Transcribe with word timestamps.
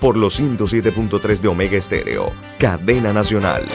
por 0.00 0.16
los 0.16 0.40
107.3 0.40 1.40
de 1.40 1.48
Omega 1.48 1.76
Estéreo, 1.76 2.32
cadena 2.58 3.12
nacional. 3.12 3.66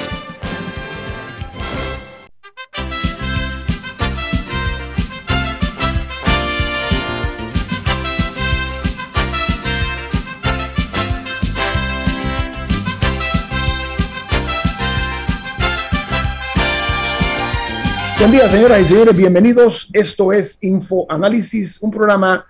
Buen 18.24 18.32
día, 18.32 18.48
señoras 18.48 18.80
y 18.80 18.86
señores, 18.86 19.18
bienvenidos. 19.18 19.90
Esto 19.92 20.32
es 20.32 20.64
Info 20.64 21.06
Análisis, 21.10 21.82
un 21.82 21.92
programa 21.92 22.46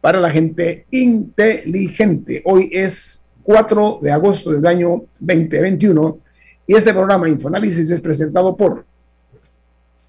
para 0.00 0.20
la 0.20 0.30
gente 0.30 0.86
inteligente. 0.90 2.42
Hoy 2.44 2.70
es 2.72 3.32
4 3.42 4.00
de 4.02 4.12
agosto 4.12 4.50
del 4.50 4.66
año 4.66 5.04
2021 5.18 6.18
y 6.66 6.74
este 6.74 6.92
programa 6.92 7.28
Infoanálisis 7.28 7.90
es 7.90 8.00
presentado 8.00 8.56
por 8.56 8.84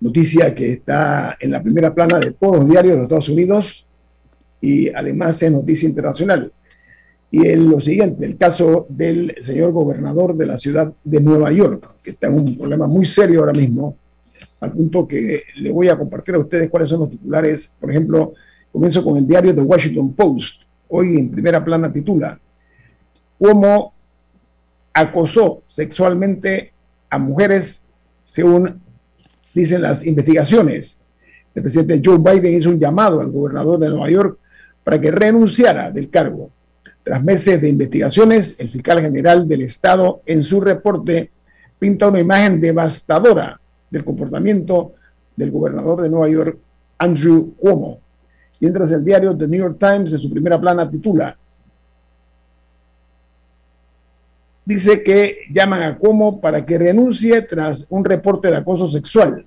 noticia 0.00 0.54
que 0.54 0.72
está 0.72 1.38
en 1.40 1.52
la 1.52 1.62
primera 1.62 1.94
plana 1.94 2.18
de 2.18 2.32
todos 2.32 2.58
los 2.58 2.68
diarios 2.68 2.92
de 2.92 2.98
los 2.98 3.04
Estados 3.04 3.30
Unidos 3.30 3.86
y 4.60 4.90
además 4.90 5.42
es 5.42 5.50
noticia 5.50 5.88
internacional. 5.88 6.52
Y 7.30 7.46
es 7.46 7.58
lo 7.58 7.80
siguiente, 7.80 8.26
el 8.26 8.36
caso 8.36 8.84
del 8.88 9.34
señor 9.40 9.72
gobernador 9.72 10.36
de 10.36 10.44
la 10.46 10.58
ciudad 10.58 10.92
de 11.04 11.20
Nueva 11.20 11.52
York, 11.52 11.88
que 12.02 12.10
está 12.10 12.26
en 12.26 12.34
un 12.34 12.58
problema 12.58 12.88
muy 12.88 13.06
serio 13.06 13.38
ahora 13.40 13.52
mismo, 13.52 13.96
al 14.60 14.72
punto 14.72 15.08
que 15.08 15.44
le 15.56 15.72
voy 15.72 15.88
a 15.88 15.96
compartir 15.96 16.34
a 16.34 16.38
ustedes 16.38 16.68
cuáles 16.68 16.88
son 16.88 17.00
los 17.00 17.10
titulares. 17.10 17.74
Por 17.80 17.90
ejemplo, 17.90 18.34
comienzo 18.70 19.02
con 19.02 19.16
el 19.16 19.26
diario 19.26 19.54
The 19.54 19.62
Washington 19.62 20.12
Post. 20.12 20.62
Hoy 20.88 21.16
en 21.16 21.30
primera 21.30 21.64
plana 21.64 21.92
titula, 21.92 22.38
cómo 23.38 23.94
acosó 24.92 25.62
sexualmente 25.66 26.72
a 27.08 27.18
mujeres 27.18 27.88
según 28.24 28.80
dicen 29.54 29.82
las 29.82 30.04
investigaciones. 30.04 31.00
El 31.54 31.62
presidente 31.62 32.02
Joe 32.04 32.18
Biden 32.18 32.58
hizo 32.58 32.70
un 32.70 32.78
llamado 32.78 33.20
al 33.20 33.30
gobernador 33.30 33.78
de 33.78 33.88
Nueva 33.88 34.10
York 34.10 34.38
para 34.84 35.00
que 35.00 35.10
renunciara 35.10 35.90
del 35.90 36.10
cargo. 36.10 36.50
Tras 37.02 37.22
meses 37.22 37.60
de 37.60 37.68
investigaciones, 37.68 38.60
el 38.60 38.68
fiscal 38.68 39.00
general 39.00 39.48
del 39.48 39.62
estado 39.62 40.22
en 40.26 40.42
su 40.42 40.60
reporte 40.60 41.30
pinta 41.78 42.08
una 42.08 42.20
imagen 42.20 42.60
devastadora 42.60 43.59
del 43.90 44.04
comportamiento 44.04 44.94
del 45.36 45.50
gobernador 45.50 46.02
de 46.02 46.08
Nueva 46.08 46.28
York, 46.28 46.58
Andrew 46.98 47.54
Cuomo. 47.56 47.98
Mientras 48.60 48.92
el 48.92 49.04
diario 49.04 49.36
The 49.36 49.48
New 49.48 49.60
York 49.60 49.78
Times 49.78 50.12
en 50.12 50.18
su 50.18 50.30
primera 50.30 50.60
plana 50.60 50.90
titula, 50.90 51.36
dice 54.64 55.02
que 55.02 55.38
llaman 55.52 55.82
a 55.82 55.98
Cuomo 55.98 56.40
para 56.40 56.64
que 56.64 56.78
renuncie 56.78 57.42
tras 57.42 57.86
un 57.90 58.04
reporte 58.04 58.48
de 58.48 58.56
acoso 58.58 58.86
sexual. 58.86 59.44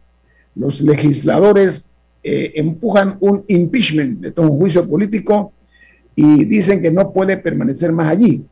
Los 0.56 0.82
legisladores 0.82 1.92
eh, 2.24 2.54
empujan 2.56 3.18
un 3.20 3.44
impeachment, 3.48 4.20
de 4.20 4.32
todo 4.32 4.52
un 4.52 4.58
juicio 4.58 4.88
político, 4.88 5.54
y 6.16 6.46
dicen 6.46 6.82
que 6.82 6.92
no 6.92 7.14
puede 7.14 7.38
permanecer 7.38 7.92
más 7.92 8.08
allí. 8.08 8.46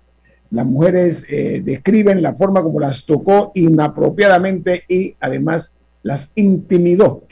Las 0.52 0.66
mujeres 0.66 1.26
eh, 1.30 1.62
describen 1.64 2.22
la 2.22 2.34
forma 2.34 2.62
como 2.62 2.80
las 2.80 3.06
tocó 3.06 3.52
inapropiadamente 3.56 4.84
y 4.88 5.16
además 5.20 5.80
las 6.04 6.34
intimidó. 6.36 7.24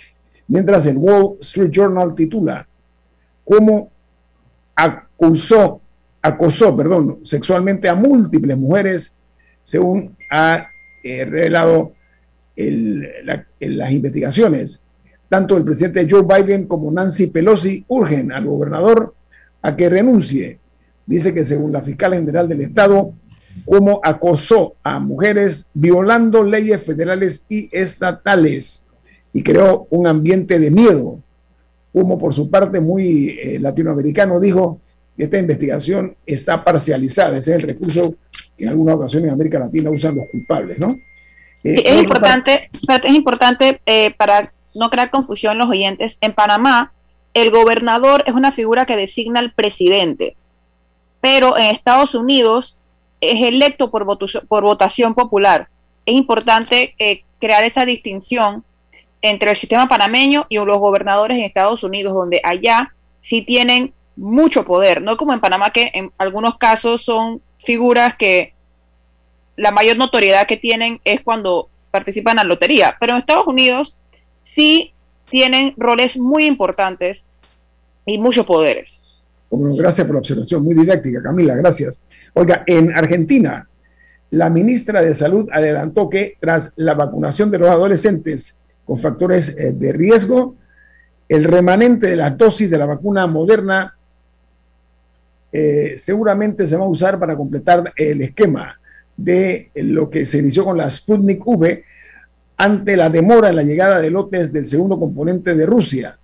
Mientras 0.47 0.85
el 0.85 0.97
Wall 0.97 1.37
Street 1.39 1.71
Journal 1.71 2.15
titula 2.15 2.67
cómo 3.43 3.91
acusó, 4.75 5.81
acosó, 6.21 6.75
perdón, 6.75 7.19
sexualmente 7.23 7.89
a 7.89 7.95
múltiples 7.95 8.57
mujeres, 8.57 9.17
según 9.61 10.15
ha 10.31 10.67
eh, 11.03 11.25
revelado 11.25 11.93
las 12.55 13.91
investigaciones. 13.91 14.83
Tanto 15.29 15.55
el 15.55 15.63
presidente 15.63 16.07
Joe 16.09 16.23
Biden 16.23 16.65
como 16.65 16.91
Nancy 16.91 17.27
Pelosi 17.27 17.85
urgen 17.87 18.31
al 18.31 18.45
gobernador 18.45 19.13
a 19.61 19.75
que 19.75 19.89
renuncie. 19.89 20.59
Dice 21.05 21.33
que 21.33 21.45
según 21.45 21.71
la 21.71 21.81
fiscal 21.81 22.13
general 22.13 22.49
del 22.49 22.61
estado, 22.61 23.13
como 23.65 23.99
acosó 24.03 24.75
a 24.83 24.99
mujeres 24.99 25.71
violando 25.73 26.43
leyes 26.43 26.83
federales 26.83 27.45
y 27.49 27.69
estatales 27.71 28.87
y 29.33 29.43
creó 29.43 29.87
un 29.89 30.07
ambiente 30.07 30.59
de 30.59 30.71
miedo. 30.71 31.19
Como 31.93 32.17
por 32.19 32.33
su 32.33 32.49
parte 32.49 32.79
muy 32.79 33.37
eh, 33.41 33.59
latinoamericano 33.59 34.39
dijo 34.39 34.79
que 35.17 35.23
esta 35.23 35.39
investigación 35.39 36.15
está 36.25 36.63
parcializada, 36.63 37.37
ese 37.37 37.55
es 37.55 37.63
el 37.63 37.67
recurso 37.69 38.15
que 38.57 38.63
en 38.63 38.69
algunas 38.69 38.95
ocasiones 38.95 39.27
en 39.27 39.33
América 39.33 39.59
Latina 39.59 39.89
usan 39.89 40.15
los 40.15 40.27
culpables, 40.29 40.79
¿no? 40.79 40.97
Eh, 41.63 41.83
es, 41.85 42.01
importante, 42.01 42.69
es 43.03 43.13
importante 43.13 43.81
eh, 43.85 44.13
para 44.17 44.53
no 44.75 44.89
crear 44.89 45.11
confusión 45.11 45.57
los 45.57 45.67
oyentes. 45.67 46.17
En 46.21 46.33
Panamá, 46.33 46.93
el 47.33 47.51
gobernador 47.51 48.23
es 48.25 48.33
una 48.33 48.51
figura 48.51 48.85
que 48.85 48.95
designa 48.95 49.39
al 49.39 49.53
presidente, 49.53 50.35
pero 51.21 51.57
en 51.57 51.65
Estados 51.65 52.15
Unidos 52.15 52.78
es 53.21 53.41
electo 53.43 53.91
por, 53.91 54.05
por 54.47 54.63
votación 54.63 55.13
popular. 55.13 55.67
Es 56.05 56.15
importante 56.15 56.95
eh, 56.99 57.23
crear 57.39 57.63
esa 57.63 57.85
distinción 57.85 58.63
entre 59.21 59.51
el 59.51 59.57
sistema 59.57 59.87
panameño 59.87 60.45
y 60.49 60.57
los 60.57 60.77
gobernadores 60.77 61.37
en 61.37 61.43
Estados 61.43 61.83
Unidos, 61.83 62.13
donde 62.13 62.41
allá 62.43 62.93
sí 63.21 63.41
tienen 63.41 63.93
mucho 64.15 64.65
poder, 64.65 65.01
no 65.01 65.17
como 65.17 65.33
en 65.33 65.39
Panamá, 65.39 65.71
que 65.71 65.91
en 65.93 66.11
algunos 66.17 66.57
casos 66.57 67.03
son 67.03 67.41
figuras 67.63 68.15
que 68.15 68.53
la 69.55 69.71
mayor 69.71 69.97
notoriedad 69.97 70.47
que 70.47 70.57
tienen 70.57 71.01
es 71.03 71.21
cuando 71.21 71.69
participan 71.91 72.33
en 72.33 72.37
la 72.37 72.43
lotería, 72.43 72.95
pero 72.99 73.13
en 73.13 73.19
Estados 73.19 73.47
Unidos 73.47 73.97
sí 74.39 74.93
tienen 75.29 75.73
roles 75.77 76.17
muy 76.17 76.45
importantes 76.45 77.25
y 78.05 78.17
muchos 78.17 78.45
poderes. 78.45 79.03
Gracias 79.51 80.05
por 80.05 80.15
la 80.15 80.19
observación, 80.19 80.63
muy 80.63 80.75
didáctica, 80.75 81.21
Camila, 81.21 81.55
gracias. 81.55 82.05
Oiga, 82.33 82.63
en 82.67 82.95
Argentina, 82.95 83.67
la 84.31 84.49
ministra 84.49 85.01
de 85.01 85.15
Salud 85.15 85.49
adelantó 85.51 86.09
que 86.09 86.37
tras 86.39 86.73
la 86.75 86.93
vacunación 86.93 87.49
de 87.49 87.57
los 87.57 87.69
adolescentes 87.69 88.59
con 88.85 88.99
factores 88.99 89.55
eh, 89.57 89.73
de 89.73 89.91
riesgo, 89.91 90.55
el 91.27 91.43
remanente 91.43 92.07
de 92.07 92.15
la 92.15 92.31
dosis 92.31 92.69
de 92.69 92.77
la 92.77 92.85
vacuna 92.85 93.27
moderna 93.27 93.95
eh, 95.51 95.95
seguramente 95.97 96.67
se 96.67 96.75
va 96.75 96.85
a 96.85 96.89
usar 96.89 97.19
para 97.19 97.35
completar 97.35 97.91
el 97.95 98.21
esquema 98.21 98.79
de 99.17 99.71
lo 99.75 100.09
que 100.09 100.25
se 100.25 100.37
inició 100.37 100.63
con 100.63 100.77
la 100.77 100.89
Sputnik 100.89 101.45
V 101.45 101.83
ante 102.57 102.95
la 102.95 103.09
demora 103.09 103.49
en 103.49 103.55
la 103.55 103.63
llegada 103.63 103.99
de 103.99 104.11
lotes 104.11 104.53
del 104.53 104.65
segundo 104.65 104.99
componente 104.99 105.55
de 105.55 105.65
Rusia. 105.65 106.19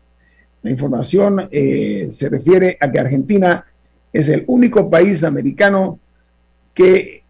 La 0.66 0.72
información 0.72 1.48
eh, 1.52 2.10
se 2.12 2.28
refiere 2.28 2.76
a 2.82 2.92
que 2.92 2.98
Argentina 2.98 3.64
es 4.12 4.30
el 4.30 4.46
único 4.48 4.90
país 4.90 5.24
americano 5.24 6.00
que 6.74 7.22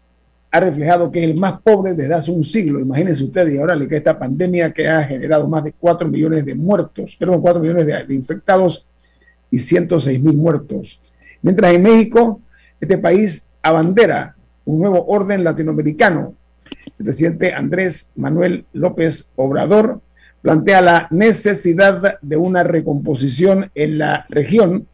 ha 0.50 0.58
reflejado 0.58 1.12
que 1.12 1.22
es 1.22 1.28
el 1.28 1.38
más 1.38 1.60
pobre 1.60 1.92
desde 1.92 2.14
hace 2.14 2.30
un 2.30 2.42
siglo. 2.42 2.80
Imagínense 2.80 3.22
ustedes, 3.22 3.52
y 3.52 3.58
ahora 3.58 3.76
le 3.76 3.88
queda 3.88 3.98
esta 3.98 4.18
pandemia 4.18 4.72
que 4.72 4.88
ha 4.88 5.04
generado 5.04 5.46
más 5.48 5.64
de 5.64 5.74
4 5.74 6.08
millones 6.08 6.46
de 6.46 6.54
muertos, 6.54 7.14
perdón, 7.14 7.42
4 7.42 7.60
millones 7.60 7.84
de, 7.84 8.06
de 8.06 8.14
infectados 8.14 8.86
y 9.50 9.58
106 9.58 10.18
mil 10.22 10.34
muertos. 10.34 10.98
Mientras 11.42 11.74
en 11.74 11.82
México, 11.82 12.40
este 12.80 12.96
país 12.96 13.50
abandera 13.60 14.34
un 14.64 14.80
nuevo 14.80 15.04
orden 15.08 15.44
latinoamericano 15.44 16.34
el 16.98 17.04
presidente 17.04 17.52
Andrés 17.52 18.14
Manuel 18.16 18.64
López 18.72 19.34
Obrador 19.36 20.00
plantea 20.46 20.80
la 20.80 21.08
necesidad 21.10 22.20
de 22.22 22.36
una 22.36 22.62
recomposición 22.62 23.68
en 23.74 23.98
la 23.98 24.26
región 24.28 24.86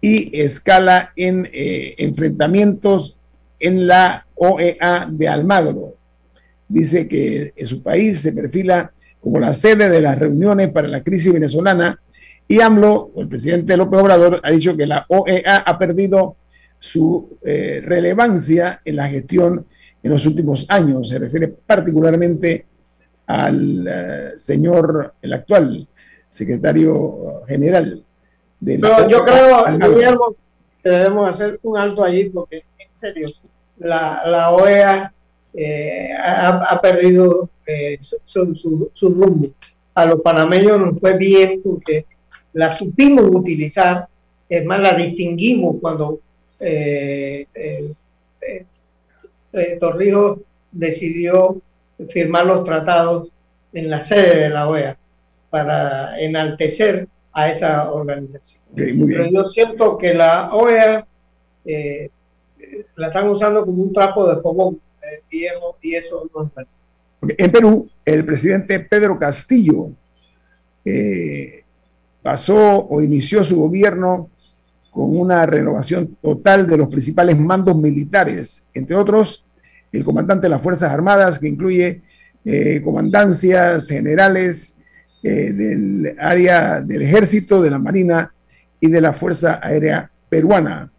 y 0.00 0.40
escala 0.40 1.12
en 1.14 1.48
eh, 1.52 1.94
enfrentamientos 1.98 3.20
en 3.60 3.86
la 3.86 4.26
OEA 4.34 5.06
de 5.08 5.28
Almagro. 5.28 5.94
Dice 6.66 7.06
que 7.06 7.52
en 7.54 7.66
su 7.66 7.80
país 7.80 8.22
se 8.22 8.32
perfila 8.32 8.92
como 9.20 9.38
la 9.38 9.54
sede 9.54 9.88
de 9.88 10.00
las 10.00 10.18
reuniones 10.18 10.70
para 10.70 10.88
la 10.88 11.04
crisis 11.04 11.32
venezolana 11.32 12.00
y 12.48 12.60
AMLO, 12.60 13.12
el 13.18 13.28
presidente 13.28 13.76
López 13.76 14.00
Obrador, 14.00 14.40
ha 14.42 14.50
dicho 14.50 14.76
que 14.76 14.86
la 14.86 15.06
OEA 15.08 15.58
ha 15.58 15.78
perdido 15.78 16.34
su 16.80 17.38
eh, 17.44 17.80
relevancia 17.84 18.80
en 18.84 18.96
la 18.96 19.08
gestión 19.08 19.64
en 20.02 20.10
los 20.10 20.26
últimos 20.26 20.66
años. 20.68 21.08
Se 21.08 21.20
refiere 21.20 21.46
particularmente 21.46 22.66
al 23.28 23.86
eh, 23.88 24.32
señor, 24.36 25.14
el 25.22 25.32
actual 25.32 25.86
secretario 26.28 27.42
general 27.46 28.02
de 28.58 28.78
la 28.78 29.06
Yo 29.06 29.24
creo, 29.24 29.64
Guillermo, 29.78 30.34
que 30.82 30.90
debemos 30.90 31.30
hacer 31.30 31.60
un 31.62 31.78
alto 31.78 32.02
allí 32.02 32.28
porque, 32.30 32.64
en 32.78 32.88
serio, 32.92 33.28
la, 33.78 34.50
OEA 34.50 35.12
eh, 35.54 36.10
ha, 36.18 36.80
perdido 36.82 37.48
su, 38.18 38.90
su 38.92 39.08
rumbo. 39.08 39.50
A 39.94 40.06
los 40.06 40.20
panameños 40.20 40.78
nos 40.80 40.98
fue 40.98 41.16
bien 41.16 41.60
porque 41.62 42.06
la 42.52 42.72
supimos 42.72 43.24
utilizar, 43.30 44.08
es 44.48 44.64
más, 44.64 44.80
la 44.80 44.94
distinguimos 44.94 45.76
cuando 45.80 46.20
eh, 46.60 47.46
eh, 47.54 47.94
eh, 49.52 49.76
Torrijos 49.78 50.40
decidió 50.72 51.60
firmar 52.10 52.46
los 52.46 52.64
tratados 52.64 53.28
en 53.72 53.90
la 53.90 54.00
sede 54.00 54.44
de 54.44 54.48
la 54.50 54.68
OEA 54.68 54.96
para 55.50 56.18
enaltecer 56.20 57.08
a 57.32 57.50
esa 57.50 57.90
organización. 57.90 58.60
Pero 58.74 59.26
yo 59.30 59.48
siento 59.50 59.98
que 59.98 60.14
la 60.14 60.54
OEA 60.54 61.06
la 62.96 63.06
están 63.06 63.28
usando 63.28 63.64
como 63.64 63.82
un 63.82 63.92
trapo 63.92 64.28
de 64.28 64.40
fogón 64.40 64.80
y, 65.30 65.44
eso, 65.44 65.76
y 65.82 65.94
eso 65.94 66.30
no 66.34 66.50
es 66.56 67.36
En 67.38 67.50
Perú, 67.50 67.88
el 68.04 68.24
presidente 68.24 68.80
Pedro 68.80 69.18
Castillo 69.18 69.90
eh, 70.84 71.64
pasó 72.22 72.86
o 72.86 73.00
inició 73.00 73.44
su 73.44 73.60
gobierno 73.60 74.30
con 74.90 75.16
una 75.16 75.46
renovación 75.46 76.16
total 76.20 76.66
de 76.66 76.76
los 76.76 76.88
principales 76.88 77.38
mandos 77.38 77.76
militares, 77.76 78.68
entre 78.74 78.96
otros 78.96 79.44
el 79.92 80.04
comandante 80.04 80.46
de 80.46 80.50
las 80.50 80.62
Fuerzas 80.62 80.92
Armadas, 80.92 81.38
que 81.38 81.48
incluye 81.48 82.02
eh, 82.44 82.80
comandancias 82.82 83.88
generales 83.88 84.80
eh, 85.22 85.52
del 85.52 86.16
área 86.18 86.80
del 86.80 87.02
ejército, 87.02 87.60
de 87.60 87.70
la 87.70 87.78
Marina 87.78 88.32
y 88.80 88.88
de 88.88 89.00
la 89.00 89.12
Fuerza 89.12 89.60
Aérea 89.62 90.10
Peruana. 90.28 90.90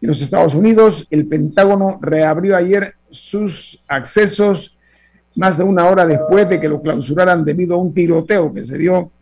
En 0.00 0.08
los 0.08 0.20
Estados 0.20 0.54
Unidos, 0.54 1.06
el 1.10 1.26
Pentágono 1.26 1.98
reabrió 2.02 2.56
ayer 2.56 2.94
sus 3.10 3.82
accesos 3.86 4.78
más 5.36 5.58
de 5.58 5.64
una 5.64 5.86
hora 5.86 6.06
después 6.06 6.48
de 6.48 6.60
que 6.60 6.68
lo 6.68 6.82
clausuraran 6.82 7.44
debido 7.44 7.76
a 7.76 7.78
un 7.78 7.94
tiroteo 7.94 8.52
que 8.52 8.64
se 8.64 8.76
dio 8.76 9.12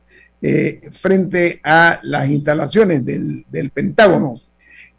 eh, 0.41 0.81
frente 0.91 1.61
a 1.63 2.01
las 2.03 2.29
instalaciones 2.29 3.05
del, 3.05 3.45
Pentágono. 3.75 4.41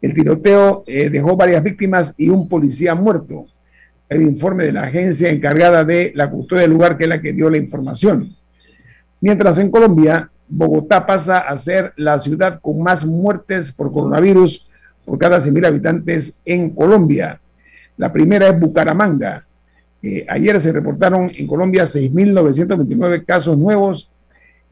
El 0.00 0.14
tiroteo 0.14 0.84
dejó 0.86 1.36
varias 1.36 1.62
víctimas 1.62 2.14
y 2.16 2.28
un 2.30 2.48
policía 2.48 2.94
muerto. 2.94 3.46
El 4.10 4.22
informe 4.22 4.64
de 4.64 4.72
la 4.72 4.82
agencia 4.82 5.30
encargada 5.30 5.84
de 5.84 6.12
la 6.14 6.28
custodia 6.28 6.62
del 6.62 6.72
lugar, 6.72 6.98
que 6.98 7.04
es 7.04 7.08
la 7.08 7.22
que 7.22 7.32
dio 7.32 7.48
la 7.48 7.56
información. 7.56 8.36
Mientras 9.20 9.58
en 9.58 9.70
Colombia, 9.70 10.30
Bogotá 10.48 11.06
pasa 11.06 11.38
a 11.38 11.56
ser 11.56 11.92
la 11.96 12.18
ciudad 12.18 12.60
con 12.60 12.82
más 12.82 13.06
muertes 13.06 13.70
por 13.70 13.92
coronavirus 13.92 14.66
por 15.04 15.16
cada 15.16 15.38
100.000 15.38 15.66
habitantes 15.66 16.40
en 16.44 16.70
Colombia. 16.70 17.40
La 17.96 18.12
primera 18.12 18.48
es 18.48 18.58
Bucaramanga. 18.58 19.46
Eh, 20.02 20.26
ayer 20.28 20.58
se 20.58 20.72
reportaron 20.72 21.30
en 21.36 21.46
Colombia 21.46 21.84
6.929 21.84 23.24
casos 23.24 23.56
nuevos 23.56 24.10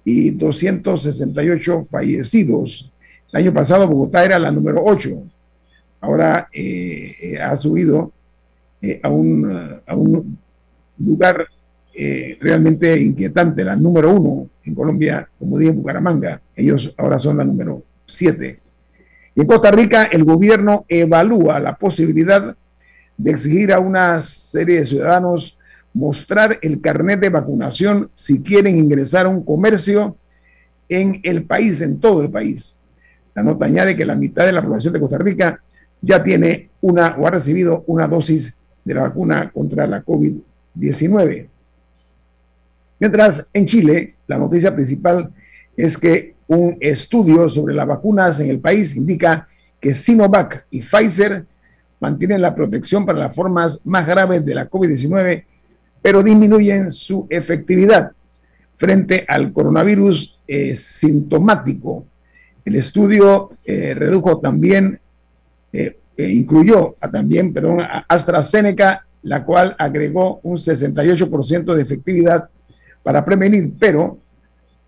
y 0.04 0.30
268 0.30 1.84
fallecidos. 1.84 2.92
El 3.32 3.42
año 3.42 3.54
pasado 3.54 3.86
Bogotá 3.86 4.24
era 4.24 4.38
la 4.38 4.50
número 4.50 4.82
8. 4.84 5.22
Ahora 6.00 6.48
eh, 6.52 7.14
eh, 7.20 7.40
ha 7.40 7.56
subido 7.56 8.12
eh, 8.82 9.00
a, 9.02 9.08
un, 9.08 9.80
a, 9.86 9.94
un, 9.94 10.38
lugar 10.98 11.46
realmente 12.40 12.96
inquietante, 13.00 13.64
la 13.64 13.74
número 13.74 14.12
1 14.12 14.50
en 14.64 14.74
Colombia, 14.74 15.28
como 15.36 15.58
dije, 15.58 15.72
en 15.72 15.78
Bucaramanga. 15.78 16.40
Ellos 16.54 16.94
ahora 16.96 17.18
son 17.18 17.38
la 17.38 17.44
número 17.44 17.82
7. 18.06 18.60
En 19.34 19.46
Costa 19.46 19.70
Rica, 19.70 20.04
el 20.04 20.24
gobierno 20.24 20.84
evalúa 20.88 21.58
la 21.58 21.76
posibilidad 21.76 22.56
de 23.16 23.30
exigir 23.30 23.72
a 23.72 23.80
una 23.80 24.20
serie 24.20 24.78
de 24.78 24.86
ciudadanos 24.86 25.58
mostrar 25.92 26.58
el 26.62 26.80
carnet 26.80 27.20
de 27.20 27.28
vacunación 27.28 28.10
si 28.14 28.42
quieren 28.42 28.78
ingresar 28.78 29.26
a 29.26 29.28
un 29.28 29.44
comercio 29.44 30.16
en 30.88 31.20
el 31.22 31.44
país, 31.44 31.80
en 31.80 32.00
todo 32.00 32.22
el 32.22 32.30
país. 32.30 32.78
La 33.34 33.42
nota 33.42 33.66
añade 33.66 33.96
que 33.96 34.04
la 34.04 34.16
mitad 34.16 34.46
de 34.46 34.52
la 34.52 34.62
población 34.62 34.92
de 34.92 35.00
Costa 35.00 35.18
Rica 35.18 35.62
ya 36.00 36.22
tiene 36.22 36.70
una 36.80 37.16
o 37.18 37.26
ha 37.26 37.30
recibido 37.30 37.84
una 37.86 38.06
dosis 38.06 38.57
de 38.88 38.94
la 38.94 39.02
vacuna 39.02 39.50
contra 39.50 39.86
la 39.86 40.04
COVID-19. 40.04 41.48
Mientras 42.98 43.50
en 43.52 43.66
Chile, 43.66 44.14
la 44.26 44.38
noticia 44.38 44.74
principal 44.74 45.32
es 45.76 45.96
que 45.96 46.34
un 46.48 46.76
estudio 46.80 47.48
sobre 47.48 47.74
las 47.74 47.86
vacunas 47.86 48.40
en 48.40 48.50
el 48.50 48.58
país 48.58 48.96
indica 48.96 49.46
que 49.80 49.94
Sinovac 49.94 50.66
y 50.70 50.80
Pfizer 50.80 51.44
mantienen 52.00 52.40
la 52.40 52.54
protección 52.54 53.06
para 53.06 53.18
las 53.18 53.34
formas 53.34 53.86
más 53.86 54.06
graves 54.06 54.44
de 54.44 54.54
la 54.54 54.68
COVID-19 54.68 55.44
pero 56.02 56.22
disminuyen 56.22 56.90
su 56.90 57.26
efectividad 57.28 58.12
frente 58.76 59.24
al 59.28 59.52
coronavirus 59.52 60.38
eh, 60.46 60.74
sintomático. 60.74 62.06
El 62.64 62.76
estudio 62.76 63.50
eh, 63.64 63.94
redujo 63.94 64.38
también, 64.38 65.00
eh, 65.72 65.98
incluyó 66.18 66.96
a 67.00 67.10
también, 67.10 67.52
perdón, 67.52 67.80
a 67.80 68.04
AstraZeneca, 68.08 69.06
la 69.22 69.44
cual 69.44 69.76
agregó 69.78 70.40
un 70.42 70.56
68% 70.56 71.74
de 71.74 71.82
efectividad 71.82 72.48
para 73.02 73.24
prevenir, 73.24 73.72
pero 73.78 74.18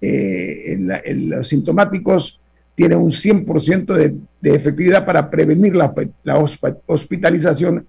los 0.00 1.48
sintomáticos 1.48 2.40
tienen 2.74 2.98
un 2.98 3.10
100% 3.10 3.94
de, 3.94 4.16
de, 4.40 4.54
efectividad 4.54 5.04
para 5.04 5.28
prevenir 5.28 5.76
la, 5.76 5.92
la 6.24 6.38
hospitalización 6.86 7.86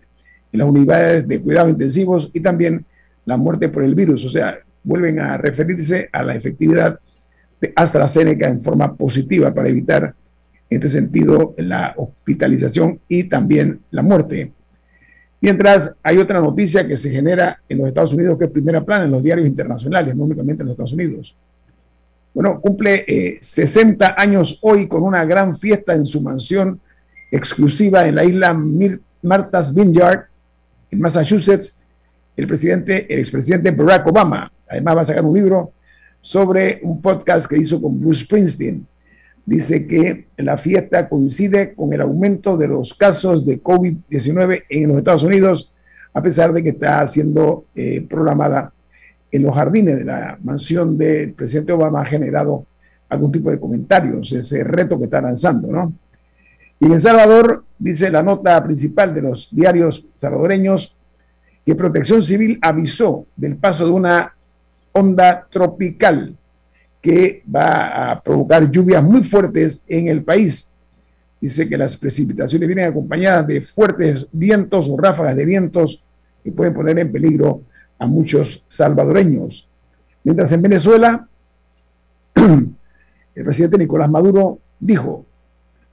en 0.52 0.60
las 0.60 0.68
unidades 0.68 1.28
de 1.28 1.42
cuidados 1.42 1.72
intensivos 1.72 2.30
y 2.34 2.42
también 2.42 2.86
la 3.26 3.38
muerte 3.38 3.70
por 3.70 3.84
el 3.84 3.96
virus. 3.96 4.26
O 4.26 4.30
sea, 4.30 4.60
vuelven 4.84 5.20
a 5.20 5.38
referirse 5.38 6.10
a 6.12 6.24
la 6.24 6.36
efectividad 6.36 7.00
de 7.60 7.72
AstraZeneca 7.76 8.48
en 8.48 8.62
forma 8.62 8.96
positiva 8.96 9.54
para 9.54 9.70
evitar, 9.70 10.14
en 10.72 10.78
este 10.78 10.88
sentido, 10.88 11.54
la 11.58 11.94
hospitalización 11.98 13.02
y 13.10 13.26
también 13.26 13.82
la 13.92 14.02
muerte. 14.02 14.54
Mientras 15.42 16.00
hay 16.02 16.18
otra 16.18 16.40
noticia 16.40 16.88
que 16.88 16.98
se 16.98 17.12
genera 17.12 17.60
en 17.68 17.80
los 17.80 17.90
Estados 17.90 18.14
Unidos, 18.14 18.38
que 18.38 18.46
es 18.46 18.52
primera 18.52 18.82
plana 18.82 19.04
en 19.04 19.12
los 19.12 19.22
diarios 19.22 19.48
internacionales, 19.48 20.16
no 20.16 20.24
únicamente 20.24 20.64
en 20.64 20.68
los 20.68 20.74
Estados 20.74 20.94
Unidos. 20.94 21.36
Bueno, 22.34 22.62
cumple 22.62 23.38
60 23.42 24.08
eh, 24.08 24.14
años 24.16 24.60
hoy 24.62 24.88
con 24.88 25.04
una 25.04 25.26
gran 25.26 25.58
fiesta 25.58 25.94
en 25.94 26.06
su 26.06 26.22
mansión 26.22 26.80
exclusiva 27.30 28.08
en 28.08 28.16
la 28.16 28.24
isla 28.24 28.58
Martha's 29.24 29.76
Vineyard, 29.76 30.28
en 30.90 31.02
Massachusetts, 31.02 31.82
el 32.38 32.48
presidente, 32.48 33.14
el 33.14 33.20
expresidente 33.20 33.72
Barack 33.72 34.08
Obama. 34.08 34.50
Además 34.70 34.96
va 34.96 35.02
a 35.02 35.06
sacar 35.06 35.26
un 35.26 35.36
libro 35.36 35.74
sobre 36.22 36.80
un 36.82 37.02
podcast 37.02 37.46
que 37.50 37.58
hizo 37.58 37.82
con 37.82 38.00
Bruce 38.00 38.24
Springsteen. 38.24 38.88
Dice 39.46 39.88
que 39.88 40.28
la 40.38 40.58
fiesta 40.58 41.10
coincide 41.10 41.74
con 41.74 41.92
el 41.94 42.02
aumento 42.02 42.58
de 42.58 42.68
los 42.68 42.94
casos 42.94 43.46
de 43.46 43.62
COVID-19 43.62 44.64
en 44.70 44.90
los 44.90 44.98
Estados 44.98 45.24
Unidos, 45.24 45.72
a 46.14 46.22
pesar 46.22 46.54
de 46.54 46.62
que 46.62 46.70
está 46.70 47.06
siendo 47.08 47.66
eh, 47.76 48.06
programada 48.08 48.72
en 49.32 49.44
los 49.44 49.56
jardines 49.56 49.98
de 49.98 50.06
la 50.06 50.38
mansión 50.44 50.98
del 50.98 51.34
presidente 51.34 51.72
Obama 51.72 52.02
ha 52.02 52.06
generado 52.06 52.66
algún 53.10 53.32
tipo 53.32 53.50
de 53.50 53.60
comentarios, 53.60 54.32
ese 54.32 54.64
reto 54.64 54.98
que 54.98 55.06
está 55.06 55.22
lanzando, 55.22 55.70
¿no? 55.70 55.94
Y 56.80 56.86
en 56.86 57.00
Salvador, 57.00 57.64
dice 57.78 58.10
la 58.10 58.24
nota 58.24 58.62
principal 58.64 59.14
de 59.14 59.22
los 59.22 59.50
diarios 59.52 60.06
salvadoreños, 60.16 60.96
que 61.66 61.76
Protección 61.76 62.24
Civil 62.24 62.58
avisó 62.62 63.26
del 63.36 63.56
paso 63.56 63.86
de 63.86 63.92
una 63.92 64.36
onda 64.92 65.48
tropical 65.52 66.36
que 67.02 67.44
va 67.54 68.12
a 68.12 68.22
provocar 68.22 68.70
lluvias 68.70 69.04
muy 69.04 69.24
fuertes 69.24 69.84
en 69.88 70.08
el 70.08 70.24
país. 70.24 70.72
Dice 71.40 71.68
que 71.68 71.78
las 71.78 71.98
precipitaciones 71.98 72.68
vienen 72.68 72.86
acompañadas 72.86 73.48
de 73.48 73.62
fuertes 73.62 74.28
vientos 74.32 74.88
o 74.88 74.96
ráfagas 74.96 75.36
de 75.36 75.46
vientos 75.46 76.02
que 76.44 76.52
pueden 76.52 76.74
poner 76.74 77.00
en 77.00 77.12
peligro 77.12 77.64
a 77.98 78.06
muchos 78.06 78.64
salvadoreños. 78.68 79.68
Mientras 80.24 80.52
en 80.52 80.62
Venezuela, 80.62 81.28
el 82.36 83.44
presidente 83.44 83.80
Nicolás 83.80 84.10
Maduro 84.10 84.60
dijo, 84.80 85.26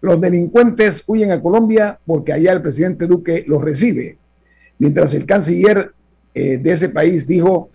los 0.00 0.20
delincuentes 0.20 1.02
huyen 1.06 1.32
a 1.32 1.40
Colombia 1.40 1.98
porque 2.06 2.32
allá 2.32 2.52
el 2.52 2.62
presidente 2.62 3.06
Duque 3.06 3.44
los 3.46 3.62
recibe. 3.62 4.18
Mientras 4.78 5.14
el 5.14 5.24
canciller 5.26 5.92
eh, 6.34 6.58
de 6.58 6.72
ese 6.72 6.90
país 6.90 7.26
dijo 7.26 7.70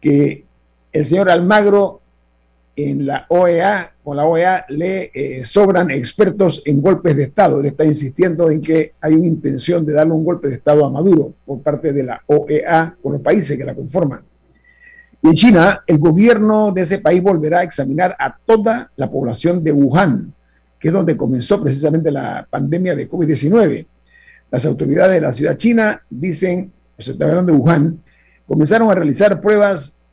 que 0.00 0.44
el 0.92 1.04
señor 1.04 1.30
Almagro 1.30 2.00
en 2.76 3.06
la 3.06 3.26
OEA, 3.28 3.92
con 4.02 4.16
la 4.16 4.26
OEA 4.26 4.66
le 4.68 5.10
eh, 5.14 5.44
sobran 5.44 5.90
expertos 5.90 6.62
en 6.66 6.82
golpes 6.82 7.16
de 7.16 7.24
Estado. 7.24 7.60
Él 7.60 7.66
está 7.66 7.84
insistiendo 7.84 8.50
en 8.50 8.60
que 8.60 8.94
hay 9.00 9.14
una 9.14 9.26
intención 9.26 9.86
de 9.86 9.92
darle 9.92 10.12
un 10.12 10.24
golpe 10.24 10.48
de 10.48 10.54
Estado 10.54 10.84
a 10.84 10.90
Maduro 10.90 11.34
por 11.44 11.62
parte 11.62 11.92
de 11.92 12.02
la 12.02 12.22
OEA 12.26 12.96
con 13.02 13.12
los 13.12 13.22
países 13.22 13.56
que 13.56 13.64
la 13.64 13.74
conforman. 13.74 14.22
Y 15.22 15.28
en 15.28 15.34
China, 15.34 15.82
el 15.86 15.98
gobierno 15.98 16.70
de 16.72 16.82
ese 16.82 16.98
país 16.98 17.22
volverá 17.22 17.60
a 17.60 17.62
examinar 17.62 18.14
a 18.18 18.36
toda 18.44 18.90
la 18.96 19.10
población 19.10 19.64
de 19.64 19.72
Wuhan, 19.72 20.34
que 20.78 20.88
es 20.88 20.94
donde 20.94 21.16
comenzó 21.16 21.60
precisamente 21.62 22.10
la 22.10 22.46
pandemia 22.50 22.94
de 22.94 23.08
COVID-19. 23.08 23.86
Las 24.50 24.66
autoridades 24.66 25.14
de 25.14 25.20
la 25.22 25.32
ciudad 25.32 25.56
china 25.56 26.02
dicen, 26.10 26.72
se 26.98 27.12
está 27.12 27.26
hablando 27.26 27.52
de 27.52 27.58
Wuhan, 27.58 28.02
comenzaron 28.46 28.90
a 28.90 28.94
realizar 28.94 29.40
pruebas 29.40 30.03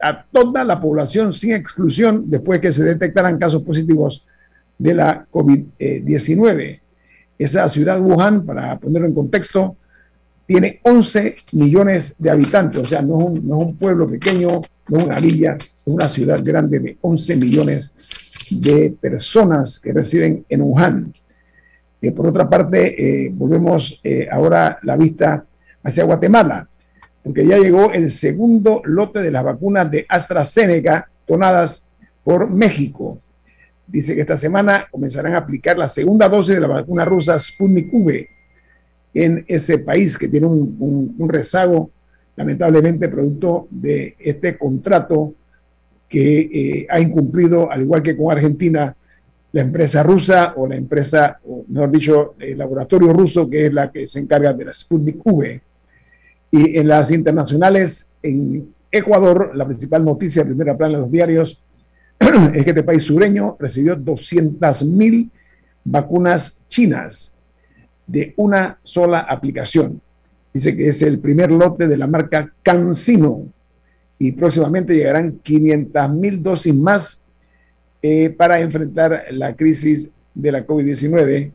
a 0.00 0.24
toda 0.24 0.64
la 0.64 0.80
población 0.80 1.32
sin 1.32 1.52
exclusión 1.52 2.24
después 2.26 2.60
que 2.60 2.72
se 2.72 2.84
detectaran 2.84 3.38
casos 3.38 3.62
positivos 3.62 4.24
de 4.78 4.94
la 4.94 5.26
COVID-19. 5.30 6.80
Esa 7.38 7.68
ciudad 7.68 8.00
Wuhan, 8.00 8.44
para 8.44 8.78
ponerlo 8.78 9.08
en 9.08 9.14
contexto, 9.14 9.76
tiene 10.46 10.80
11 10.82 11.36
millones 11.52 12.16
de 12.18 12.30
habitantes, 12.30 12.82
o 12.82 12.84
sea, 12.84 13.00
no 13.00 13.18
es 13.18 13.24
un, 13.26 13.48
no 13.48 13.60
es 13.60 13.66
un 13.68 13.76
pueblo 13.76 14.08
pequeño, 14.08 14.62
no 14.88 14.98
es 14.98 15.04
una 15.04 15.18
villa, 15.18 15.56
es 15.58 15.82
una 15.86 16.08
ciudad 16.08 16.42
grande 16.44 16.80
de 16.80 16.98
11 17.00 17.36
millones 17.36 17.94
de 18.50 18.94
personas 19.00 19.80
que 19.80 19.92
residen 19.92 20.44
en 20.48 20.62
Wuhan. 20.62 21.12
Eh, 22.02 22.12
por 22.12 22.26
otra 22.26 22.48
parte, 22.48 23.24
eh, 23.24 23.30
volvemos 23.32 23.98
eh, 24.04 24.28
ahora 24.30 24.78
la 24.82 24.96
vista 24.96 25.46
hacia 25.82 26.04
Guatemala 26.04 26.68
porque 27.24 27.46
ya 27.46 27.58
llegó 27.58 27.90
el 27.90 28.10
segundo 28.10 28.82
lote 28.84 29.22
de 29.22 29.30
las 29.30 29.42
vacunas 29.42 29.90
de 29.90 30.04
AstraZeneca 30.06 31.08
donadas 31.26 31.88
por 32.22 32.50
México. 32.50 33.18
Dice 33.86 34.14
que 34.14 34.20
esta 34.20 34.36
semana 34.36 34.86
comenzarán 34.90 35.34
a 35.34 35.38
aplicar 35.38 35.78
la 35.78 35.88
segunda 35.88 36.28
dosis 36.28 36.54
de 36.54 36.60
la 36.60 36.68
vacuna 36.68 37.04
rusa 37.06 37.38
Sputnik 37.38 37.92
V 37.92 38.28
en 39.14 39.44
ese 39.48 39.78
país 39.78 40.18
que 40.18 40.28
tiene 40.28 40.46
un, 40.46 41.28
rezago, 41.28 41.90
lamentablemente, 42.36 43.08
producto 43.08 43.68
de 43.70 44.16
este 44.18 44.58
contrato 44.58 45.32
que 46.08 46.40
eh, 46.40 46.86
ha 46.90 47.00
incumplido, 47.00 47.70
al 47.70 47.82
igual 47.82 48.02
que 48.02 48.16
con 48.16 48.32
Argentina, 48.32 48.94
la 49.52 49.60
empresa 49.62 50.02
rusa 50.02 50.52
o 50.56 50.66
la 50.66 50.76
empresa, 50.76 51.38
o 51.44 51.64
mejor 51.68 51.90
dicho, 51.90 52.34
el 52.38 52.58
laboratorio 52.58 53.12
ruso, 53.14 53.48
que 53.48 53.66
es 53.66 53.72
la 53.72 53.90
que 53.90 54.08
se 54.08 54.18
encarga 54.18 54.52
de 54.52 54.66
la 54.66 54.74
Sputnik 54.74 55.24
V. 55.24 55.62
Y 56.54 56.78
en 56.78 56.86
las 56.86 57.10
internacionales, 57.10 58.14
en 58.22 58.72
Ecuador, 58.88 59.50
la 59.56 59.66
principal 59.66 60.04
noticia 60.04 60.44
de 60.44 60.50
primera 60.50 60.76
plana 60.76 60.94
en 60.94 61.00
los 61.00 61.10
diarios 61.10 61.60
es 62.54 62.62
que 62.62 62.70
este 62.70 62.84
país 62.84 63.02
sureño 63.02 63.56
recibió 63.58 63.96
200 63.96 64.84
mil 64.84 65.32
vacunas 65.82 66.64
chinas 66.68 67.40
de 68.06 68.34
una 68.36 68.78
sola 68.84 69.18
aplicación. 69.18 70.00
Dice 70.52 70.76
que 70.76 70.90
es 70.90 71.02
el 71.02 71.18
primer 71.18 71.50
lote 71.50 71.88
de 71.88 71.96
la 71.96 72.06
marca 72.06 72.52
CanSino 72.62 73.48
y 74.16 74.30
próximamente 74.30 74.94
llegarán 74.94 75.40
500 75.42 76.10
mil 76.12 76.40
dosis 76.40 76.72
más 76.72 77.24
eh, 78.00 78.30
para 78.30 78.60
enfrentar 78.60 79.24
la 79.32 79.56
crisis 79.56 80.12
de 80.32 80.52
la 80.52 80.64
COVID-19. 80.64 81.50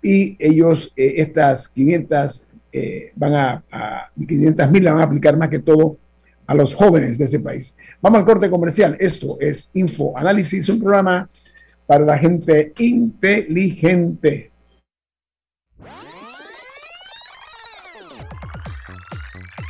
Y 0.00 0.36
ellos, 0.38 0.92
eh, 0.94 1.14
estas 1.16 1.66
500 1.66 2.49
eh, 2.72 3.12
van 3.16 3.34
a, 3.34 3.64
a 3.70 4.10
500 4.16 4.70
mil 4.70 4.84
la 4.84 4.92
van 4.92 5.02
a 5.02 5.04
aplicar 5.04 5.36
más 5.36 5.48
que 5.48 5.58
todo 5.58 5.98
a 6.46 6.54
los 6.54 6.74
jóvenes 6.74 7.16
de 7.16 7.24
ese 7.26 7.40
país. 7.40 7.76
Vamos 8.00 8.18
al 8.18 8.26
corte 8.26 8.50
comercial. 8.50 8.96
Esto 8.98 9.36
es 9.40 9.70
Info 9.74 10.18
Análisis, 10.18 10.68
un 10.68 10.80
programa 10.80 11.30
para 11.86 12.04
la 12.04 12.18
gente 12.18 12.72
inteligente. 12.78 14.50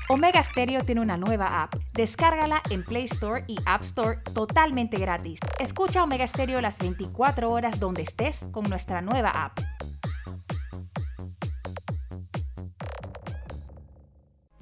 Omega 0.09 0.43
Stereo 0.43 0.81
tiene 0.81 1.03
una 1.03 1.17
nueva 1.17 1.63
app. 1.63 1.77
Descárgala 1.93 2.63
en 2.71 2.83
Play 2.83 3.05
Store 3.05 3.45
y 3.47 3.57
App 3.65 3.83
Store 3.83 4.19
totalmente 4.35 4.97
gratis. 4.99 5.39
Escucha 5.61 6.03
Omega 6.03 6.27
Stereo 6.27 6.61
las 6.61 6.77
24 6.79 7.49
horas 7.49 7.79
donde 7.79 8.03
estés 8.03 8.37
con 8.51 8.69
nuestra 8.69 9.03
nueva 9.03 9.31
app. 9.31 9.61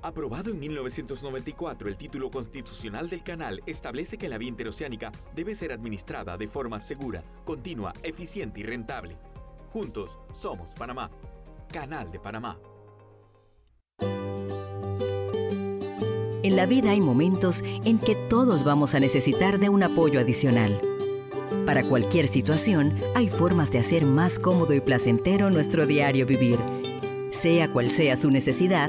Aprobado 0.01 0.53
en 0.53 0.61
1994, 0.61 1.89
el 1.89 1.97
título 1.97 2.31
constitucional 2.31 3.09
del 3.09 3.25
canal 3.25 3.61
establece 3.67 4.17
que 4.17 4.29
la 4.29 4.39
vía 4.39 4.49
interoceánica 4.49 5.11
debe 5.35 5.57
ser 5.57 5.73
administrada 5.73 6.37
de 6.37 6.47
forma 6.47 6.79
segura, 6.79 7.21
continua, 7.45 7.93
eficiente 8.05 8.61
y 8.61 8.63
rentable. 8.63 9.17
Juntos 9.73 10.21
somos 10.33 10.71
Panamá. 10.71 11.11
Canal 11.73 12.13
de 12.13 12.21
Panamá. 12.21 12.59
En 16.45 16.55
la 16.55 16.67
vida 16.67 16.93
hay 16.93 17.01
momentos 17.01 17.63
en 17.65 17.99
que 17.99 18.15
todos 18.15 18.63
vamos 18.63 18.95
a 18.95 19.01
necesitar 19.01 19.59
de 19.59 19.69
un 19.69 19.83
apoyo 19.83 20.21
adicional. 20.21 20.81
Para 21.67 21.83
cualquier 21.83 22.29
situación, 22.29 22.95
hay 23.17 23.29
formas 23.29 23.73
de 23.73 23.81
hacer 23.81 24.05
más 24.05 24.39
cómodo 24.39 24.75
y 24.75 24.81
placentero 24.81 25.51
nuestro 25.51 25.87
diario 25.87 26.25
vivir. 26.25 26.59
Sea 27.31 27.73
cual 27.73 27.91
sea 27.91 28.17
su 28.17 28.31
necesidad, 28.31 28.89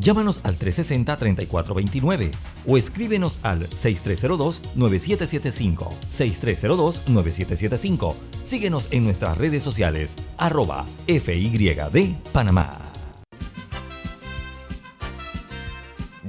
Llámanos 0.00 0.40
al 0.44 0.56
360-3429 0.58 2.30
o 2.66 2.76
escríbenos 2.76 3.38
al 3.42 3.66
6302-9775. 3.66 5.88
6302-9775. 6.16 8.14
Síguenos 8.44 8.86
en 8.92 9.02
nuestras 9.04 9.36
redes 9.36 9.64
sociales, 9.64 10.14
arroba 10.36 10.86
FYD 11.06 12.14
Panamá. 12.32 12.70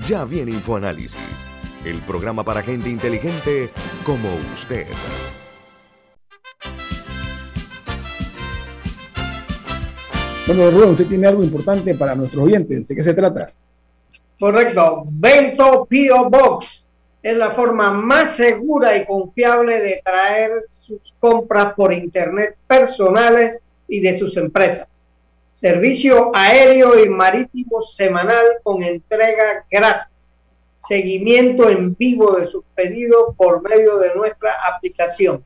Ya 0.07 0.23
viene 0.25 0.51
InfoAnálisis, 0.51 1.19
el 1.85 2.01
programa 2.01 2.43
para 2.43 2.63
gente 2.63 2.89
inteligente 2.89 3.69
como 4.03 4.27
usted. 4.53 4.87
Bueno, 10.47 10.71
Rubén, 10.71 10.89
usted 10.89 11.05
tiene 11.05 11.27
algo 11.27 11.43
importante 11.43 11.93
para 11.93 12.15
nuestros 12.15 12.43
oyentes. 12.43 12.87
¿De 12.87 12.95
qué 12.95 13.03
se 13.03 13.13
trata? 13.13 13.53
Correcto. 14.39 15.03
Bento 15.05 15.85
Pio 15.85 16.29
Box 16.29 16.85
es 17.21 17.35
la 17.35 17.51
forma 17.51 17.91
más 17.91 18.37
segura 18.37 18.95
y 18.95 19.05
confiable 19.05 19.81
de 19.81 20.01
traer 20.03 20.63
sus 20.67 21.13
compras 21.19 21.73
por 21.73 21.91
internet 21.91 22.55
personales 22.65 23.59
y 23.89 23.99
de 23.99 24.17
sus 24.17 24.37
empresas. 24.37 24.87
Servicio 25.51 26.31
aéreo 26.33 27.03
y 27.03 27.09
marítimo 27.09 27.81
semanal 27.81 28.45
con 28.63 28.81
entrega 28.81 29.65
gratis. 29.69 30.35
Seguimiento 30.87 31.69
en 31.69 31.93
vivo 31.95 32.37
de 32.37 32.47
sus 32.47 32.63
pedidos 32.73 33.35
por 33.35 33.61
medio 33.61 33.97
de 33.97 34.15
nuestra 34.15 34.53
aplicación. 34.73 35.43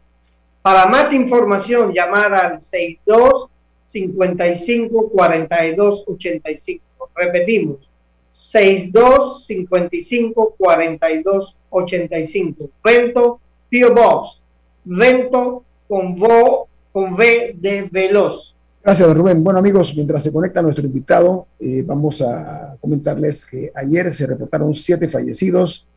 Para 0.62 0.85
más 0.85 1.12
información, 1.12 1.91
llamar 1.93 2.33
al 2.35 2.62
62 2.62 3.50
55 3.83 5.09
42 5.09 6.03
85. 6.07 7.09
Repetimos, 7.15 7.89
62 8.33 9.45
55 9.45 10.55
42 10.57 11.55
85. 11.69 12.69
Vento 12.83 13.39
Pio 13.69 13.93
Box. 13.93 14.41
Vento 14.83 15.63
con, 15.87 16.15
vo, 16.15 16.67
con 16.91 17.13
V 17.13 17.55
de 17.57 17.87
Veloz. 17.89 18.53
Gracias, 18.83 19.15
Rubén. 19.15 19.41
Bueno, 19.43 19.59
amigos, 19.59 19.93
mientras 19.95 20.23
se 20.23 20.33
conecta 20.33 20.61
nuestro 20.61 20.85
invitado, 20.85 21.47
eh, 21.59 21.83
vamos 21.85 22.21
a 22.21 22.75
comentarles 22.81 23.45
que 23.45 23.71
ayer 23.73 24.11
se 24.11 24.27
reportaron 24.27 24.73
siete 24.73 25.07
fallecidos 25.07 25.87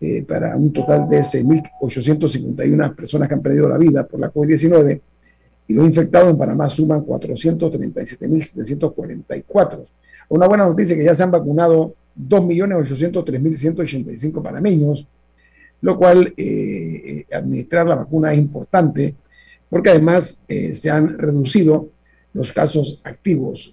eh, 0.00 0.22
para 0.22 0.54
un 0.54 0.72
total 0.72 1.08
de 1.08 1.22
6.851 1.22 2.94
personas 2.94 3.26
que 3.26 3.34
han 3.34 3.42
perdido 3.42 3.68
la 3.68 3.78
vida 3.78 4.06
por 4.06 4.20
la 4.20 4.32
COVID-19 4.32 5.00
y 5.66 5.74
los 5.74 5.86
infectados 5.86 6.30
en 6.30 6.38
Panamá 6.38 6.68
suman 6.68 7.04
437.744. 7.04 9.86
Una 10.28 10.46
buena 10.46 10.64
noticia 10.64 10.96
que 10.96 11.04
ya 11.04 11.14
se 11.14 11.22
han 11.22 11.30
vacunado 11.30 11.94
2.803.185 12.18 14.42
panameños, 14.42 15.06
lo 15.80 15.96
cual 15.98 16.34
eh, 16.36 16.36
eh, 16.36 17.24
administrar 17.32 17.86
la 17.86 17.94
vacuna 17.96 18.32
es 18.32 18.38
importante 18.38 19.14
porque 19.68 19.90
además 19.90 20.44
eh, 20.48 20.74
se 20.74 20.90
han 20.90 21.18
reducido 21.18 21.90
los 22.32 22.52
casos 22.52 23.00
activos. 23.04 23.72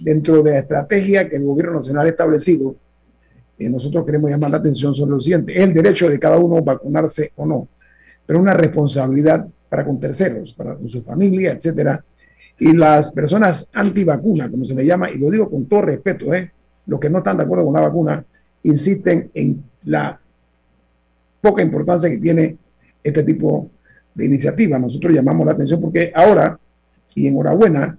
dentro 0.00 0.42
de 0.42 0.52
la 0.52 0.58
estrategia 0.58 1.28
que 1.28 1.36
el 1.36 1.44
gobierno 1.44 1.74
nacional 1.74 2.06
ha 2.06 2.10
establecido, 2.10 2.74
nosotros 3.58 4.04
queremos 4.04 4.30
llamar 4.30 4.50
la 4.50 4.56
atención 4.58 4.94
sobre 4.94 5.12
lo 5.12 5.20
siguiente, 5.20 5.62
el 5.62 5.74
derecho 5.74 6.08
de 6.08 6.18
cada 6.18 6.38
uno 6.38 6.62
vacunarse 6.62 7.32
o 7.36 7.46
no, 7.46 7.68
pero 8.26 8.40
una 8.40 8.54
responsabilidad 8.54 9.46
para 9.68 9.84
con 9.84 10.00
terceros, 10.00 10.52
para 10.52 10.74
con 10.76 10.88
su 10.88 11.02
familia, 11.02 11.52
etcétera. 11.52 12.04
Y 12.58 12.72
las 12.72 13.12
personas 13.12 13.70
antivacunas, 13.74 14.50
como 14.50 14.64
se 14.64 14.74
le 14.74 14.86
llama, 14.86 15.10
y 15.10 15.18
lo 15.18 15.30
digo 15.30 15.50
con 15.50 15.66
todo 15.66 15.82
respeto, 15.82 16.32
¿eh? 16.34 16.52
los 16.86 17.00
que 17.00 17.10
no 17.10 17.18
están 17.18 17.36
de 17.36 17.44
acuerdo 17.44 17.64
con 17.64 17.74
la 17.74 17.80
vacuna, 17.80 18.24
insisten 18.62 19.30
en 19.34 19.62
la 19.84 20.20
poca 21.40 21.62
importancia 21.62 22.08
que 22.08 22.18
tiene 22.18 22.56
este 23.02 23.22
tipo 23.24 23.70
de 24.14 24.26
iniciativa. 24.26 24.78
Nosotros 24.78 25.12
llamamos 25.12 25.46
la 25.46 25.52
atención 25.52 25.80
porque 25.80 26.12
ahora, 26.14 26.58
y 27.14 27.26
enhorabuena, 27.26 27.98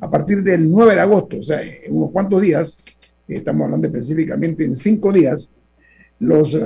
a 0.00 0.10
partir 0.10 0.42
del 0.42 0.70
9 0.70 0.94
de 0.94 1.00
agosto, 1.00 1.38
o 1.38 1.42
sea, 1.42 1.62
en 1.62 1.96
unos 1.96 2.10
cuantos 2.10 2.42
días, 2.42 2.82
estamos 3.28 3.64
hablando 3.64 3.86
específicamente 3.86 4.64
en 4.64 4.76
cinco 4.76 5.12
días, 5.12 5.54
los, 6.18 6.56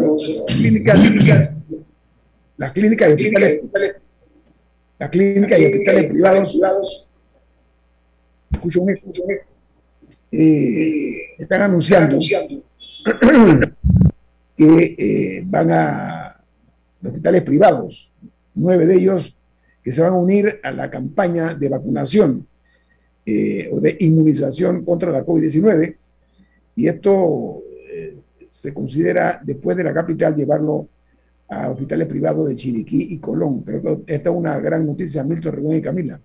clínicas, 0.49 1.63
las 2.57 2.73
clínicas 2.73 3.09
y 3.09 3.13
hospitales 3.13 3.63
las 4.99 5.11
clínicas 5.11 5.61
y 5.61 5.67
hospitales 5.67 6.11
privados, 6.11 7.06
escucho 8.69 8.89
escucho 8.89 9.23
eh, 10.33 11.35
están 11.39 11.63
anunciando 11.63 12.19
que 14.57 14.97
eh, 14.99 15.45
van 15.47 15.71
a 15.71 16.43
hospitales 17.03 17.43
privados, 17.43 18.11
nueve 18.55 18.87
de 18.87 18.97
ellos 18.97 19.37
que 19.83 19.93
se 19.93 20.03
van 20.03 20.15
a 20.15 20.17
unir 20.17 20.59
a 20.65 20.73
la 20.73 20.91
campaña 20.91 21.55
de 21.55 21.69
vacunación 21.69 22.45
eh, 23.25 23.71
o 23.73 23.79
de 23.81 23.97
inmunización 24.01 24.85
contra 24.85 25.13
la 25.13 25.25
COVID-19. 25.25 25.97
Y 26.75 26.89
esto 26.89 27.63
se 28.51 28.75
considera, 28.75 29.41
después 29.43 29.77
de 29.77 29.85
la 29.85 29.95
capital, 29.95 30.35
llevarlo 30.35 30.89
a 31.49 31.71
hospitales 31.71 32.09
privados 32.09 32.49
de 32.49 32.57
Chiriquí 32.57 33.07
y 33.11 33.19
Colón. 33.19 33.61
Creo 33.61 34.05
que 34.05 34.15
esta 34.15 34.31
es 34.31 34.37
una 34.37 34.59
gran 34.59 34.85
noticia, 34.85 35.23
Milton 35.23 35.55
Rubén 35.55 35.79
y 35.79 35.83
Camila. 35.83 36.21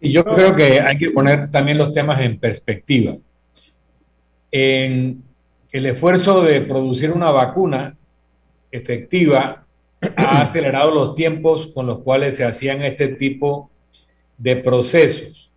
Y 0.00 0.12
yo 0.12 0.24
creo 0.24 0.54
que 0.54 0.80
hay 0.80 0.98
que 0.98 1.10
poner 1.10 1.50
también 1.50 1.78
los 1.78 1.92
temas 1.92 2.20
en 2.20 2.38
perspectiva. 2.38 3.16
En 4.50 5.22
el 5.72 5.86
esfuerzo 5.86 6.42
de 6.42 6.60
producir 6.60 7.10
una 7.10 7.30
vacuna 7.30 7.96
efectiva 8.70 9.64
ha 10.16 10.40
acelerado 10.42 10.90
los 10.90 11.14
tiempos 11.14 11.68
con 11.68 11.86
los 11.86 11.98
cuales 12.00 12.36
se 12.36 12.44
hacían 12.44 12.82
este 12.82 13.08
tipo 13.08 13.70
de 14.38 14.56
procesos. 14.56 15.50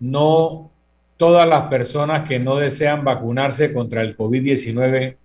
No 0.00 0.70
todas 1.16 1.48
las 1.48 1.68
personas 1.68 2.28
que 2.28 2.38
no 2.38 2.56
desean 2.56 3.04
vacunarse 3.04 3.72
contra 3.72 4.02
el 4.02 4.16
COVID-19 4.16 5.16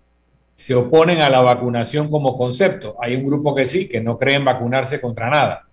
se 0.54 0.76
oponen 0.76 1.22
a 1.22 1.30
la 1.30 1.42
vacunación 1.42 2.10
como 2.10 2.38
concepto. 2.38 2.98
Hay 3.02 3.16
un 3.16 3.26
grupo 3.26 3.56
que 3.56 3.66
sí, 3.66 3.88
que 3.88 4.02
no 4.02 4.18
creen 4.18 4.44
vacunarse 4.44 5.00
contra 5.00 5.30
nada. 5.30 5.69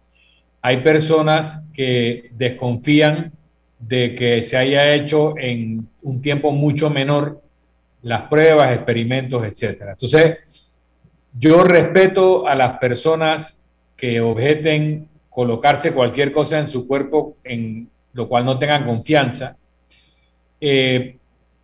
Hay 0.67 0.79
personas 0.79 1.65
que 1.73 2.31
desconfían 2.33 3.31
de 3.79 4.17
que 4.17 4.43
se 4.43 4.57
haya 4.57 4.95
hecho 4.95 5.39
en 5.39 5.89
un 6.03 6.21
tiempo 6.21 6.51
mucho 6.51 6.91
menor 6.91 7.41
las 8.03 8.23
pruebas, 8.23 8.75
experimentos, 8.75 9.45
etc. 9.45 9.91
Entonces, 9.91 10.39
yo 11.39 11.63
respeto 11.63 12.49
a 12.49 12.57
las 12.57 12.79
personas 12.79 13.63
que 13.97 14.21
objeten 14.21 15.09
colocarse 15.31 15.93
cualquier 15.93 16.33
cosa 16.33 16.59
en 16.59 16.67
su 16.67 16.89
cuerpo 16.89 17.37
en 17.45 17.89
lo 18.13 18.29
cual 18.29 18.45
no 18.45 18.59
tengan 18.59 18.87
confianza. 18.87 19.57
Eh, 20.61 21.17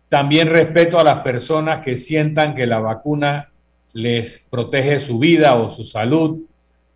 también 0.07 0.47
respeto 0.47 0.97
a 0.97 1.03
las 1.03 1.17
personas 1.23 1.83
que 1.83 1.97
sientan 1.97 2.55
que 2.55 2.65
la 2.65 2.79
vacuna 2.79 3.49
les 3.91 4.47
protege 4.49 5.01
su 5.01 5.19
vida 5.19 5.55
o 5.55 5.71
su 5.71 5.83
salud, 5.83 6.39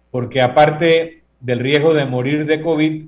porque 0.10 0.42
aparte 0.42 1.18
del 1.40 1.60
riesgo 1.60 1.94
de 1.94 2.06
morir 2.06 2.46
de 2.46 2.62
COVID, 2.62 3.06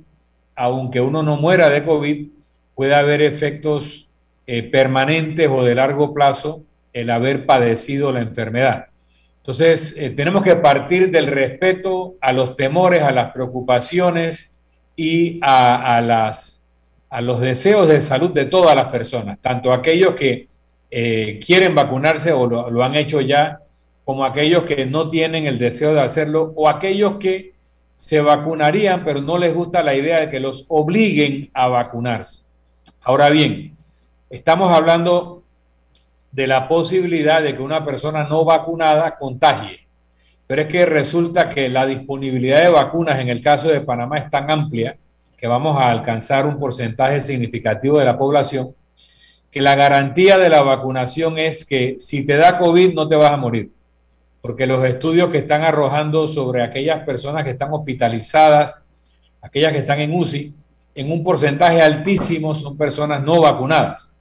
aunque 0.56 1.02
uno 1.02 1.24
no 1.24 1.38
muera 1.38 1.70
de 1.70 1.84
COVID, 1.84 2.28
puede 2.76 2.96
haber 2.96 3.22
efectos 3.22 4.08
eh, 4.48 4.64
permanentes 4.64 5.48
o 5.50 5.64
de 5.64 5.76
largo 5.76 6.14
plazo 6.14 6.64
el 6.94 7.10
haber 7.10 7.46
padecido 7.46 8.12
la 8.12 8.22
enfermedad. 8.22 8.88
Entonces, 9.38 9.96
eh, 9.98 10.10
tenemos 10.10 10.44
que 10.44 10.56
partir 10.56 11.12
del 11.12 11.28
respeto 11.28 12.16
a 12.22 12.34
los 12.34 12.56
temores, 12.56 13.04
a 13.04 13.12
las 13.12 13.32
preocupaciones 13.32 14.54
y 14.96 15.40
a 15.42 16.02
las 16.02 16.60
a 17.10 17.22
los 17.22 17.42
deseos 17.42 17.88
de 17.88 18.02
salud 18.02 18.32
de 18.32 18.46
todas 18.46 18.76
las 18.76 18.88
personas, 18.88 19.40
tanto 19.42 19.74
aquellos 19.74 20.14
que 20.14 20.48
eh, 20.92 21.40
quieren 21.46 21.76
vacunarse 21.76 22.32
o 22.32 22.48
lo, 22.48 22.84
han 22.84 22.96
hecho 22.96 23.20
ya, 23.22 23.62
como 24.06 24.26
aquellos 24.26 24.64
que 24.64 24.86
no 24.86 25.10
tienen 25.10 25.46
el 25.46 25.58
deseo 25.58 25.94
de 25.94 26.02
hacerlo, 26.02 26.54
o 26.56 26.70
aquellos 26.70 27.18
que 27.18 27.54
se 28.00 28.22
vacunarían, 28.22 29.04
pero 29.04 29.20
no 29.20 29.38
les 29.38 29.54
gusta 29.54 29.84
la 29.84 29.94
idea 29.94 30.22
de 30.22 30.30
que 30.30 30.40
los 30.40 30.64
obliguen 30.70 31.50
a 31.54 31.68
vacunarse. 31.68 32.44
Ahora 33.02 33.30
bien, 33.30 33.76
estamos 34.30 34.72
hablando 34.72 35.44
de 36.32 36.48
la 36.48 36.70
posibilidad 36.70 37.44
de 37.44 37.58
que 37.58 37.62
una 37.62 37.84
persona 37.84 38.24
no 38.24 38.46
vacunada 38.46 39.18
contagie. 39.18 39.82
Pero 40.48 40.62
es 40.62 40.70
que 40.70 40.86
resulta 40.86 41.50
que 41.50 41.68
la 41.68 41.86
disponibilidad 41.86 42.62
de 42.62 42.70
vacunas 42.70 43.20
en 43.20 43.28
el 43.28 43.42
caso 43.42 43.68
de 43.68 43.82
Panamá 43.82 44.18
es 44.18 44.30
tan 44.30 44.50
amplia 44.50 44.96
que 45.36 45.48
vamos 45.48 45.78
a 45.78 45.90
alcanzar 45.90 46.46
un 46.46 46.58
porcentaje 46.58 47.20
significativo 47.20 48.00
de 48.00 48.06
la 48.06 48.18
población, 48.18 48.74
que 49.52 49.60
la 49.60 49.76
garantía 49.76 50.38
de 50.38 50.48
la 50.48 50.62
vacunación 50.62 51.38
es 51.38 51.66
que 51.66 51.98
si 52.00 52.26
te 52.26 52.38
da 52.38 52.58
COVID 52.60 52.94
no 52.94 53.10
te 53.10 53.18
vas 53.18 53.34
a 53.34 53.38
morir, 53.38 53.72
porque 54.42 54.66
los 54.66 54.84
estudios 54.86 55.30
que 55.30 55.40
están 55.40 55.64
arrojando 55.64 56.28
sobre 56.28 56.64
aquellas 56.64 57.00
personas 57.04 57.44
que 57.44 57.52
están 57.52 57.74
hospitalizadas, 57.74 58.86
aquellas 59.42 59.74
que 59.74 59.80
están 59.80 60.00
en 60.00 60.14
UCI, 60.14 60.54
en 60.96 61.12
un 61.12 61.24
porcentaje 61.24 61.82
altísimo 61.82 62.56
son 62.56 62.78
personas 62.78 63.24
no 63.24 63.42
vacunadas, 63.42 64.16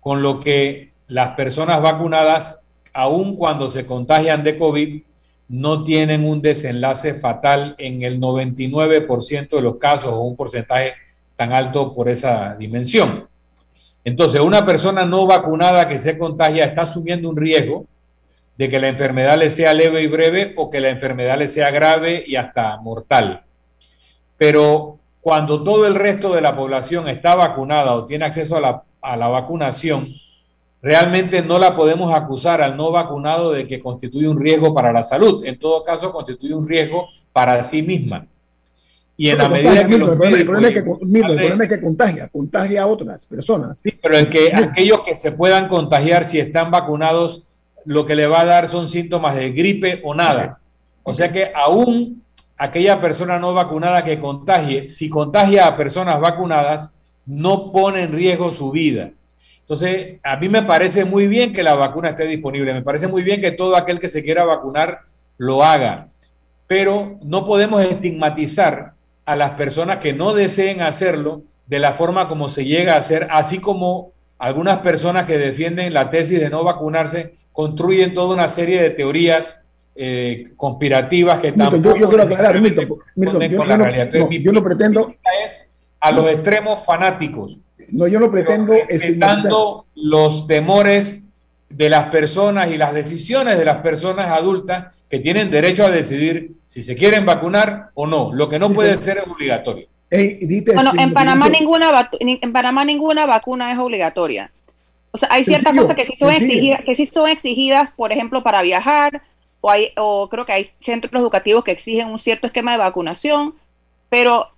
con 0.00 0.22
lo 0.22 0.40
que 0.40 0.90
las 1.08 1.30
personas 1.36 1.80
vacunadas, 1.80 2.60
aun 2.92 3.36
cuando 3.36 3.68
se 3.68 3.86
contagian 3.86 4.42
de 4.42 4.58
COVID, 4.58 5.02
no 5.48 5.84
tienen 5.84 6.26
un 6.26 6.40
desenlace 6.40 7.14
fatal 7.14 7.74
en 7.78 8.02
el 8.02 8.20
99% 8.20 9.48
de 9.48 9.60
los 9.60 9.76
casos 9.76 10.12
o 10.12 10.22
un 10.22 10.34
porcentaje 10.34 10.94
tan 11.36 11.52
alto 11.52 11.92
por 11.94 12.08
esa 12.08 12.54
dimensión. 12.54 13.28
Entonces, 14.04 14.40
una 14.40 14.64
persona 14.64 15.04
no 15.04 15.26
vacunada 15.26 15.86
que 15.86 15.98
se 15.98 16.18
contagia 16.18 16.64
está 16.64 16.82
asumiendo 16.82 17.28
un 17.28 17.36
riesgo 17.36 17.86
de 18.62 18.68
que 18.68 18.78
la 18.78 18.86
enfermedad 18.86 19.36
le 19.36 19.50
sea 19.50 19.74
leve 19.74 20.04
y 20.04 20.06
breve 20.06 20.52
o 20.56 20.70
que 20.70 20.78
la 20.78 20.88
enfermedad 20.88 21.36
le 21.36 21.48
sea 21.48 21.72
grave 21.72 22.22
y 22.24 22.36
hasta 22.36 22.76
mortal. 22.76 23.42
Pero 24.38 25.00
cuando 25.20 25.64
todo 25.64 25.84
el 25.84 25.96
resto 25.96 26.32
de 26.32 26.42
la 26.42 26.54
población 26.54 27.08
está 27.08 27.34
vacunada 27.34 27.92
o 27.94 28.06
tiene 28.06 28.24
acceso 28.24 28.56
a 28.56 28.60
la, 28.60 28.84
a 29.00 29.16
la 29.16 29.26
vacunación, 29.26 30.14
realmente 30.80 31.42
no 31.42 31.58
la 31.58 31.74
podemos 31.74 32.14
acusar 32.14 32.62
al 32.62 32.76
no 32.76 32.92
vacunado 32.92 33.50
de 33.50 33.66
que 33.66 33.80
constituye 33.80 34.28
un 34.28 34.38
riesgo 34.38 34.72
para 34.72 34.92
la 34.92 35.02
salud. 35.02 35.44
En 35.44 35.58
todo 35.58 35.82
caso, 35.82 36.12
constituye 36.12 36.54
un 36.54 36.68
riesgo 36.68 37.08
para 37.32 37.60
sí 37.64 37.82
misma. 37.82 38.28
Y 39.16 39.28
en 39.28 39.38
la 39.38 39.48
medida 39.48 39.88
que 39.88 39.94
el, 39.96 40.46
problema 40.46 40.68
es 40.68 41.68
que, 41.68 41.80
contagia, 41.80 42.28
contagia 42.28 42.82
a 42.82 42.86
otras 42.86 43.26
personas. 43.26 43.82
Sí, 43.82 43.90
pero 44.00 44.16
el 44.16 44.30
que 44.30 44.54
aquellos 44.54 45.00
que 45.00 45.16
se 45.16 45.32
puedan 45.32 45.66
contagiar 45.66 46.24
si 46.24 46.38
están 46.38 46.70
vacunados, 46.70 47.42
lo 47.84 48.06
que 48.06 48.14
le 48.14 48.26
va 48.26 48.40
a 48.40 48.46
dar 48.46 48.68
son 48.68 48.88
síntomas 48.88 49.36
de 49.36 49.50
gripe 49.50 50.00
o 50.04 50.14
nada. 50.14 50.58
O 51.02 51.14
sea 51.14 51.32
que 51.32 51.52
aún 51.54 52.22
aquella 52.56 53.00
persona 53.00 53.38
no 53.38 53.54
vacunada 53.54 54.04
que 54.04 54.20
contagie, 54.20 54.88
si 54.88 55.08
contagia 55.08 55.66
a 55.66 55.76
personas 55.76 56.20
vacunadas, 56.20 56.96
no 57.26 57.72
pone 57.72 58.02
en 58.02 58.12
riesgo 58.12 58.50
su 58.50 58.70
vida. 58.70 59.10
Entonces, 59.60 60.20
a 60.22 60.36
mí 60.36 60.48
me 60.48 60.62
parece 60.62 61.04
muy 61.04 61.26
bien 61.26 61.52
que 61.52 61.62
la 61.62 61.74
vacuna 61.74 62.10
esté 62.10 62.26
disponible, 62.26 62.74
me 62.74 62.82
parece 62.82 63.08
muy 63.08 63.22
bien 63.22 63.40
que 63.40 63.52
todo 63.52 63.76
aquel 63.76 64.00
que 64.00 64.08
se 64.08 64.22
quiera 64.22 64.44
vacunar 64.44 65.02
lo 65.38 65.64
haga, 65.64 66.08
pero 66.66 67.16
no 67.24 67.44
podemos 67.44 67.82
estigmatizar 67.82 68.92
a 69.24 69.36
las 69.36 69.52
personas 69.52 69.98
que 69.98 70.12
no 70.12 70.34
deseen 70.34 70.82
hacerlo 70.82 71.42
de 71.66 71.78
la 71.78 71.92
forma 71.92 72.28
como 72.28 72.48
se 72.48 72.64
llega 72.64 72.94
a 72.94 72.98
hacer, 72.98 73.28
así 73.30 73.58
como 73.58 74.12
algunas 74.38 74.78
personas 74.78 75.24
que 75.24 75.38
defienden 75.38 75.94
la 75.94 76.10
tesis 76.10 76.40
de 76.40 76.50
no 76.50 76.64
vacunarse 76.64 77.36
construyen 77.52 78.14
toda 78.14 78.34
una 78.34 78.48
serie 78.48 78.82
de 78.82 78.90
teorías 78.90 79.62
eh, 79.94 80.52
conspirativas 80.56 81.38
que 81.38 81.52
tampoco 81.52 81.96
yo, 81.96 82.08
quiero 82.08 82.24
aclarar, 82.24 82.60
Milton, 82.60 82.88
yo, 83.14 83.64
la 83.64 83.76
realidad. 83.76 84.28
yo 84.30 84.52
no 84.52 84.64
pretendo 84.64 85.14
es 85.44 85.68
a 86.00 86.10
los 86.10 86.28
extremos 86.28 86.84
fanáticos. 86.84 87.58
No, 87.90 88.06
yo 88.06 88.18
no 88.18 88.30
pretendo 88.30 88.72
respetando 88.88 89.86
los 89.94 90.46
temores 90.46 91.24
de 91.68 91.88
las 91.90 92.04
personas 92.04 92.70
y 92.70 92.78
las 92.78 92.94
decisiones 92.94 93.58
de 93.58 93.64
las 93.64 93.78
personas 93.78 94.30
adultas 94.30 94.94
que 95.08 95.18
tienen 95.18 95.50
derecho 95.50 95.84
a 95.84 95.90
decidir 95.90 96.52
si 96.64 96.82
se 96.82 96.96
quieren 96.96 97.26
vacunar 97.26 97.90
o 97.94 98.06
no. 98.06 98.32
Lo 98.32 98.48
que 98.48 98.58
no 98.58 98.72
puede 98.72 98.96
ser 98.96 99.18
es 99.18 99.26
obligatorio. 99.26 99.86
bueno, 100.10 100.92
en 100.98 101.12
Panamá, 101.12 101.48
ninguna, 101.48 102.10
en 102.18 102.52
Panamá 102.52 102.84
ninguna 102.84 103.26
vacuna 103.26 103.72
es 103.72 103.78
obligatoria. 103.78 104.50
O 105.12 105.18
sea, 105.18 105.28
hay 105.30 105.44
ciertas 105.44 105.76
cosas 105.76 105.94
que 105.94 106.06
sí, 106.06 106.16
son 106.18 106.30
exigidas, 106.30 106.84
que 106.84 106.96
sí 106.96 107.06
son 107.06 107.28
exigidas, 107.28 107.92
por 107.92 108.12
ejemplo, 108.12 108.42
para 108.42 108.62
viajar, 108.62 109.22
o, 109.60 109.70
hay, 109.70 109.92
o 109.96 110.28
creo 110.28 110.46
que 110.46 110.52
hay 110.52 110.70
centros 110.80 111.20
educativos 111.20 111.62
que 111.64 111.70
exigen 111.70 112.08
un 112.08 112.18
cierto 112.18 112.46
esquema 112.46 112.72
de 112.72 112.78
vacunación, 112.78 113.54
pero, 114.08 114.48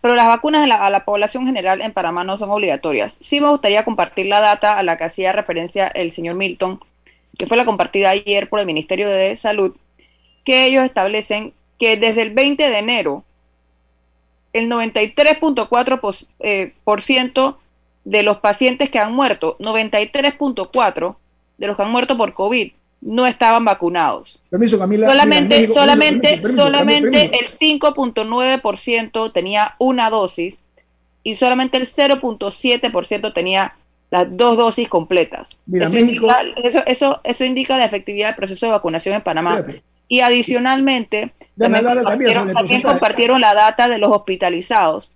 pero 0.00 0.14
las 0.14 0.28
vacunas 0.28 0.68
a 0.70 0.90
la, 0.90 1.04
población 1.04 1.46
general 1.46 1.80
en 1.80 1.92
Panamá 1.92 2.22
no 2.22 2.36
son 2.36 2.50
obligatorias. 2.50 3.16
Sí 3.20 3.40
me 3.40 3.48
gustaría 3.48 3.84
compartir 3.84 4.26
la 4.26 4.40
data 4.40 4.78
a 4.78 4.82
la 4.84 4.96
que 4.96 5.04
hacía 5.04 5.32
referencia 5.32 5.88
el 5.88 6.12
señor 6.12 6.36
Milton, 6.36 6.80
que 7.36 7.46
fue 7.46 7.56
la 7.56 7.64
compartida 7.64 8.10
ayer 8.10 8.48
por 8.48 8.60
el 8.60 8.66
Ministerio 8.66 9.08
de 9.08 9.34
Salud, 9.34 9.76
que 10.44 10.64
ellos 10.64 10.84
establecen 10.84 11.52
que 11.78 11.96
desde 11.96 12.22
el 12.22 12.30
20 12.30 12.70
de 12.70 12.78
enero, 12.78 13.24
el 14.52 14.70
93.4% 14.70 16.28
eh, 16.38 16.72
por 16.84 17.02
ciento 17.02 17.58
de 18.04 18.22
los 18.22 18.38
pacientes 18.38 18.90
que 18.90 18.98
han 18.98 19.12
muerto, 19.12 19.56
93.4% 19.58 21.16
de 21.58 21.66
los 21.66 21.76
que 21.76 21.82
han 21.82 21.90
muerto 21.90 22.16
por 22.16 22.34
COVID, 22.34 22.72
no 23.00 23.26
estaban 23.26 23.64
vacunados. 23.64 24.42
Permiso, 24.50 24.78
Camila. 24.78 25.08
Solamente, 25.10 25.68
solamente, 25.68 26.42
solamente 26.48 27.30
el 27.38 27.50
5.9% 27.50 29.32
tenía 29.32 29.74
una 29.78 30.08
dosis 30.10 30.62
y 31.22 31.34
solamente 31.34 31.76
el 31.76 31.84
0.7% 31.84 33.32
tenía 33.32 33.74
las 34.10 34.30
dos 34.36 34.56
dosis 34.56 34.88
completas. 34.88 35.60
eso, 35.72 35.98
indica, 35.98 36.38
eso, 36.86 37.20
eso, 37.24 37.44
indica 37.44 37.76
la 37.76 37.84
efectividad 37.84 38.28
del 38.28 38.36
proceso 38.36 38.66
de 38.66 38.72
vacunación 38.72 39.16
en 39.16 39.22
Panamá. 39.22 39.64
Y 40.06 40.20
adicionalmente, 40.20 41.32
también 41.58 42.82
compartieron 42.82 43.40
la 43.40 43.54
data 43.54 43.88
de 43.88 43.98
los 43.98 44.10
hospitalizados. 44.10 45.10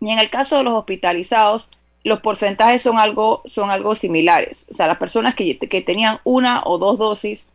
Y 0.00 0.10
en 0.10 0.18
el 0.18 0.28
caso 0.30 0.58
de 0.58 0.64
los 0.64 0.74
hospitalizados, 0.74 1.68
los 2.04 2.20
porcentajes 2.20 2.82
son 2.82 2.98
algo, 2.98 3.42
son 3.46 3.70
algo 3.70 3.94
similares. 3.94 4.66
O 4.70 4.74
sea, 4.74 4.86
las 4.86 4.98
personas 4.98 5.34
que, 5.34 5.54
tenían 5.86 6.20
una 6.24 6.62
o 6.64 6.78
dos 6.78 6.98
dosis 6.98 7.46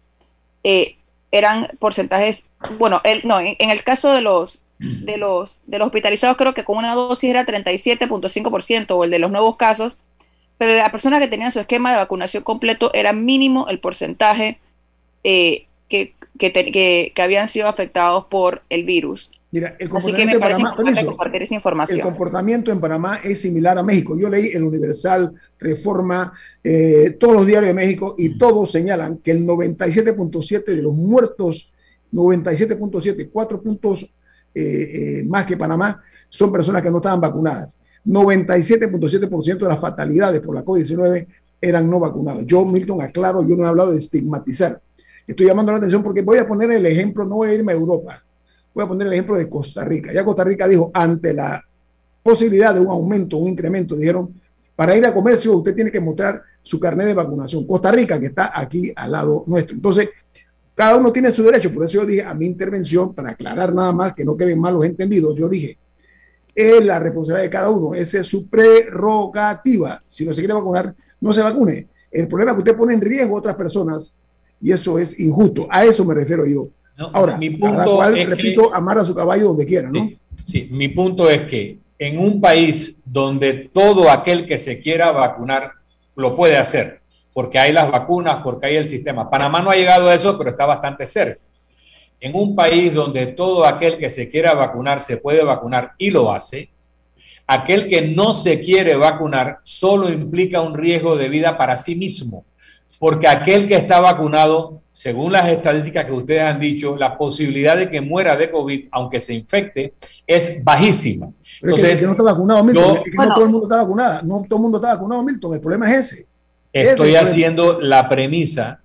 eh, 0.64 0.96
eran 1.32 1.70
porcentajes, 1.80 2.46
bueno, 2.78 3.02
no, 3.24 3.40
en, 3.40 3.70
el 3.70 3.84
caso 3.84 4.12
de 4.12 4.22
los, 4.22 4.62
de, 4.80 5.18
los, 5.18 5.60
de 5.66 5.80
los 5.80 5.88
hospitalizados 5.88 6.38
creo 6.38 6.54
que 6.54 6.64
con 6.64 6.78
una 6.78 6.94
dosis 6.94 7.30
era 7.30 7.46
37.5% 7.46 8.92
o 8.92 9.04
el 9.04 9.12
de 9.12 9.20
los 9.20 9.32
nuevos 9.32 9.56
casos, 9.56 9.98
pero 10.58 10.76
las 10.76 10.90
personas 10.92 11.20
que 11.20 11.28
tenían 11.28 11.52
su 11.52 11.60
esquema 11.60 11.92
de 11.92 11.98
vacunación 11.98 12.44
completo 12.44 12.92
era 12.94 13.14
mínimo 13.14 13.68
el 13.70 13.80
porcentaje 13.80 14.60
eh, 15.24 15.66
que, 15.94 16.16
que, 16.52 17.12
que 17.14 17.22
habían 17.22 17.48
sido 17.48 17.68
afectados 17.68 18.26
por 18.26 18.64
el 18.70 18.84
virus. 18.84 19.30
Mira, 19.52 19.76
el 19.78 19.88
comportamiento, 19.88 20.34
en 20.34 20.42
Panamá, 20.42 20.76
el 21.88 22.02
comportamiento 22.02 22.72
en 22.72 22.80
Panamá 22.80 23.20
es 23.24 23.42
similar 23.42 23.78
a 23.78 23.84
México. 23.84 24.18
Yo 24.18 24.28
leí 24.28 24.48
el 24.48 24.64
Universal, 24.64 25.32
Reforma, 25.60 26.34
eh, 26.64 27.16
todos 27.20 27.36
los 27.36 27.46
diarios 27.46 27.68
de 27.68 27.76
México 27.76 28.16
y 28.18 28.36
todos 28.36 28.72
señalan 28.72 29.18
que 29.18 29.30
el 29.30 29.46
97.7 29.46 30.66
de 30.66 30.82
los 30.82 30.96
muertos, 30.96 31.72
97.7, 32.12 33.30
cuatro 33.32 33.62
puntos 33.62 34.10
eh, 34.56 35.20
eh, 35.20 35.24
más 35.28 35.46
que 35.46 35.56
Panamá, 35.56 36.02
son 36.30 36.52
personas 36.52 36.82
que 36.82 36.90
no 36.90 36.98
estaban 36.98 37.22
vacunadas. 37.22 37.78
97.7% 38.08 39.58
de 39.60 39.68
las 39.68 39.80
fatalidades 39.80 40.42
por 40.42 40.56
la 40.56 40.66
COVID-19 40.66 41.28
eran 41.62 41.88
no 41.88 42.00
vacunados. 42.00 42.44
Yo, 42.48 42.66
Milton, 42.66 43.04
aclaro, 43.04 43.48
yo 43.48 43.56
no 43.56 43.66
he 43.66 43.68
hablado 43.68 43.92
de 43.92 44.00
estigmatizar. 44.00 44.82
Estoy 45.28 45.48
llamando 45.48 45.72
la 45.72 45.78
atención 45.78 46.04
porque 46.04 46.22
voy 46.22 46.38
a 46.38 46.48
poner 46.48 46.72
el 46.72 46.86
ejemplo, 46.86 47.26
no 47.26 47.36
voy 47.36 47.50
a 47.50 47.54
irme 47.54 47.72
a 47.72 47.76
Europa 47.76 48.24
Voy 48.74 48.86
a 48.86 48.88
poner 48.88 49.08
el 49.08 49.14
ejemplo 49.14 49.36
de 49.38 49.48
Costa 49.48 49.86
Rica. 49.86 50.12
Ya 50.12 50.26
Costa 50.26 50.44
Rica 50.44 50.68
dijo, 50.68 50.90
ante 50.94 51.34
la 51.34 51.64
posibilidad 52.24 52.74
de 52.74 52.80
un 52.80 52.88
aumento, 52.88 53.38
un 53.38 53.50
incremento, 53.50 53.96
dijeron, 53.96 54.34
para 54.76 54.98
ir 54.98 55.06
a 55.06 55.14
comercio 55.14 55.56
usted 55.58 55.76
tiene 55.76 55.92
que 55.92 56.00
mostrar 56.00 56.42
su 56.64 56.80
carnet 56.80 57.08
de 57.08 57.14
vacunación. 57.14 57.68
Costa 57.68 57.92
Rica, 57.92 58.20
que 58.20 58.28
está 58.28 58.52
aquí 58.60 58.92
al 58.96 59.12
lado 59.12 59.44
nuestro. 59.46 59.76
Entonces, 59.76 60.10
cada 60.74 60.96
uno 60.96 61.12
tiene 61.12 61.32
su 61.32 61.44
derecho. 61.44 61.72
Por 61.72 61.86
eso 61.86 61.94
yo 62.00 62.06
dije 62.06 62.24
a 62.24 62.34
mi 62.34 62.48
intervención, 62.48 63.14
para 63.14 63.32
aclarar 63.32 63.74
nada 63.76 63.92
más, 63.92 64.16
que 64.16 64.26
no 64.26 64.36
queden 64.36 64.60
malos 64.60 64.86
entendidos, 64.86 65.36
yo 65.36 65.48
dije, 65.48 65.78
es 66.56 66.84
la 66.84 67.00
responsabilidad 67.00 67.44
de 67.44 67.50
cada 67.50 67.70
uno, 67.70 67.94
esa 67.94 68.20
es 68.20 68.28
su 68.28 68.48
prerrogativa. 68.48 70.04
Si 70.08 70.26
no 70.26 70.34
se 70.34 70.42
quiere 70.42 70.54
vacunar, 70.54 70.96
no 71.22 71.32
se 71.32 71.42
vacune. 71.42 71.88
El 72.12 72.28
problema 72.28 72.52
es 72.52 72.56
que 72.56 72.60
usted 72.62 72.78
pone 72.78 72.94
en 72.94 73.02
riesgo 73.02 73.36
a 73.36 73.40
otras 73.40 73.56
personas 73.56 74.20
y 74.64 74.72
eso 74.72 74.98
es 74.98 75.20
injusto. 75.20 75.68
A 75.70 75.84
eso 75.84 76.06
me 76.06 76.14
refiero 76.14 76.46
yo. 76.46 76.70
Ahora, 77.12 77.38
mi 77.38 77.50
punto 77.50 78.02
es 78.06 78.30
repito, 78.30 78.70
que, 78.70 78.78
amar 78.78 78.98
a 78.98 79.04
su 79.04 79.14
caballo 79.14 79.50
donde 79.50 79.66
quiera, 79.66 79.92
¿no? 79.92 80.10
Sí, 80.48 80.70
mi 80.72 80.88
punto 80.88 81.30
es 81.30 81.42
que 81.42 81.80
en 82.00 82.18
un 82.18 82.40
país 82.40 83.04
donde 83.06 83.70
todo 83.74 84.10
aquel 84.10 84.46
que 84.46 84.58
se 84.58 84.80
quiera 84.80 85.12
vacunar 85.12 85.74
lo 86.16 86.34
puede 86.34 86.56
hacer, 86.56 87.02
porque 87.34 87.60
hay 87.60 87.74
las 87.74 87.92
vacunas, 87.92 88.38
porque 88.42 88.68
hay 88.68 88.78
el 88.78 88.88
sistema. 88.88 89.30
Panamá 89.30 89.62
no 89.62 89.70
ha 89.70 89.76
llegado 89.76 90.08
a 90.08 90.16
eso, 90.16 90.38
pero 90.38 90.52
está 90.52 90.66
bastante 90.66 91.06
cerca. 91.08 91.42
En 92.22 92.34
un 92.34 92.56
país 92.56 92.94
donde 92.94 93.28
todo 93.28 93.66
aquel 93.66 93.98
que 93.98 94.10
se 94.10 94.30
quiera 94.30 94.54
vacunar 94.54 95.02
se 95.02 95.18
puede 95.18 95.44
vacunar 95.44 95.92
y 95.98 96.10
lo 96.10 96.32
hace, 96.32 96.70
aquel 97.48 97.90
que 97.90 98.04
no 98.04 98.34
se 98.34 98.62
quiere 98.62 98.96
vacunar 98.96 99.60
solo 99.64 100.10
implica 100.10 100.62
un 100.62 100.74
riesgo 100.74 101.18
de 101.18 101.28
vida 101.28 101.58
para 101.58 101.76
sí 101.76 101.96
mismo, 101.96 102.46
porque 103.04 103.28
aquel 103.28 103.68
que 103.68 103.76
está 103.76 104.00
vacunado 104.00 104.82
según 104.94 105.34
las 105.34 105.50
estadísticas 105.50 106.06
que 106.06 106.14
ustedes 106.14 106.42
han 106.42 106.58
dicho, 106.58 106.96
la 106.96 107.18
posibilidad 107.18 107.76
de 107.76 107.90
que 107.90 108.00
muera 108.00 108.38
de 108.38 108.50
COVID, 108.50 108.86
aunque 108.92 109.20
se 109.20 109.34
infecte, 109.34 109.96
es 110.26 110.64
bajísima. 110.64 111.28
Entonces, 111.62 112.00
que, 112.00 112.06
no 112.06 112.12
está 112.14 112.24
vacunado, 112.24 112.64
Milton. 112.64 113.04
no 113.14 113.36
todo 113.36 113.44
el 113.44 113.50
mundo 113.50 113.66
está 113.66 113.82
vacunado. 113.82 114.22
No 114.24 114.46
todo 114.48 114.56
el 114.56 114.62
mundo 114.62 114.78
está 114.78 114.94
vacunado, 114.94 115.22
Milton. 115.22 115.54
El 115.54 115.60
problema 115.60 115.92
es 115.92 116.14
ese. 116.14 116.28
Estoy 116.72 117.16
haciendo 117.18 117.82
la 117.82 118.08
premisa 118.08 118.80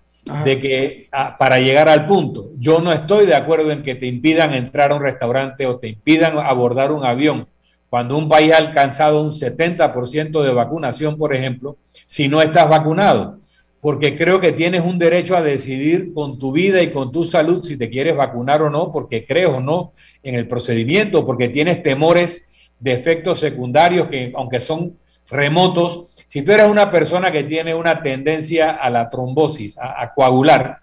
de 0.44 0.59
que 0.59 1.09
ah, 1.12 1.37
para 1.38 1.61
llegar 1.61 1.88
al 1.88 2.04
punto, 2.04 2.50
yo 2.59 2.81
no 2.81 2.92
estoy 2.92 3.24
de 3.24 3.37
acuerdo 3.37 3.70
en 3.70 3.85
que 3.85 3.94
te 3.94 4.07
impidan 4.07 4.52
entrar 4.52 4.90
a 4.90 4.96
un 4.96 5.02
restaurante 5.02 5.64
o 5.64 5.78
te 5.78 5.90
impidan 5.90 6.40
abordar 6.40 6.90
un 6.90 7.07
avión 7.07 7.46
cuando 7.88 8.18
un 8.18 8.28
país 8.28 8.52
ha 8.52 8.57
alcanzado 8.57 9.22
un 9.22 9.31
70% 9.31 10.42
de 10.42 10.52
vacunación, 10.52 11.16
por 11.16 11.33
ejemplo, 11.33 11.76
si 12.04 12.26
no 12.26 12.42
estás 12.42 12.68
vacunado 12.68 13.38
porque 13.81 14.17
creo 14.17 14.41
que 14.41 14.53
tienes 14.53 14.83
un 14.83 14.99
derecho 14.99 15.37
a 15.37 15.43
decidir 15.43 16.12
con 16.12 16.38
tu 16.38 16.53
vida 16.53 16.83
y 16.83 16.91
con 16.91 17.12
tu 17.12 17.25
salud 17.25 17.62
si 17.62 17.77
te 17.77 17.88
quieres 17.88 18.17
vacunar 18.17 18.62
o 18.62 18.71
no, 18.71 18.91
porque 18.91 19.25
crees 19.25 19.49
o 19.49 19.61
no 19.61 19.93
en 20.23 20.35
el 20.35 20.49
procedimiento, 20.49 21.25
porque 21.25 21.49
tienes 21.49 21.83
temores 21.83 22.51
de 22.81 22.93
efectos 22.93 23.41
secundarios 23.41 24.09
que 24.09 24.33
aunque 24.35 24.61
son 24.61 24.97
remotos, 25.31 26.07
si 26.27 26.43
tú 26.43 26.53
eres 26.53 26.69
una 26.69 26.91
persona 26.91 27.31
que 27.31 27.45
tiene 27.45 27.75
una 27.75 28.03
tendencia 28.03 28.73
a 28.73 28.91
la 28.91 29.09
trombosis, 29.09 29.79
a, 29.81 30.12
coagular, 30.14 30.79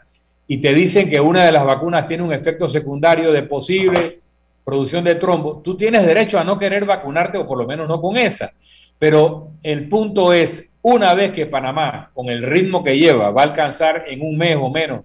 y 0.48 0.58
te 0.58 0.74
dicen 0.74 1.10
que 1.10 1.20
una 1.20 1.46
de 1.46 1.52
las 1.52 1.66
vacunas 1.66 2.08
tiene 2.08 2.24
un 2.24 2.34
efecto 2.34 2.68
secundario 2.68 3.32
de 3.32 3.44
posible 3.44 4.20
producción 4.64 5.04
de 5.04 5.16
trombo, 5.16 5.62
tú 5.64 5.78
tienes 5.78 6.06
derecho 6.06 6.40
a 6.40 6.44
no 6.44 6.58
querer 6.58 6.86
vacunarte 6.86 7.38
o 7.38 7.48
por 7.48 7.58
lo 7.58 7.68
menos 7.68 7.88
no 7.88 8.02
con 8.02 8.18
esa. 8.18 8.52
Pero 8.98 9.50
el 9.62 9.88
punto 9.88 10.34
es, 10.34 10.72
una 10.88 11.16
vez 11.16 11.32
que 11.32 11.48
Panamá, 11.48 12.12
con 12.14 12.30
el 12.30 12.44
ritmo 12.44 12.84
que 12.84 12.96
lleva, 12.96 13.32
va 13.32 13.42
a 13.42 13.46
alcanzar 13.46 14.04
en 14.06 14.22
un 14.22 14.38
mes 14.38 14.56
o 14.56 14.70
menos 14.70 15.02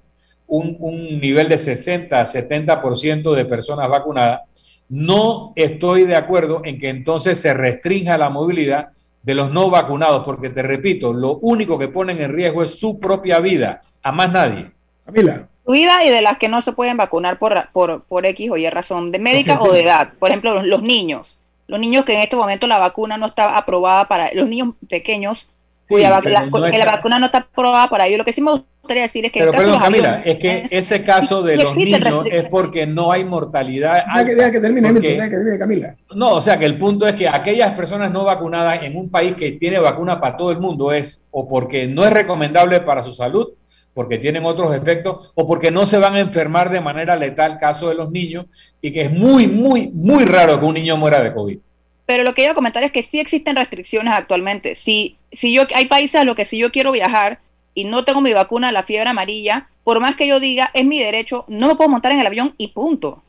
un, 0.47 1.19
nivel 1.19 1.49
de 1.49 1.57
60 1.57 2.21
a 2.21 2.27
70% 2.27 3.35
de 3.35 3.47
personas 3.47 3.89
vacunadas, 3.89 4.43
no 4.91 5.55
estoy 5.57 6.05
de 6.05 6.17
acuerdo 6.17 6.61
en 6.67 6.79
que 6.79 6.91
entonces 6.91 7.41
se 7.41 7.55
restrinja 7.55 8.19
la 8.19 8.29
movilidad 8.29 8.91
de 9.23 9.35
los 9.35 9.51
no 9.53 9.71
vacunados, 9.71 10.23
porque 10.23 10.51
te 10.51 10.63
repito, 10.63 11.15
lo 11.15 11.39
único 11.39 11.79
que 11.79 11.89
ponen 11.89 12.21
en 12.21 12.35
riesgo 12.35 12.63
es 12.63 12.79
su 12.79 13.01
propia 13.01 13.41
vida, 13.41 13.81
a 14.03 14.13
más 14.13 14.31
nadie. 14.31 14.73
Camila. 15.07 15.49
incluidas 15.63 16.05
y 16.05 16.11
de 16.11 16.21
las 16.21 16.37
que 16.37 16.49
no 16.49 16.61
se 16.61 16.73
pueden 16.73 16.99
vacunar 16.99 17.39
por, 17.39 17.71
por, 17.73 18.03
por 18.03 18.27
X 18.27 18.51
o 18.51 18.59
Y 18.59 18.69
razón 18.69 19.11
de 19.11 19.19
médica 19.19 19.59
o 19.63 19.73
de 19.73 19.85
edad. 19.85 20.13
Por 20.19 20.29
ejemplo, 20.29 20.63
los, 20.63 20.83
niños. 20.83 21.39
Los 21.69 21.81
niños 21.81 22.05
que 22.05 22.13
en 22.13 22.21
este 22.21 22.37
momento 22.37 22.67
la 22.67 22.79
vacuna 22.79 23.17
no 23.17 23.25
está 23.25 23.57
aprobada 23.57 24.07
para 24.09 24.31
los 24.35 24.47
niños 24.47 24.75
pequeños, 24.91 25.49
cuya 25.89 26.11
la, 26.11 26.21
que 26.21 26.79
la 26.79 26.85
vacuna 26.85 27.19
no 27.19 27.27
está 27.27 27.39
aprobada 27.39 27.89
para 27.89 28.07
ellos. 28.07 28.19
Lo 28.19 28.25
que 28.25 28.33
sí 28.33 28.41
me 28.41 28.53
gustaría 28.53 29.03
decir 29.03 29.25
es 29.25 29.33
que... 29.33 29.41
Pero, 29.41 29.53
perdón, 29.53 29.79
Camila, 29.79 30.23
es 30.25 30.39
que 30.39 30.65
ese 30.71 31.03
caso 31.03 31.43
de 31.43 31.57
los 31.57 31.77
niños 31.77 32.27
es 32.31 32.49
porque 32.49 32.87
no 32.87 33.13
hay 33.13 33.25
mortalidad. 33.25 34.05
Deja 34.25 34.51
que, 34.51 34.61
termine, 34.61 34.93
que 34.95 35.01
termine, 35.01 35.59
Camila. 35.59 35.95
No, 36.15 36.35
o 36.35 36.41
sea 36.41 36.59
que 36.59 36.67
el 36.67 36.79
punto 36.79 37.07
es 37.07 37.15
que 37.15 37.29
aquellas 37.29 37.73
personas 37.73 38.11
no 38.11 38.25
vacunadas 38.25 38.83
en 38.83 38.97
un 38.97 39.11
país 39.11 39.35
que 39.35 39.53
tiene 39.53 39.79
vacuna 39.79 40.21
para 40.21 40.37
todo 40.37 40.51
el 40.51 40.59
mundo 40.59 40.93
es 40.93 41.27
o 41.31 41.49
porque 41.49 41.87
no 41.87 42.05
es 42.05 42.13
recomendable 42.13 42.81
para 42.81 43.03
su 43.03 43.13
salud 43.13 43.49
porque 43.95 44.19
tienen 44.19 44.45
otros 44.45 44.75
efectos 44.75 45.33
o 45.35 45.47
porque 45.47 45.71
no 45.71 45.87
se 45.87 45.99
van 45.99 46.15
a 46.15 46.21
enfermar 46.21 46.71
de 46.71 46.81
manera 46.81 47.17
letal, 47.17 47.59
caso 47.59 47.89
de 47.89 47.95
los 47.95 48.11
niños, 48.11 48.47
y 48.81 48.93
que 48.93 49.03
es 49.03 49.11
muy, 49.11 49.47
muy, 49.47 49.89
muy 49.89 50.25
raro 50.25 50.59
que 50.59 50.67
un 50.67 50.75
niño 50.75 50.97
muera 50.97 51.23
de 51.23 51.35
COVID. 51.35 51.59
Pero 52.07 52.25
lo 52.25 52.35
que 52.35 52.43
iba 52.43 52.53
a 52.53 52.55
comentar 52.55 52.83
es 52.83 52.93
que 52.93 53.03
sí 53.03 53.21
existen 53.21 53.57
restricciones 53.57 54.15
actualmente. 54.15 54.75
Si, 54.75 55.17
si 55.33 55.53
yo, 55.53 55.63
hay 55.75 55.87
países 55.87 56.21
a 56.21 56.25
los 56.25 56.37
que 56.37 56.45
si 56.45 56.59
yo 56.59 56.73
quiero 56.73 56.93
viajar 56.93 57.41
y 57.75 57.85
no 57.85 58.05
tengo 58.05 58.21
mi 58.21 58.33
vacuna 58.33 58.69
de 58.69 58.73
la 58.73 58.83
fiebre 58.83 59.11
amarilla, 59.11 59.69
por 59.85 60.01
más 60.01 60.17
que 60.17 60.27
yo 60.27 60.41
diga, 60.41 60.71
es 60.75 60.85
mi 60.85 60.99
derecho, 60.99 61.45
no 61.49 61.69
me 61.69 61.77
puedo 61.77 61.91
montar 61.91 62.13
en 62.13 62.21
el 62.21 62.27
avión 62.27 62.55
y 62.59 62.69
punto. 62.69 63.23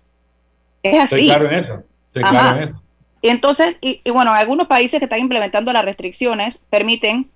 Es 0.83 0.99
así. 0.99 1.15
Estoy 1.15 1.25
claro 1.25 1.47
en 1.47 1.53
eso. 1.55 1.83
Estoy 2.07 2.23
claro 2.23 2.57
en 2.57 2.69
eso. 2.69 2.81
Y 3.21 3.29
entonces, 3.29 3.77
y, 3.81 4.01
y 4.03 4.09
bueno, 4.09 4.33
algunos 4.33 4.67
países 4.67 4.99
que 4.99 5.05
están 5.05 5.19
implementando 5.19 5.71
las 5.71 5.85
restricciones 5.85 6.63
permiten, 6.69 7.29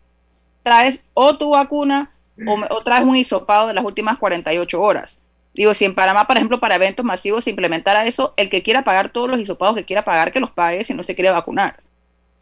traes 0.63 1.03
o 1.13 1.37
tu 1.37 1.51
vacuna 1.51 2.11
o, 2.47 2.83
traes 2.83 3.03
un 3.03 3.15
hisopado 3.15 3.67
de 3.67 3.73
las 3.73 3.85
últimas 3.85 4.17
48 4.17 4.81
horas. 4.81 5.17
Digo, 5.53 5.73
si 5.73 5.85
en 5.85 5.95
Panamá, 5.95 6.27
por 6.27 6.35
ejemplo, 6.35 6.59
para 6.59 6.75
eventos 6.75 7.05
masivos 7.05 7.45
se 7.45 7.51
implementara 7.51 8.05
eso, 8.05 8.33
el 8.35 8.49
que 8.49 8.61
quiera 8.61 8.83
pagar 8.83 9.09
todos 9.09 9.29
los 9.29 9.39
hisopados 9.39 9.75
que 9.75 9.85
quiera 9.85 10.03
pagar, 10.03 10.33
que 10.33 10.41
los 10.41 10.51
pague 10.51 10.83
si 10.83 10.93
no 10.93 11.03
se 11.03 11.15
quiere 11.15 11.31
vacunar. 11.31 11.79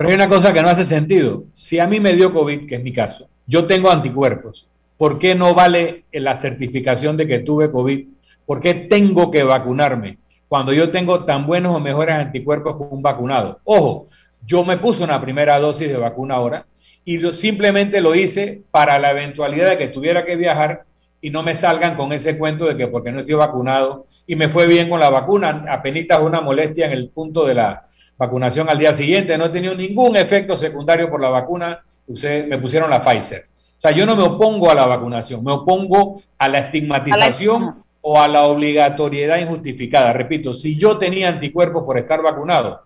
Pero 0.03 0.11
hay 0.11 0.15
una 0.15 0.27
cosa 0.27 0.51
que 0.51 0.61
no 0.61 0.67
hace 0.67 0.83
sentido. 0.83 1.45
Si 1.53 1.79
a 1.79 1.87
mí 1.87 2.01
me 2.01 2.11
dio 2.11 2.33
COVID, 2.33 2.67
que 2.67 2.75
es 2.75 2.83
mi 2.83 2.91
caso, 2.91 3.29
yo 3.47 3.65
tengo 3.67 3.89
anticuerpos, 3.89 4.67
¿por 4.97 5.17
qué 5.17 5.33
no 5.33 5.55
vale 5.55 6.03
la 6.11 6.35
certificación 6.35 7.15
de 7.15 7.25
que 7.25 7.39
tuve 7.39 7.71
COVID? 7.71 8.07
¿Por 8.45 8.59
qué 8.59 8.73
tengo 8.73 9.31
que 9.31 9.43
vacunarme 9.43 10.17
cuando 10.49 10.73
yo 10.73 10.91
tengo 10.91 11.23
tan 11.23 11.47
buenos 11.47 11.73
o 11.73 11.79
mejores 11.79 12.15
anticuerpos 12.15 12.75
como 12.75 12.89
un 12.89 13.01
vacunado? 13.01 13.61
Ojo, 13.63 14.07
yo 14.45 14.65
me 14.65 14.75
puse 14.75 15.05
una 15.05 15.21
primera 15.21 15.57
dosis 15.57 15.87
de 15.87 15.97
vacuna 15.97 16.35
ahora 16.35 16.65
y 17.05 17.19
simplemente 17.31 18.01
lo 18.01 18.13
hice 18.13 18.61
para 18.71 18.99
la 18.99 19.11
eventualidad 19.11 19.69
de 19.69 19.77
que 19.77 19.87
tuviera 19.87 20.25
que 20.25 20.35
viajar 20.35 20.83
y 21.21 21.29
no 21.29 21.43
me 21.43 21.55
salgan 21.55 21.95
con 21.95 22.11
ese 22.11 22.37
cuento 22.37 22.65
de 22.65 22.75
que 22.75 22.89
porque 22.89 23.13
no 23.13 23.21
estoy 23.21 23.35
vacunado 23.35 24.05
y 24.27 24.35
me 24.35 24.49
fue 24.49 24.67
bien 24.67 24.89
con 24.89 24.99
la 24.99 25.09
vacuna, 25.09 25.63
apenas 25.69 26.19
una 26.19 26.41
molestia 26.41 26.87
en 26.87 26.91
el 26.91 27.07
punto 27.07 27.45
de 27.45 27.53
la 27.53 27.87
vacunación 28.17 28.69
al 28.69 28.79
día 28.79 28.93
siguiente, 28.93 29.37
no 29.37 29.45
he 29.45 29.49
tenido 29.49 29.75
ningún 29.75 30.15
efecto 30.15 30.55
secundario 30.55 31.09
por 31.09 31.21
la 31.21 31.29
vacuna, 31.29 31.83
me 32.07 32.57
pusieron 32.57 32.89
la 32.89 32.99
Pfizer. 32.99 33.43
O 33.77 33.81
sea, 33.83 33.91
yo 33.91 34.05
no 34.05 34.15
me 34.15 34.23
opongo 34.23 34.71
a 34.71 34.75
la 34.75 34.85
vacunación, 34.85 35.43
me 35.43 35.51
opongo 35.51 36.21
a 36.37 36.47
la 36.47 36.59
estigmatización 36.59 37.83
o 38.01 38.21
a 38.21 38.27
la 38.27 38.43
obligatoriedad 38.43 39.39
injustificada. 39.39 40.13
Repito, 40.13 40.53
si 40.53 40.77
yo 40.77 40.97
tenía 40.97 41.29
anticuerpos 41.29 41.83
por 41.83 41.97
estar 41.97 42.21
vacunado, 42.21 42.83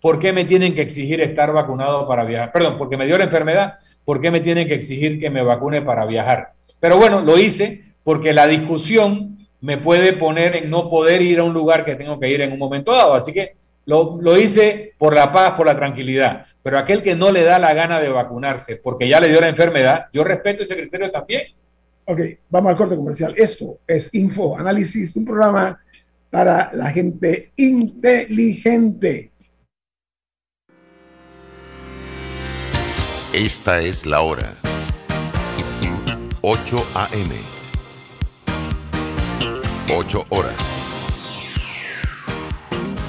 ¿por 0.00 0.18
qué 0.18 0.32
me 0.32 0.44
tienen 0.44 0.74
que 0.74 0.82
exigir 0.82 1.20
estar 1.20 1.52
vacunado 1.52 2.08
para 2.08 2.24
viajar? 2.24 2.52
Perdón, 2.52 2.78
porque 2.78 2.96
me 2.96 3.06
dio 3.06 3.18
la 3.18 3.24
enfermedad, 3.24 3.74
¿por 4.04 4.20
qué 4.20 4.30
me 4.30 4.40
tienen 4.40 4.66
que 4.66 4.74
exigir 4.74 5.20
que 5.20 5.30
me 5.30 5.42
vacune 5.42 5.82
para 5.82 6.04
viajar? 6.04 6.52
Pero 6.80 6.96
bueno, 6.96 7.20
lo 7.20 7.38
hice 7.38 7.84
porque 8.02 8.32
la 8.32 8.46
discusión 8.46 9.46
me 9.60 9.76
puede 9.76 10.14
poner 10.14 10.56
en 10.56 10.70
no 10.70 10.88
poder 10.88 11.20
ir 11.20 11.38
a 11.38 11.44
un 11.44 11.52
lugar 11.52 11.84
que 11.84 11.94
tengo 11.94 12.18
que 12.18 12.30
ir 12.30 12.40
en 12.40 12.52
un 12.52 12.58
momento 12.58 12.92
dado. 12.92 13.14
Así 13.14 13.32
que 13.32 13.56
lo, 13.86 14.18
lo, 14.20 14.38
hice 14.38 14.94
por 14.98 15.14
la 15.14 15.32
paz, 15.32 15.52
por 15.52 15.66
la 15.66 15.76
tranquilidad. 15.76 16.46
Pero 16.62 16.78
aquel 16.78 17.02
que 17.02 17.16
no 17.16 17.30
le 17.30 17.42
da 17.42 17.58
la 17.58 17.74
gana 17.74 18.00
de 18.00 18.08
vacunarse 18.08 18.76
porque 18.76 19.08
ya 19.08 19.20
le 19.20 19.28
dio 19.28 19.40
la 19.40 19.48
enfermedad, 19.48 20.06
yo 20.12 20.24
respeto 20.24 20.62
ese 20.62 20.76
criterio 20.76 21.10
también. 21.10 21.42
Ok, 22.04 22.20
vamos 22.48 22.70
al 22.70 22.76
corte 22.76 22.96
comercial. 22.96 23.34
Esto 23.36 23.78
es 23.86 24.12
Info 24.14 24.58
Análisis, 24.58 25.16
un 25.16 25.24
programa 25.24 25.78
para 26.30 26.70
la 26.72 26.90
gente 26.90 27.50
inteligente. 27.56 29.30
Esta 33.32 33.80
es 33.80 34.06
la 34.06 34.22
hora. 34.22 34.56
8 36.42 36.76
a.m. 36.94 37.34
8 39.92 40.24
horas. 40.30 40.79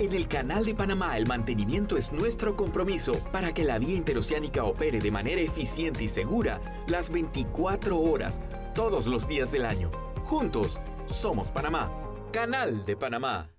En 0.00 0.14
el 0.14 0.28
Canal 0.28 0.64
de 0.64 0.74
Panamá 0.74 1.18
el 1.18 1.26
mantenimiento 1.26 1.98
es 1.98 2.10
nuestro 2.10 2.56
compromiso 2.56 3.22
para 3.32 3.52
que 3.52 3.64
la 3.64 3.78
vía 3.78 3.96
interoceánica 3.96 4.64
opere 4.64 4.98
de 4.98 5.10
manera 5.10 5.42
eficiente 5.42 6.02
y 6.02 6.08
segura 6.08 6.58
las 6.88 7.10
24 7.10 8.00
horas, 8.00 8.40
todos 8.74 9.06
los 9.06 9.28
días 9.28 9.52
del 9.52 9.66
año. 9.66 9.90
Juntos, 10.24 10.80
somos 11.04 11.48
Panamá. 11.48 11.90
Canal 12.32 12.82
de 12.86 12.96
Panamá. 12.96 13.50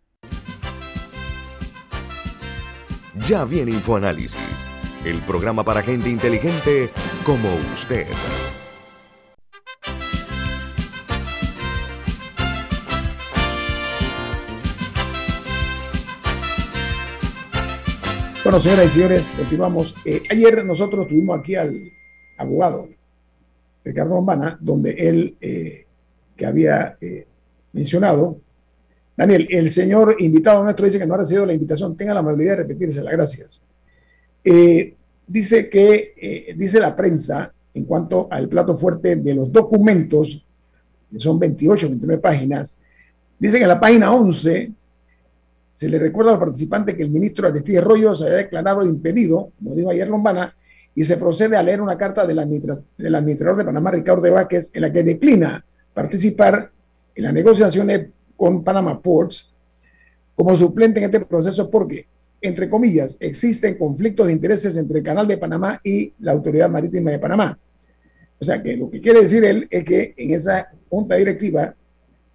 Ya 3.27 3.45
viene 3.45 3.73
InfoAnálisis, 3.73 4.65
el 5.06 5.21
programa 5.21 5.63
para 5.63 5.84
gente 5.84 6.10
inteligente 6.10 6.89
como 7.23 7.54
usted. 7.71 8.08
Bueno, 18.51 18.63
señoras 18.65 18.87
y 18.87 18.89
señores, 18.89 19.33
continuamos. 19.37 19.95
Eh, 20.03 20.23
ayer 20.29 20.65
nosotros 20.65 21.07
tuvimos 21.07 21.39
aquí 21.39 21.55
al 21.55 21.89
abogado 22.37 22.89
Ricardo 23.85 24.15
Bombana, 24.15 24.57
donde 24.59 24.91
él, 24.91 25.37
eh, 25.39 25.85
que 26.35 26.45
había 26.45 26.97
eh, 26.99 27.27
mencionado, 27.71 28.41
Daniel, 29.15 29.47
el 29.49 29.71
señor 29.71 30.17
invitado 30.19 30.65
nuestro 30.65 30.85
dice 30.85 30.99
que 30.99 31.07
no 31.07 31.13
ha 31.13 31.19
recibido 31.19 31.45
la 31.45 31.53
invitación, 31.53 31.95
tenga 31.95 32.13
la 32.13 32.19
amabilidad 32.19 32.57
de 32.57 32.63
repetírsela, 32.63 33.09
gracias. 33.11 33.63
dice 35.25 35.69
que, 35.69 36.53
dice 36.57 36.81
la 36.81 36.93
prensa, 36.93 37.53
en 37.73 37.85
cuanto 37.85 38.27
al 38.29 38.49
plato 38.49 38.75
fuerte 38.75 39.15
de 39.15 39.33
los 39.33 39.49
documentos, 39.49 40.45
que 41.09 41.19
son 41.19 41.39
28, 41.39 41.87
29 41.87 42.21
páginas, 42.21 42.81
dice 43.39 43.59
que 43.59 43.63
en 43.63 43.69
la 43.69 43.79
página 43.79 44.13
11 44.13 44.73
Se 45.81 45.89
le 45.89 45.97
recuerda 45.97 46.29
a 46.29 46.33
los 46.35 46.43
participantes 46.43 46.95
que 46.95 47.01
el 47.01 47.09
ministro 47.09 47.47
Aristide 47.47 47.79
Arroyo 47.79 48.13
se 48.13 48.25
había 48.25 48.37
declarado 48.37 48.85
impedido, 48.85 49.49
como 49.57 49.73
dijo 49.73 49.89
ayer 49.89 50.07
Lombana, 50.07 50.55
y 50.93 51.03
se 51.03 51.17
procede 51.17 51.57
a 51.57 51.63
leer 51.63 51.81
una 51.81 51.97
carta 51.97 52.27
del, 52.27 52.37
administrador 52.37 53.57
de 53.57 53.65
Panamá, 53.65 53.89
Ricardo 53.89 54.21
de 54.21 54.29
Vázquez, 54.29 54.69
en 54.75 54.83
la 54.83 54.93
que 54.93 55.01
declina 55.01 55.65
participar 55.91 56.69
en 57.15 57.23
las 57.23 57.33
negociaciones 57.33 58.09
con 58.37 58.63
Panama 58.63 59.01
Ports 59.01 59.55
como 60.35 60.55
suplente 60.55 60.99
en 60.99 61.05
este 61.05 61.21
proceso 61.21 61.67
porque, 61.71 62.05
entre 62.41 62.69
comillas, 62.69 63.17
existen 63.19 63.75
conflictos 63.75 64.27
de 64.27 64.33
intereses 64.33 64.77
entre 64.77 64.99
el 64.99 65.03
Canal 65.03 65.27
de 65.27 65.39
Panamá 65.39 65.81
y 65.83 66.13
la 66.19 66.33
Autoridad 66.33 66.69
Marítima 66.69 67.09
de 67.09 67.17
Panamá. 67.17 67.57
O 68.37 68.45
sea 68.45 68.61
que 68.61 68.77
lo 68.77 68.87
que 68.87 69.01
quiere 69.01 69.21
decir 69.21 69.43
él 69.45 69.67
es 69.71 69.83
que 69.83 70.13
en 70.15 70.29
esa 70.35 70.69
junta 70.91 71.15
directiva 71.15 71.73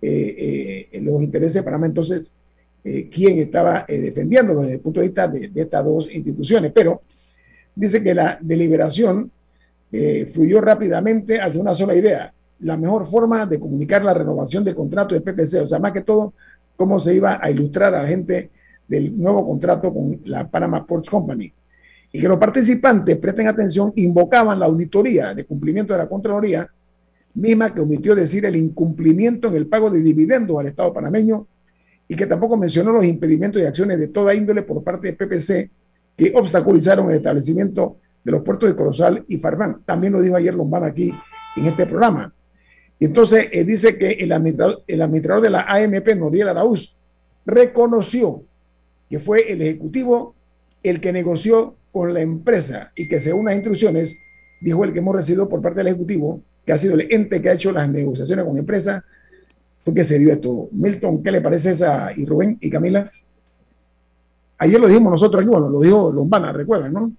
eh, 0.03 0.89
eh, 0.91 1.01
los 1.01 1.23
intereses 1.23 1.55
de 1.55 1.63
Panamá, 1.63 1.87
entonces, 1.87 2.35
eh, 2.87 3.09
¿quién 3.13 3.39
estaba 3.39 3.85
defendiéndolo 3.89 4.63
desde 4.63 4.75
el 4.75 4.81
punto 4.81 5.01
de 5.01 5.07
vista 5.07 5.29
de, 5.29 5.49
de, 5.49 5.63
estas 5.63 5.85
dos 5.85 6.09
instituciones? 6.13 6.73
Pero 6.73 7.03
dice 7.75 8.03
que 8.03 8.15
la 8.15 8.39
deliberación 8.41 9.31
fluyó 10.33 10.61
rápidamente 10.61 11.41
hacia 11.41 11.59
una 11.59 11.73
sola 11.73 11.95
idea, 11.95 12.31
la 12.61 12.77
mejor 12.77 13.07
forma 13.07 13.47
de 13.47 13.59
comunicar 13.59 14.05
la 14.05 14.13
renovación 14.13 14.63
del 14.63 14.75
contrato 14.75 15.15
de 15.15 15.23
PPC, 15.23 15.63
o 15.63 15.67
sea, 15.67 15.79
más 15.79 15.93
que 15.93 16.03
todo, 16.03 16.35
cómo 16.77 17.01
se 17.01 17.15
iba 17.15 17.39
a 17.43 17.51
ilustrar 17.51 17.95
a 17.95 18.03
la 18.03 18.09
gente 18.09 18.51
del 18.87 19.17
nuevo 19.19 19.47
contrato 19.47 19.93
con 19.93 20.21
la 20.25 20.49
Panama 20.49 20.87
Ports 20.87 21.11
Company. 21.11 21.53
Y 22.13 22.21
que 22.21 22.29
los 22.29 22.39
participantes, 22.39 23.17
presten 23.19 23.49
atención, 23.49 23.93
invocaban 23.97 24.59
la 24.59 24.67
auditoría 24.67 25.35
de 25.35 25.45
cumplimiento 25.45 25.93
de 25.93 25.99
la 25.99 26.09
Contraloría, 26.09 26.69
misma 27.35 27.75
que 27.75 27.81
omitió 27.81 28.15
decir 28.15 28.47
el 28.47 28.57
incumplimiento 28.57 29.49
en 29.49 29.57
el 29.57 29.67
pago 29.67 29.91
de 29.91 30.01
dividendos 30.01 30.59
al 30.59 30.69
Estado 30.69 30.93
panameño 30.93 31.47
y 32.09 32.17
que 32.17 32.27
tampoco 32.27 32.57
mencionó 32.57 32.93
los 32.93 33.05
impedimentos 33.05 33.61
y 33.61 33.65
acciones 33.65 33.99
de 33.99 34.09
toda 34.09 34.35
índole 34.35 34.63
por 34.63 34.83
parte 34.83 35.09
de 35.09 35.13
PPC 35.15 35.71
que 36.17 36.33
obstaculizaron 36.35 37.11
el 37.11 37.17
establecimiento 37.17 37.99
de 38.25 38.33
los 38.33 38.43
puertos 38.43 38.69
de 38.69 38.77
Corozal 38.77 39.25
y 39.29 39.39
Farfán. 39.39 39.83
También 39.85 40.13
lo 40.13 40.21
dijo 40.21 40.37
ayer 40.37 40.55
Lombana 40.55 40.87
aquí 40.87 41.13
en 41.57 41.67
este 41.67 41.87
programa. 41.87 42.33
Y 42.99 43.07
entonces 43.07 43.49
eh, 43.53 43.65
dice 43.65 43.99
que 43.99 44.13
el 44.13 44.33
administrador, 44.33 44.83
el 44.87 45.03
administrador 45.03 45.43
de 45.43 45.51
la 45.51 45.61
AMP, 45.63 46.09
Noriel 46.17 46.49
Araúz, 46.49 46.97
reconoció 47.45 48.43
que 49.09 49.19
fue 49.19 49.53
el 49.53 49.63
Ejecutivo 49.63 50.35
el 50.83 51.01
que 51.01 51.13
negoció 51.13 51.77
con 51.93 52.15
la 52.15 52.21
empresa 52.21 52.93
y 52.95 53.09
que 53.09 53.21
según 53.21 53.47
las 53.47 53.55
instrucciones, 53.55 54.17
dijo 54.61 54.85
el 54.85 54.93
que 54.93 55.01
hemos 55.01 55.15
recibido 55.15 55.49
por 55.49 55.61
parte 55.61 55.79
del 55.79 55.89
Ejecutivo, 55.89 56.41
que 56.65 56.73
ha 56.73 56.79
sido 56.79 56.95
el 56.95 57.13
ente 57.13 57.41
que 57.41 57.51
ha 57.51 57.55
hecho 57.55 57.73
las 57.73 57.89
negociaciones 57.89 58.45
con 58.45 58.55
la 58.55 58.61
empresa, 58.61 59.05
fue 59.87 59.95
que 59.95 60.03
se 60.03 60.19
dio 60.19 60.33
esto. 60.33 60.69
Milton, 60.73 61.23
¿qué 61.23 61.31
le 61.31 61.41
parece 61.41 61.71
esa? 61.71 62.11
Y 62.17 62.27
Rubén 62.27 62.59
y 62.61 62.69
Camila. 62.69 63.09
Ayer 64.59 64.81
lo 64.81 64.89
dijimos 64.89 65.13
nosotros 65.13 65.41
aquí, 65.41 65.49
bueno, 65.49 65.69
lo 65.69 65.81
dijo 65.81 66.11
Lombana, 66.11 66.51
recuerdan, 66.51 66.93
¿no? 66.93 67.13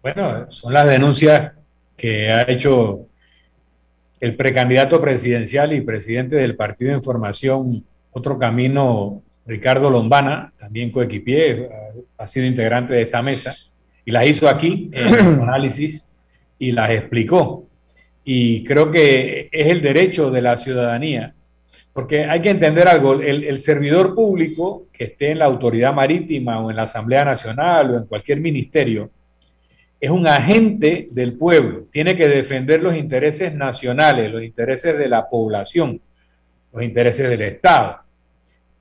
Bueno, 0.00 0.48
son 0.48 0.72
las 0.72 0.86
denuncias 0.86 1.54
que 1.96 2.30
ha 2.30 2.42
hecho 2.48 3.08
el 4.20 4.36
precandidato 4.36 5.00
presidencial 5.00 5.72
y 5.72 5.80
presidente 5.80 6.36
del 6.36 6.54
Partido 6.54 6.92
de 6.92 6.98
Información 6.98 7.84
Otro 8.12 8.38
Camino, 8.38 9.20
Ricardo 9.44 9.90
Lombana, 9.90 10.52
también 10.56 10.92
coequipier, 10.92 11.68
ha 12.16 12.26
sido 12.28 12.46
integrante 12.46 12.94
de 12.94 13.02
esta 13.02 13.22
mesa, 13.22 13.56
y 14.04 14.12
las 14.12 14.24
hizo 14.24 14.48
aquí 14.48 14.88
en 14.92 15.08
el 15.08 15.40
análisis 15.42 16.08
y 16.60 16.70
las 16.70 16.90
explicó. 16.90 17.67
Y 18.30 18.62
creo 18.62 18.90
que 18.90 19.48
es 19.50 19.68
el 19.68 19.80
derecho 19.80 20.30
de 20.30 20.42
la 20.42 20.58
ciudadanía, 20.58 21.34
porque 21.94 22.26
hay 22.26 22.42
que 22.42 22.50
entender 22.50 22.86
algo, 22.86 23.14
el, 23.14 23.58
servidor 23.58 24.14
público 24.14 24.84
que 24.92 25.04
esté 25.04 25.30
en 25.30 25.38
la 25.38 25.46
autoridad 25.46 25.94
marítima 25.94 26.60
o 26.60 26.68
en 26.68 26.76
la 26.76 26.82
Asamblea 26.82 27.24
Nacional 27.24 27.90
o 27.90 27.96
en 27.96 28.04
cualquier 28.04 28.42
ministerio, 28.42 29.10
es 29.98 30.10
un 30.10 30.26
agente 30.26 31.08
del 31.10 31.38
pueblo, 31.38 31.86
tiene 31.90 32.16
que 32.16 32.28
defender 32.28 32.82
los 32.82 32.96
intereses 32.96 33.54
nacionales, 33.54 34.30
los 34.30 34.44
intereses 34.44 34.98
de 34.98 35.08
la 35.08 35.26
población, 35.30 35.98
los 36.70 36.82
intereses 36.82 37.30
del 37.30 37.40
Estado. 37.40 38.00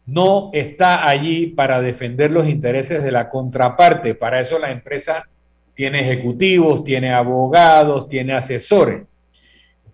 No 0.06 0.50
está 0.52 1.08
allí 1.08 1.48
para 1.48 1.80
defender 1.80 2.32
los 2.32 2.50
intereses 2.50 3.02
de 3.02 3.14
la 3.14 3.30
contraparte. 3.30 4.14
Para 4.14 4.42
eso 4.42 4.60
la 4.60 4.72
empresa 4.72 5.26
tiene 5.74 6.02
ejecutivos, 6.02 6.84
tiene 6.84 7.14
abogados, 7.14 8.10
tiene 8.10 8.34
asesores. 8.34 9.04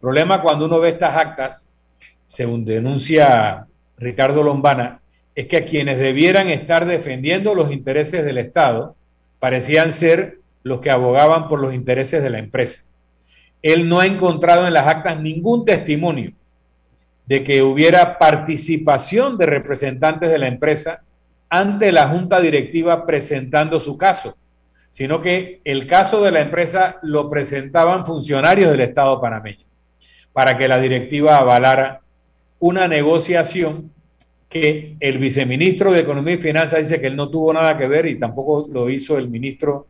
Problema 0.03 0.41
cuando 0.41 0.65
uno 0.65 0.81
ve 0.81 0.89
estas 0.89 1.15
actas, 1.15 1.73
según 2.25 2.65
denuncia 2.65 3.67
Ricardo 3.95 4.43
Lombana, 4.43 4.99
es 5.33 5.45
que 5.45 5.63
quienes 5.63 5.97
debieran 5.97 6.49
estar 6.49 6.85
defendiendo 6.85 7.55
los 7.55 7.71
intereses 7.71 8.25
del 8.25 8.37
Estado 8.37 8.97
parecían 9.39 9.93
ser 9.93 10.39
los 10.61 10.81
que 10.81 10.91
abogaban 10.91 11.47
por 11.47 11.61
los 11.61 11.73
intereses 11.73 12.21
de 12.21 12.29
la 12.29 12.39
empresa. 12.39 12.91
Él 13.61 13.87
no 13.87 14.01
ha 14.01 14.05
encontrado 14.05 14.67
en 14.67 14.73
las 14.73 14.87
actas 14.87 15.21
ningún 15.21 15.63
testimonio 15.63 16.33
de 17.25 17.45
que 17.45 17.61
hubiera 17.61 18.19
participación 18.19 19.37
de 19.37 19.45
representantes 19.45 20.29
de 20.29 20.37
la 20.37 20.49
empresa 20.49 21.03
ante 21.47 21.93
la 21.93 22.09
junta 22.09 22.41
directiva 22.41 23.05
presentando 23.05 23.79
su 23.79 23.97
caso, 23.97 24.35
sino 24.89 25.21
que 25.21 25.61
el 25.63 25.87
caso 25.87 26.21
de 26.21 26.31
la 26.31 26.41
empresa 26.41 26.99
lo 27.03 27.29
presentaban 27.29 28.05
funcionarios 28.05 28.69
del 28.69 28.81
Estado 28.81 29.21
panameño 29.21 29.63
para 30.33 30.57
que 30.57 30.67
la 30.67 30.79
directiva 30.79 31.37
avalara 31.37 32.01
una 32.59 32.87
negociación 32.87 33.91
que 34.49 34.95
el 34.99 35.17
viceministro 35.17 35.91
de 35.91 36.01
Economía 36.01 36.35
y 36.35 36.41
Finanzas 36.41 36.79
dice 36.79 37.01
que 37.01 37.07
él 37.07 37.15
no 37.15 37.29
tuvo 37.29 37.53
nada 37.53 37.77
que 37.77 37.87
ver 37.87 38.05
y 38.05 38.19
tampoco 38.19 38.67
lo 38.71 38.89
hizo 38.89 39.17
el 39.17 39.29
ministro 39.29 39.87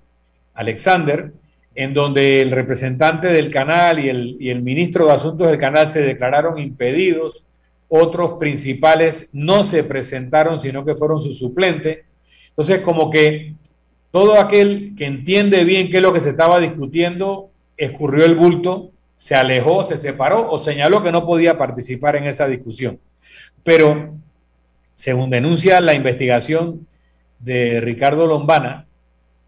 Alexander, 0.54 1.34
en 1.76 1.94
donde 1.94 2.42
el 2.42 2.52
representante 2.52 3.28
del 3.28 3.50
canal 3.50 4.00
y 4.00 4.10
el, 4.10 4.38
y 4.40 4.50
el 4.50 4.62
ministro 4.62 5.08
de 5.08 5.14
Asuntos 5.14 5.48
del 5.48 5.58
canal 5.58 5.88
se 5.88 6.02
declararon 6.02 6.60
impedidos, 6.60 7.46
otros 7.88 8.40
principales 8.40 9.30
no 9.34 9.64
se 9.64 9.84
presentaron, 9.84 10.58
sino 10.60 10.86
que 10.86 10.96
fueron 10.96 11.22
su 11.22 11.34
suplente. 11.34 12.06
Entonces, 12.50 12.82
como 12.82 13.10
que 13.10 13.56
todo 14.12 14.40
aquel 14.40 14.94
que 14.96 15.06
entiende 15.06 15.64
bien 15.64 15.90
qué 15.90 15.98
es 15.98 16.04
lo 16.04 16.14
que 16.14 16.20
se 16.20 16.30
estaba 16.30 16.60
discutiendo, 16.60 17.50
escurrió 17.76 18.26
el 18.26 18.36
bulto, 18.36 18.93
se 19.24 19.36
alejó, 19.36 19.86
se 19.86 19.98
separó 19.98 20.52
o 20.52 20.58
señaló 20.58 21.02
que 21.02 21.10
no 21.10 21.26
podía 21.26 21.58
participar 21.58 22.18
en 22.18 22.26
esa 22.26 22.46
discusión. 22.46 23.00
Pero, 23.64 24.16
según 24.94 25.30
denuncia 25.30 25.80
la 25.80 25.94
investigación 25.94 26.86
de 27.40 27.80
Ricardo 27.80 28.28
Lombana, 28.28 28.86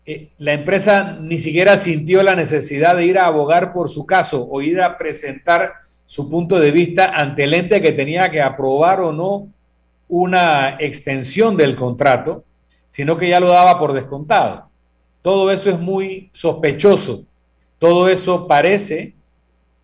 eh, 0.05 0.29
la 0.37 0.53
empresa 0.53 1.17
ni 1.19 1.39
siquiera 1.39 1.75
sintió 1.75 2.23
la 2.23 2.35
necesidad 2.35 2.95
de 2.95 3.05
ir 3.05 3.19
a 3.19 3.25
abogar 3.25 3.73
por 3.73 3.89
su 3.89 4.05
caso 4.05 4.47
o 4.49 4.61
ir 4.61 4.79
a 4.79 4.97
presentar 4.97 5.73
su 6.05 6.29
punto 6.29 6.57
de 6.57 6.71
vista 6.71 7.07
ante 7.07 7.43
el 7.43 7.53
ente 7.53 7.81
que 7.81 7.91
tenía 7.91 8.31
que 8.31 8.41
aprobar 8.41 9.01
o 9.01 9.11
no 9.11 9.49
una 10.07 10.77
extensión 10.79 11.57
del 11.57 11.75
contrato, 11.75 12.45
sino 12.87 13.17
que 13.17 13.27
ya 13.27 13.41
lo 13.41 13.49
daba 13.49 13.77
por 13.77 13.91
descontado. 13.91 14.69
Todo 15.21 15.51
eso 15.51 15.69
es 15.69 15.77
muy 15.77 16.29
sospechoso. 16.31 17.25
Todo 17.77 18.07
eso 18.07 18.47
parece 18.47 19.15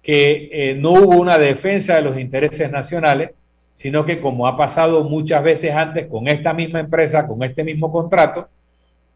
que 0.01 0.49
eh, 0.51 0.75
no 0.75 0.93
hubo 0.93 1.19
una 1.19 1.37
defensa 1.37 1.95
de 1.95 2.01
los 2.01 2.19
intereses 2.19 2.71
nacionales, 2.71 3.31
sino 3.73 4.05
que 4.05 4.19
como 4.19 4.47
ha 4.47 4.57
pasado 4.57 5.03
muchas 5.03 5.43
veces 5.43 5.73
antes 5.73 6.07
con 6.07 6.27
esta 6.27 6.53
misma 6.53 6.79
empresa, 6.79 7.27
con 7.27 7.43
este 7.43 7.63
mismo 7.63 7.91
contrato, 7.91 8.49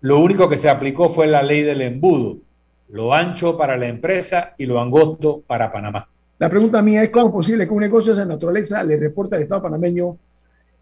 lo 0.02 0.19
único 0.19 0.48
que 0.48 0.58
se 0.58 0.69
aplicó 0.69 1.10
fue 1.10 1.28
la 1.28 1.41
ley 1.41 1.63
del 1.63 1.82
embudo, 1.82 2.38
lo 2.89 3.13
ancho 3.13 3.58
para 3.58 3.78
la 3.78 3.88
empresa 3.88 4.54
y 4.58 4.65
lo 4.65 4.80
angosto 4.80 5.43
para 5.45 5.71
Panamá. 5.71 6.08
La 6.38 6.50
pregunta 6.50 6.82
mía 6.82 7.04
es 7.04 7.10
cómo 7.10 7.28
es 7.28 7.32
posible 7.32 7.65
que 7.65 7.74
un 7.74 7.82
negocio 7.82 8.13
de 8.13 8.21
esa 8.21 8.28
naturaleza 8.28 8.84
le 8.84 8.98
reporte 8.98 9.36
al 9.36 9.43
Estado 9.43 9.63
panameño 9.63 10.17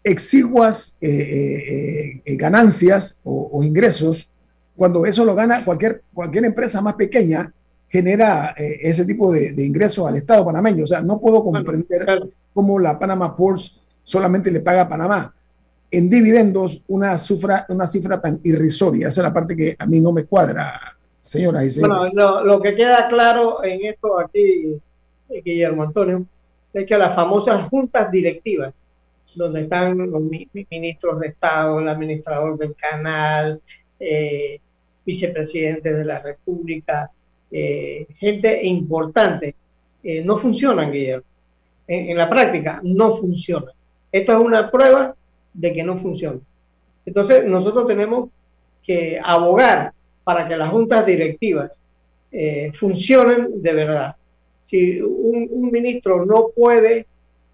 exiguas 0.02 0.98
eh, 1.00 1.08
eh, 1.08 2.22
eh, 2.24 2.36
ganancias 2.36 3.20
o, 3.24 3.62
ingresos 3.64 4.28
cuando 4.76 5.06
eso 5.06 5.24
lo 5.24 5.34
gana 5.34 5.64
cualquier, 5.64 6.02
cualquier 6.12 6.44
empresa 6.44 6.82
más 6.82 6.94
pequeña 6.94 7.52
genera 7.88 8.54
ese 8.56 9.04
tipo 9.04 9.32
de, 9.32 9.52
de, 9.52 9.64
ingresos 9.64 10.06
al 10.06 10.16
Estado 10.16 10.44
panameño. 10.44 10.84
O 10.84 10.86
sea, 10.86 11.00
no 11.00 11.20
puedo 11.20 11.44
comprender 11.44 12.30
cómo 12.52 12.78
la 12.78 12.98
Panama 12.98 13.36
Ports 13.36 13.80
solamente 14.02 14.50
le 14.50 14.60
paga 14.60 14.82
a 14.82 14.88
Panamá 14.88 15.34
en 15.96 16.10
dividendos 16.10 16.82
una 16.88 17.18
cifra, 17.20 17.66
una 17.68 17.86
cifra 17.86 18.20
tan 18.20 18.40
irrisoria. 18.42 19.08
Esa 19.08 19.20
es 19.20 19.24
la 19.28 19.32
parte 19.32 19.56
que 19.56 19.76
a 19.78 19.86
mí 19.86 20.00
no 20.00 20.12
me 20.12 20.24
cuadra, 20.24 20.96
señora. 21.20 21.64
Y 21.64 21.68
Bueno, 21.78 22.42
lo, 22.42 22.60
que 22.60 22.74
queda 22.74 23.06
claro 23.06 23.62
en 23.62 23.84
esto 23.84 24.18
aquí, 24.18 24.76
Guillermo 25.44 25.84
Antonio, 25.84 26.26
es 26.72 26.84
que 26.84 26.98
las 26.98 27.14
famosas 27.14 27.68
juntas 27.68 28.10
directivas, 28.10 28.74
donde 29.36 29.62
están 29.62 29.98
los 30.10 30.20
ministros 30.20 31.20
de 31.20 31.28
Estado, 31.28 31.78
el 31.78 31.88
administrador 31.88 32.58
del 32.58 32.74
canal, 32.74 33.60
eh, 34.00 34.58
vicepresidente 35.06 35.92
de 35.92 36.04
la 36.04 36.18
República, 36.18 37.08
eh, 37.50 38.06
gente 38.18 38.64
importante, 38.64 39.54
eh, 40.02 40.24
no 40.24 40.38
funcionan, 40.38 40.90
Guillermo. 40.90 41.24
En, 41.86 42.10
en 42.10 42.16
la 42.16 42.28
práctica, 42.28 42.80
no 42.82 43.16
funcionan. 43.16 43.74
Esto 44.10 44.32
es 44.32 44.38
una 44.38 44.70
prueba 44.70 45.14
de 45.52 45.72
que 45.72 45.82
no 45.82 45.98
funciona. 45.98 46.40
Entonces, 47.06 47.46
nosotros 47.46 47.86
tenemos 47.86 48.30
que 48.84 49.20
abogar 49.22 49.92
para 50.24 50.48
que 50.48 50.56
las 50.56 50.70
juntas 50.70 51.04
directivas 51.06 51.80
eh, 52.32 52.72
funcionen 52.78 53.62
de 53.62 53.72
verdad. 53.72 54.16
Si 54.62 55.00
un, 55.00 55.70
ministro 55.70 56.24
no 56.24 56.48
puede, 56.56 57.06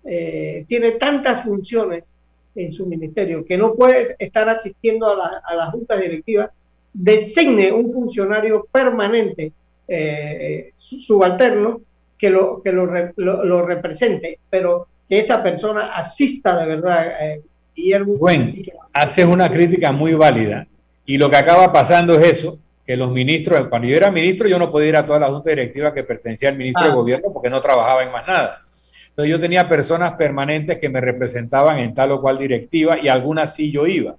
tiene 0.03 0.93
tantas 0.93 1.45
funciones 1.45 2.15
en 2.55 2.73
su 2.73 2.87
ministerio 2.87 3.45
que 3.45 3.59
no 3.59 3.75
puede 3.75 4.15
estar 4.19 4.49
asistiendo 4.49 5.07
a 5.07 5.17
la, 5.17 5.43
a 5.45 5.55
la 5.55 5.71
junta 5.71 5.97
directiva, 5.97 6.51
designe 6.93 7.73
un 7.73 7.93
funcionario 7.93 8.67
permanente 8.71 9.53
eh, 9.93 10.71
subalterno 10.77 11.81
que, 12.17 12.31
lo, 12.31 12.63
que 12.63 12.71
lo, 12.71 12.87
lo, 13.17 13.67
represente, 13.67 14.39
pero 14.49 14.87
que 15.09 15.19
esa 15.19 15.43
persona 15.43 15.95
asista 15.95 16.57
de 16.59 16.67
verdad. 16.67 17.07
Eh, 17.21 17.43
Guillermo. 17.75 18.15
Bueno, 18.19 18.53
haces 18.93 19.25
una 19.27 19.51
crítica 19.51 19.91
muy 19.91 20.15
válida 20.15 20.67
y 21.05 21.19
lo 21.19 21.29
que 21.29 21.37
acaba 21.37 21.73
pasando 21.73 22.15
es 22.15 22.39
eso, 22.39 22.59
que 22.87 22.97
los 22.97 23.11
ministros, 23.11 23.69
cuando 23.69 23.89
yo 23.89 23.97
era 23.97 24.11
ministro 24.11 24.49
yo 24.49 24.59
no 24.59 24.71
podía 24.71 24.89
ir 24.91 24.97
a 24.97 25.07
toda 25.07 25.19
la 25.19 25.29
junta 25.29 25.51
directiva 25.51 25.93
que 25.93 26.05
pertenecía 26.05 26.51
al 26.51 26.57
ministro 26.57 26.85
de 26.85 26.93
ah. 26.93 26.95
gobierno 26.95 27.33
porque 27.33 27.51
no 27.51 27.61
trabajaba 27.61 28.03
en 28.03 28.13
más 28.13 28.27
nada. 28.27 28.63
Entonces 29.09 29.31
yo 29.31 29.41
tenía 29.41 29.69
personas 29.69 30.13
permanentes 30.13 30.79
que 30.79 30.89
me 30.89 31.01
representaban 31.01 31.79
en 31.81 31.95
tal 31.95 32.13
o 32.13 32.21
cual 32.21 32.39
directiva 32.39 32.97
y 33.01 33.09
algunas 33.09 33.55
sí 33.55 33.73
yo 33.73 33.87
iba. 33.87 34.15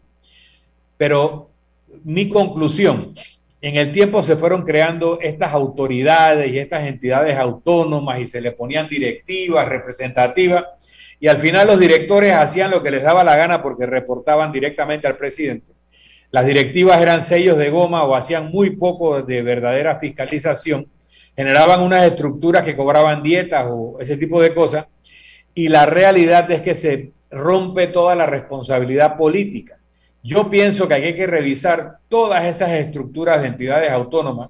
Pero 0.97 1.49
mi 2.03 2.27
conclusión, 2.27 3.13
en 3.61 3.75
el 3.77 3.91
tiempo 3.91 4.23
se 4.23 4.37
fueron 4.37 4.63
creando 4.63 5.19
estas 5.21 5.53
autoridades 5.53 6.51
y 6.51 6.57
estas 6.57 6.87
entidades 6.87 7.37
autónomas 7.37 8.19
y 8.19 8.25
se 8.25 8.41
le 8.41 8.53
ponían 8.53 8.89
directivas, 8.89 9.69
representativas, 9.69 10.65
y 11.19 11.27
al 11.27 11.39
final 11.39 11.67
los 11.67 11.79
directores 11.79 12.33
hacían 12.33 12.71
lo 12.71 12.81
que 12.81 12.89
les 12.89 13.03
daba 13.03 13.23
la 13.23 13.35
gana 13.35 13.61
porque 13.61 13.85
reportaban 13.85 14.51
directamente 14.51 15.05
al 15.05 15.15
presidente. 15.15 15.73
Las 16.31 16.47
directivas 16.47 16.99
eran 16.99 17.21
sellos 17.21 17.57
de 17.59 17.69
goma 17.69 18.03
o 18.03 18.15
hacían 18.15 18.49
muy 18.49 18.71
poco 18.71 19.21
de 19.21 19.43
verdadera 19.43 19.99
fiscalización, 19.99 20.87
generaban 21.35 21.81
unas 21.81 22.03
estructuras 22.05 22.63
que 22.63 22.75
cobraban 22.75 23.21
dietas 23.21 23.67
o 23.69 23.99
ese 23.99 24.17
tipo 24.17 24.41
de 24.41 24.55
cosas, 24.55 24.87
y 25.53 25.67
la 25.67 25.85
realidad 25.85 26.49
es 26.49 26.61
que 26.61 26.73
se 26.73 27.11
rompe 27.29 27.87
toda 27.87 28.15
la 28.15 28.25
responsabilidad 28.25 29.17
política. 29.17 29.80
Yo 30.23 30.49
pienso 30.49 30.87
que 30.87 30.93
hay 30.93 31.15
que 31.15 31.25
revisar 31.25 31.97
todas 32.07 32.45
esas 32.45 32.71
estructuras 32.71 33.41
de 33.41 33.47
entidades 33.47 33.91
autónomas 33.91 34.49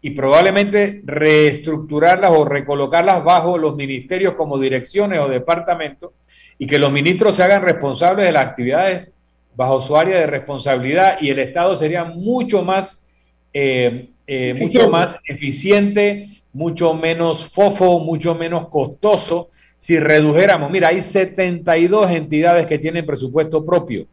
y 0.00 0.10
probablemente 0.10 1.02
reestructurarlas 1.04 2.30
o 2.32 2.44
recolocarlas 2.44 3.22
bajo 3.22 3.58
los 3.58 3.76
ministerios 3.76 4.34
como 4.34 4.58
direcciones 4.58 5.20
o 5.20 5.28
departamentos 5.28 6.12
y 6.58 6.66
que 6.66 6.78
los 6.78 6.90
ministros 6.90 7.36
se 7.36 7.42
hagan 7.42 7.62
responsables 7.62 8.26
de 8.26 8.32
las 8.32 8.46
actividades 8.46 9.14
bajo 9.54 9.80
su 9.80 9.96
área 9.96 10.18
de 10.18 10.26
responsabilidad 10.26 11.18
y 11.20 11.28
el 11.28 11.38
Estado 11.38 11.76
sería 11.76 12.04
mucho 12.04 12.62
más, 12.62 13.06
eh, 13.52 14.08
eh, 14.26 14.54
mucho 14.54 14.88
más 14.88 15.18
eficiente, 15.26 16.26
mucho 16.54 16.94
menos 16.94 17.44
fofo, 17.50 18.00
mucho 18.00 18.34
menos 18.34 18.68
costoso 18.68 19.50
si 19.76 19.98
redujéramos. 19.98 20.70
Mira, 20.70 20.88
hay 20.88 21.02
72 21.02 22.10
entidades 22.10 22.66
que 22.66 22.78
tienen 22.78 23.04
presupuesto 23.04 23.64
propio 23.64 24.06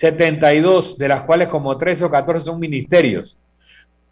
72, 0.00 0.96
de 0.96 1.08
las 1.08 1.22
cuales 1.24 1.48
como 1.48 1.76
13 1.76 2.06
o 2.06 2.10
14 2.10 2.46
son 2.46 2.58
ministerios. 2.58 3.36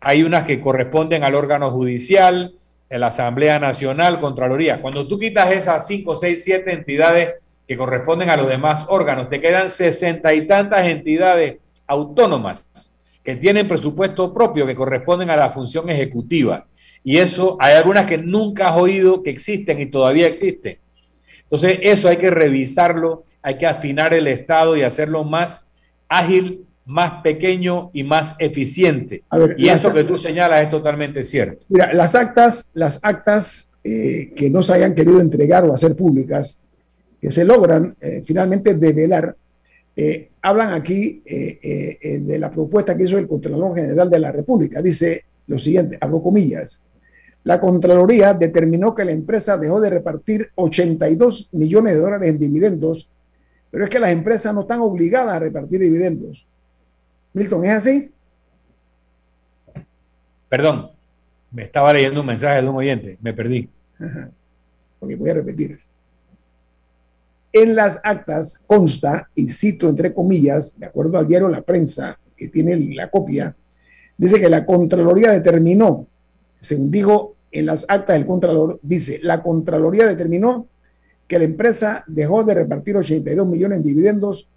Hay 0.01 0.23
unas 0.23 0.45
que 0.45 0.61
corresponden 0.61 1.25
al 1.25 1.35
órgano 1.35 1.71
judicial, 1.71 2.53
a 2.91 2.99
la 2.99 3.07
Asamblea 3.07 3.59
Nacional, 3.59 4.19
Contraloría. 4.19 4.83
Cuando 4.83 5.09
tú 5.09 5.19
quitas 5.19 5.51
esas 5.51 5.87
5, 5.87 6.15
6, 6.15 6.45
7 6.45 6.73
entidades 6.75 7.31
que 7.67 7.79
corresponden 7.79 8.29
a 8.29 8.37
los 8.37 8.51
demás 8.51 8.85
órganos, 8.91 9.31
te 9.31 9.41
quedan 9.41 9.71
60 9.71 10.35
y 10.35 10.47
tantas 10.47 10.85
entidades 10.85 11.57
autónomas 11.87 12.67
que 13.25 13.37
tienen 13.37 13.67
presupuesto 13.67 14.35
propio, 14.35 14.67
que 14.67 14.75
corresponden 14.75 15.31
a 15.31 15.39
la 15.39 15.53
función 15.53 15.89
ejecutiva. 15.89 16.67
Y 17.03 17.17
eso 17.17 17.57
hay 17.61 17.77
algunas 17.77 18.05
que 18.05 18.19
nunca 18.19 18.69
has 18.69 18.77
oído 18.77 19.23
que 19.23 19.31
existen 19.31 19.81
y 19.81 19.87
todavía 19.87 20.27
existen. 20.27 20.77
Entonces, 21.45 21.79
eso 21.81 22.11
hay 22.11 22.19
que 22.19 22.29
revisarlo, 22.29 23.25
hay 23.41 23.57
que 23.57 23.67
afinar 23.67 24.13
el 24.13 24.27
Estado 24.27 24.77
y 24.77 24.83
hacerlo 24.83 25.25
más 25.25 25.68
ágil, 26.09 26.65
más 26.85 27.21
pequeño 27.23 27.91
y 27.93 28.03
más 28.03 28.35
eficiente. 28.39 29.23
y 29.59 29.69
eso 29.69 29.93
que 29.93 30.05
tú 30.05 30.19
señalas 30.19 30.63
es 30.63 30.71
totalmente 30.71 31.23
cierto. 31.23 31.67
Mira, 31.69 31.93
las 31.93 32.15
actas, 32.15 32.71
las 32.75 32.99
actas 33.03 33.75
eh, 33.85 34.33
que 34.35 34.51
no 34.51 34.63
se 34.63 34.73
hayan 34.73 34.95
querido 34.95 35.21
entregar 35.21 35.65
o 35.65 35.75
hacer 35.75 35.95
públicas, 35.95 36.65
que 37.21 37.31
se 37.31 37.45
logran 37.45 37.95
eh, 38.01 38.23
finalmente 38.25 38.75
develar, 38.75 39.37
eh, 39.97 40.31
hablan 40.41 40.73
aquí 40.73 41.23
de 41.25 42.39
la 42.39 42.51
propuesta 42.51 42.97
que 42.97 43.05
hizo 43.05 43.19
el 43.19 43.27
Contralor 43.27 43.75
General 43.75 44.09
de 44.09 44.19
la 44.19 44.33
República. 44.33 44.81
Dice 44.81 45.25
lo 45.47 45.59
siguiente, 45.59 45.99
abro 46.01 46.23
comillas. 46.23 46.87
La 47.45 47.61
Contraloría 47.61 48.35
determinó 48.35 48.95
que 48.95 49.05
la 49.05 49.13
empresa 49.13 49.57
dejó 49.57 49.81
de 49.81 49.91
repartir 49.91 50.51
82 50.55 51.49
millones 51.53 51.95
de 51.95 52.01
dólares 52.01 52.29
en 52.29 52.39
dividendos 52.39 53.09
pero 53.71 53.85
es 53.85 53.91
que 53.91 53.99
las 53.99 54.11
empresas 54.11 54.55
no 54.55 54.63
están 54.63 54.81
obligadas 54.81 55.35
a 55.35 55.39
repartir 55.39 55.81
dividendos. 55.81 56.47
Milton, 57.33 57.65
¿es 57.65 57.71
así? 57.71 58.13
Perdón, 60.49 60.91
me 61.51 61.63
estaba 61.65 61.93
leyendo 61.93 62.21
un 62.21 62.27
mensaje 62.27 62.63
de 62.63 62.69
un 62.69 62.77
oyente, 62.77 63.19
me 63.21 63.35
perdí. 63.35 63.69
porque 64.99 65.17
voy 65.17 65.31
a 65.31 65.35
repetir. 65.35 65.81
En 67.53 67.75
las 67.75 68.01
actas 68.03 68.65
consta, 68.67 69.29
y 69.35 69.49
cito 69.49 69.89
entre 69.89 70.13
comillas, 70.13 70.79
de 70.79 70.87
acuerdo 70.87 71.19
al 71.19 71.27
diario 71.27 71.49
La 71.49 71.63
Prensa, 71.63 72.19
que 72.37 72.49
tiene 72.49 72.77
la 72.95 73.11
copia, 73.11 73.55
dice 74.17 74.41
que 74.41 74.49
la 74.49 74.65
Contraloría 74.65 75.31
determinó, 75.31 76.07
según 76.59 76.91
dijo 76.91 77.37
en 77.51 77.67
las 77.67 77.87
actas 77.89 78.17
del 78.17 78.27
Contralor, 78.27 78.79
dice, 78.83 79.21
la 79.23 79.43
Contraloría 79.43 80.07
determinó 80.07 80.67
que 81.29 81.39
la 81.39 81.45
empresa 81.45 82.05
dejó 82.07 82.43
de 82.43 82.55
repartir 82.55 82.97
82 82.97 83.47
millones 83.47 83.79
en 83.79 83.85
dividendos, 83.85 84.49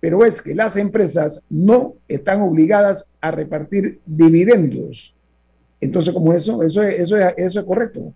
pero 0.00 0.24
es 0.24 0.42
que 0.42 0.54
las 0.54 0.76
empresas 0.76 1.44
no 1.50 1.94
están 2.08 2.40
obligadas 2.40 3.12
a 3.20 3.30
repartir 3.30 4.00
dividendos. 4.06 5.14
Entonces, 5.80 6.12
¿cómo 6.14 6.32
eso? 6.32 6.62
Eso 6.62 6.82
es, 6.82 6.98
eso 6.98 7.16
eso 7.18 7.60
es 7.60 7.66
correcto. 7.66 8.12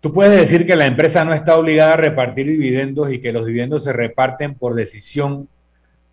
Tú 0.00 0.12
puedes 0.12 0.38
decir 0.38 0.66
que 0.66 0.76
la 0.76 0.86
empresa 0.86 1.24
no 1.24 1.32
está 1.32 1.56
obligada 1.56 1.94
a 1.94 1.96
repartir 1.96 2.46
dividendos 2.46 3.10
y 3.12 3.20
que 3.20 3.32
los 3.32 3.46
dividendos 3.46 3.84
se 3.84 3.92
reparten 3.92 4.54
por 4.54 4.74
decisión 4.74 5.48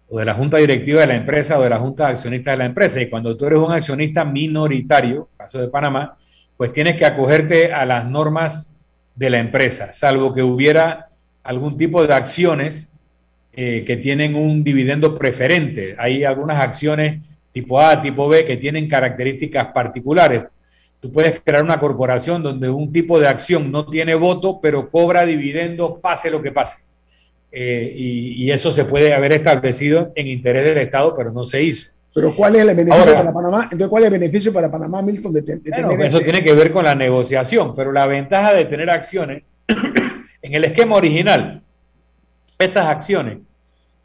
o 0.10 0.20
de 0.20 0.26
la 0.26 0.34
junta 0.34 0.58
directiva 0.58 1.02
de 1.02 1.08
la 1.08 1.16
empresa 1.16 1.58
o 1.58 1.64
de 1.64 1.70
la 1.70 1.80
junta 1.80 2.06
de 2.06 2.12
accionistas 2.12 2.54
de 2.54 2.58
la 2.58 2.66
empresa. 2.66 3.02
Y 3.02 3.10
cuando 3.10 3.36
tú 3.36 3.46
eres 3.46 3.60
un 3.60 3.72
accionista 3.72 4.26
minoritario, 4.26 5.30
caso 5.38 5.60
de 5.60 5.68
Panamá, 5.68 6.18
pues 6.58 6.72
tienes 6.74 6.96
que 6.96 7.06
acogerte 7.06 7.74
a 7.74 7.86
las 7.86 8.10
normas 8.10 8.71
de 9.22 9.30
la 9.30 9.38
empresa, 9.38 9.92
salvo 9.92 10.34
que 10.34 10.42
hubiera 10.42 11.10
algún 11.44 11.78
tipo 11.78 12.06
de 12.06 12.12
acciones 12.12 12.92
eh, 13.54 13.84
que 13.86 13.96
tienen 13.96 14.34
un 14.34 14.64
dividendo 14.64 15.14
preferente. 15.14 15.96
Hay 16.00 16.24
algunas 16.24 16.60
acciones 16.60 17.22
tipo 17.52 17.80
A, 17.80 18.02
tipo 18.02 18.28
B, 18.28 18.46
que 18.46 18.58
tienen 18.58 18.90
características 18.90 19.68
particulares. 19.68 20.42
Tú 21.00 21.12
puedes 21.12 21.40
crear 21.40 21.64
una 21.64 21.78
corporación 21.78 22.42
donde 22.42 22.68
un 22.72 22.92
tipo 22.92 23.20
de 23.20 23.28
acción 23.28 23.72
no 23.72 23.86
tiene 23.86 24.16
voto, 24.16 24.60
pero 24.60 24.90
cobra 24.90 25.24
dividendo 25.24 26.00
pase 26.00 26.32
lo 26.32 26.42
que 26.42 26.52
pase. 26.52 26.80
Eh, 27.52 27.94
y, 27.96 28.50
eso 28.50 28.72
se 28.72 28.86
puede 28.86 29.14
haber 29.14 29.34
establecido 29.34 30.12
en 30.16 30.30
interés 30.30 30.64
del 30.64 30.80
Estado, 30.80 31.16
pero 31.16 31.32
no 31.32 31.44
se 31.44 31.62
hizo. 31.62 31.92
Pero 32.14 32.36
¿cuál 32.36 32.56
es 32.56 32.62
el 32.62 32.76
beneficio 32.76 33.14
para 33.14 33.34
Panamá? 33.34 33.64
Entonces, 33.64 33.88
¿cuál 33.88 34.04
es 34.04 34.08
el 34.08 34.20
beneficio 34.20 34.54
para 34.54 34.70
Panamá, 34.70 35.02
Milton, 35.02 35.34
de, 35.34 35.40
Eso 35.40 35.98
este 35.98 36.20
tiene 36.22 36.44
que 36.44 36.54
ver 36.54 36.72
con 36.72 36.84
la 36.84 36.94
negociación, 36.94 37.74
pero 37.74 37.92
la 37.92 38.06
ventaja 38.06 38.54
de 38.54 38.66
tener 38.66 38.90
acciones 38.90 39.44
en 40.42 40.54
el 40.54 40.66
esquema 40.66 40.96
original, 40.96 41.64
esas 42.60 42.88
acciones 42.88 43.38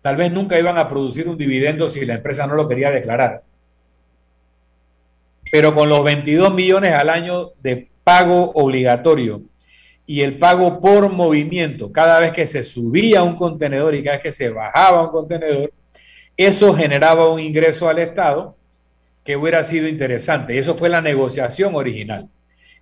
tal 0.02 0.16
vez 0.16 0.30
nunca 0.30 0.56
iban 0.56 0.78
a 0.78 0.88
producir 0.88 1.28
un 1.28 1.36
dividendo 1.36 1.88
si 1.88 2.06
la 2.06 2.14
empresa 2.14 2.46
no 2.46 2.54
lo 2.54 2.68
quería 2.68 2.90
declarar. 2.90 3.42
Pero 5.50 5.74
con 5.74 5.88
los 5.88 6.04
22 6.04 6.54
millones 6.54 6.92
al 6.92 7.08
año 7.08 7.50
de 7.60 7.88
pago 8.04 8.52
obligatorio 8.52 9.42
y 10.06 10.20
el 10.20 10.38
pago 10.38 10.80
por 10.80 11.10
movimiento, 11.10 11.90
cada 11.90 12.20
vez 12.20 12.30
que 12.30 12.46
se 12.46 12.62
subía 12.62 13.24
un 13.24 13.34
contenedor 13.34 13.96
y 13.96 14.04
cada 14.04 14.16
vez 14.16 14.22
que 14.22 14.32
se 14.32 14.50
bajaba 14.50 15.02
un 15.02 15.10
contenedor, 15.10 15.72
eso 16.36 16.74
generaba 16.74 17.28
un 17.28 17.40
ingreso 17.40 17.88
al 17.88 17.98
Estado 17.98 18.56
que 19.24 19.36
hubiera 19.36 19.62
sido 19.64 19.88
interesante. 19.88 20.58
Eso 20.58 20.74
fue 20.76 20.88
la 20.88 21.00
negociación 21.00 21.74
original. 21.74 22.28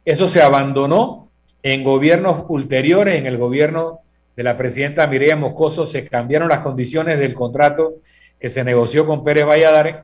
Eso 0.04 0.28
se 0.28 0.42
abandonó 0.42 1.30
en 1.62 1.82
gobiernos 1.82 2.44
ulteriores, 2.48 3.16
en 3.16 3.26
el 3.26 3.38
gobierno 3.38 4.00
de 4.36 4.42
la 4.42 4.56
presidenta 4.56 5.06
Mireya 5.06 5.36
Moscoso, 5.36 5.86
se 5.86 6.06
cambiaron 6.06 6.48
las 6.48 6.60
condiciones 6.60 7.18
del 7.18 7.32
contrato 7.32 7.94
que 8.38 8.50
se 8.50 8.64
negoció 8.64 9.06
con 9.06 9.22
Pérez 9.22 9.46
Valladares 9.46 9.96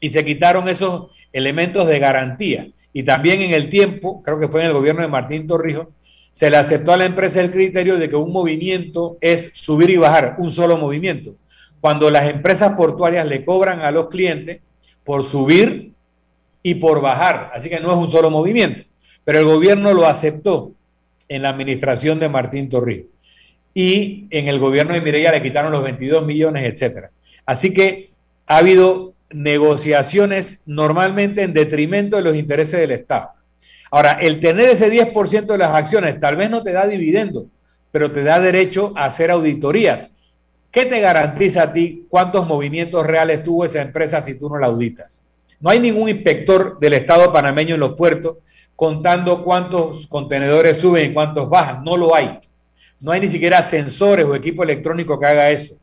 y 0.00 0.10
se 0.10 0.24
quitaron 0.24 0.68
esos 0.68 1.10
elementos 1.32 1.86
de 1.86 1.98
garantía. 1.98 2.68
Y 2.92 3.04
también 3.04 3.40
en 3.40 3.52
el 3.52 3.68
tiempo, 3.68 4.22
creo 4.22 4.38
que 4.38 4.48
fue 4.48 4.60
en 4.60 4.66
el 4.66 4.72
gobierno 4.72 5.02
de 5.02 5.08
Martín 5.08 5.46
Torrijos, 5.46 5.88
se 6.32 6.50
le 6.50 6.58
aceptó 6.58 6.92
a 6.92 6.98
la 6.98 7.06
empresa 7.06 7.40
el 7.40 7.50
criterio 7.50 7.96
de 7.96 8.10
que 8.10 8.16
un 8.16 8.30
movimiento 8.30 9.16
es 9.22 9.52
subir 9.54 9.88
y 9.88 9.96
bajar, 9.96 10.36
un 10.38 10.50
solo 10.50 10.76
movimiento. 10.76 11.36
Cuando 11.86 12.10
las 12.10 12.28
empresas 12.28 12.74
portuarias 12.74 13.24
le 13.28 13.44
cobran 13.44 13.78
a 13.78 13.92
los 13.92 14.08
clientes 14.08 14.60
por 15.04 15.24
subir 15.24 15.92
y 16.60 16.74
por 16.74 17.00
bajar. 17.00 17.52
Así 17.54 17.68
que 17.68 17.78
no 17.78 17.92
es 17.92 17.96
un 17.96 18.08
solo 18.08 18.28
movimiento. 18.28 18.84
Pero 19.22 19.38
el 19.38 19.44
gobierno 19.44 19.94
lo 19.94 20.04
aceptó 20.04 20.72
en 21.28 21.42
la 21.42 21.50
administración 21.50 22.18
de 22.18 22.28
Martín 22.28 22.68
Torrijos. 22.68 23.06
Y 23.72 24.26
en 24.30 24.48
el 24.48 24.58
gobierno 24.58 24.94
de 24.94 25.00
Mireya 25.00 25.30
le 25.30 25.40
quitaron 25.40 25.70
los 25.70 25.84
22 25.84 26.26
millones, 26.26 26.64
etcétera. 26.64 27.12
Así 27.44 27.72
que 27.72 28.10
ha 28.48 28.56
habido 28.56 29.14
negociaciones 29.30 30.64
normalmente 30.66 31.44
en 31.44 31.54
detrimento 31.54 32.16
de 32.16 32.24
los 32.24 32.34
intereses 32.34 32.80
del 32.80 32.90
Estado. 32.90 33.30
Ahora, 33.92 34.14
el 34.14 34.40
tener 34.40 34.70
ese 34.70 34.90
10% 34.90 35.46
de 35.46 35.58
las 35.58 35.70
acciones 35.70 36.18
tal 36.18 36.34
vez 36.34 36.50
no 36.50 36.64
te 36.64 36.72
da 36.72 36.84
dividendo, 36.88 37.46
pero 37.92 38.10
te 38.10 38.24
da 38.24 38.40
derecho 38.40 38.92
a 38.96 39.04
hacer 39.04 39.30
auditorías. 39.30 40.10
¿Qué 40.76 40.84
te 40.84 41.00
garantiza 41.00 41.62
a 41.62 41.72
ti 41.72 42.04
cuántos 42.06 42.46
movimientos 42.46 43.06
reales 43.06 43.42
tuvo 43.42 43.64
esa 43.64 43.80
empresa 43.80 44.20
si 44.20 44.38
tú 44.38 44.50
no 44.50 44.58
la 44.58 44.66
auditas? 44.66 45.24
No 45.58 45.70
hay 45.70 45.80
ningún 45.80 46.10
inspector 46.10 46.78
del 46.78 46.92
Estado 46.92 47.32
panameño 47.32 47.76
en 47.76 47.80
los 47.80 47.94
puertos 47.94 48.36
contando 48.74 49.42
cuántos 49.42 50.06
contenedores 50.06 50.78
suben 50.78 51.10
y 51.10 51.14
cuántos 51.14 51.48
bajan. 51.48 51.82
No 51.82 51.96
lo 51.96 52.14
hay. 52.14 52.38
No 53.00 53.10
hay 53.10 53.20
ni 53.20 53.30
siquiera 53.30 53.62
sensores 53.62 54.26
o 54.26 54.34
equipo 54.34 54.64
electrónico 54.64 55.18
que 55.18 55.24
haga 55.24 55.50
eso. 55.50 55.78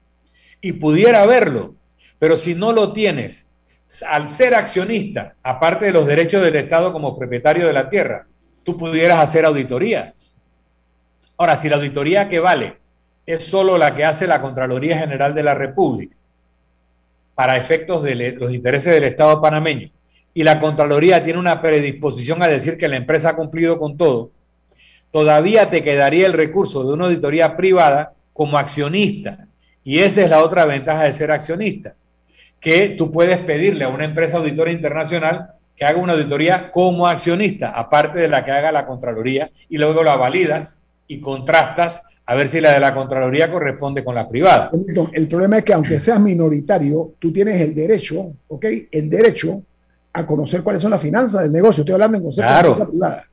Y 0.61 0.73
pudiera 0.73 1.23
haberlo, 1.23 1.73
pero 2.19 2.37
si 2.37 2.53
no 2.53 2.71
lo 2.71 2.93
tienes, 2.93 3.49
al 4.07 4.27
ser 4.27 4.53
accionista, 4.53 5.33
aparte 5.41 5.85
de 5.85 5.91
los 5.91 6.05
derechos 6.05 6.43
del 6.43 6.55
Estado 6.55 6.93
como 6.93 7.17
propietario 7.17 7.65
de 7.65 7.73
la 7.73 7.89
tierra, 7.89 8.27
tú 8.61 8.77
pudieras 8.77 9.19
hacer 9.19 9.43
auditoría. 9.43 10.13
Ahora, 11.35 11.57
si 11.57 11.67
la 11.67 11.77
auditoría 11.77 12.29
que 12.29 12.39
vale 12.39 12.82
es 13.25 13.45
solo 13.45 13.77
la 13.77 13.95
que 13.95 14.05
hace 14.05 14.27
la 14.27 14.41
Contraloría 14.41 14.97
General 14.97 15.33
de 15.33 15.43
la 15.43 15.55
República 15.55 16.15
para 17.35 17.57
efectos 17.57 18.03
de 18.03 18.33
los 18.33 18.51
intereses 18.53 18.93
del 18.93 19.05
Estado 19.05 19.41
panameño 19.41 19.89
y 20.33 20.43
la 20.43 20.59
Contraloría 20.59 21.23
tiene 21.23 21.39
una 21.39 21.61
predisposición 21.61 22.41
a 22.43 22.47
decir 22.47 22.77
que 22.77 22.87
la 22.87 22.97
empresa 22.97 23.29
ha 23.29 23.35
cumplido 23.35 23.77
con 23.77 23.97
todo, 23.97 24.31
todavía 25.11 25.69
te 25.69 25.83
quedaría 25.83 26.25
el 26.25 26.33
recurso 26.33 26.83
de 26.83 26.93
una 26.93 27.05
auditoría 27.05 27.55
privada 27.55 28.13
como 28.33 28.57
accionista. 28.57 29.47
Y 29.83 29.99
esa 29.99 30.23
es 30.23 30.29
la 30.29 30.43
otra 30.43 30.65
ventaja 30.65 31.03
de 31.03 31.13
ser 31.13 31.31
accionista 31.31 31.95
que 32.59 32.89
tú 32.89 33.11
puedes 33.11 33.39
pedirle 33.39 33.83
a 33.83 33.89
una 33.89 34.05
empresa 34.05 34.37
auditora 34.37 34.71
internacional 34.71 35.51
que 35.75 35.83
haga 35.83 35.99
una 35.99 36.13
auditoría 36.13 36.71
como 36.71 37.07
accionista, 37.07 37.71
aparte 37.71 38.19
de 38.19 38.29
la 38.29 38.45
que 38.45 38.51
haga 38.51 38.71
la 38.71 38.85
Contraloría, 38.85 39.51
y 39.67 39.77
luego 39.77 40.01
la 40.01 40.15
validas 40.15 40.81
y 41.07 41.19
contrastas 41.19 42.03
a 42.25 42.35
ver 42.35 42.47
si 42.47 42.61
la 42.61 42.71
de 42.71 42.79
la 42.79 42.93
Contraloría 42.93 43.51
corresponde 43.51 44.03
con 44.03 44.15
la 44.15 44.29
privada. 44.29 44.71
El 45.11 45.27
problema 45.27 45.57
es 45.57 45.63
que 45.65 45.73
aunque 45.73 45.99
seas 45.99 46.19
minoritario, 46.19 47.13
tú 47.19 47.33
tienes 47.33 47.59
el 47.59 47.75
derecho, 47.75 48.31
¿ok? 48.47 48.65
El 48.91 49.09
derecho 49.09 49.61
a 50.13 50.25
conocer 50.25 50.63
cuáles 50.63 50.81
son 50.81 50.91
las 50.91 51.01
finanzas 51.01 51.43
del 51.43 51.51
negocio. 51.51 51.81
Estoy 51.81 51.93
hablando 51.93 52.17
en 52.17 52.23
concepto 52.23 52.91
claro. 52.91 53.23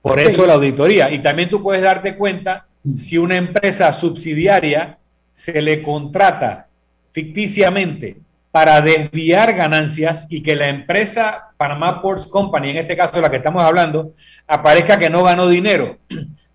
Por 0.00 0.20
eso 0.20 0.46
la 0.46 0.54
auditoría. 0.54 1.10
Y 1.10 1.18
también 1.18 1.50
tú 1.50 1.62
puedes 1.62 1.82
darte 1.82 2.16
cuenta 2.16 2.66
si 2.94 3.18
una 3.18 3.36
empresa 3.36 3.92
subsidiaria 3.92 4.98
se 5.32 5.60
le 5.60 5.82
contrata 5.82 6.68
ficticiamente 7.10 8.16
para 8.50 8.80
desviar 8.80 9.54
ganancias 9.54 10.26
y 10.30 10.42
que 10.42 10.56
la 10.56 10.68
empresa 10.68 11.50
Panama 11.56 12.00
Ports 12.00 12.26
Company, 12.26 12.70
en 12.70 12.78
este 12.78 12.96
caso 12.96 13.20
la 13.20 13.30
que 13.30 13.36
estamos 13.36 13.62
hablando, 13.62 14.12
aparezca 14.46 14.98
que 14.98 15.10
no 15.10 15.22
ganó 15.22 15.48
dinero, 15.48 15.98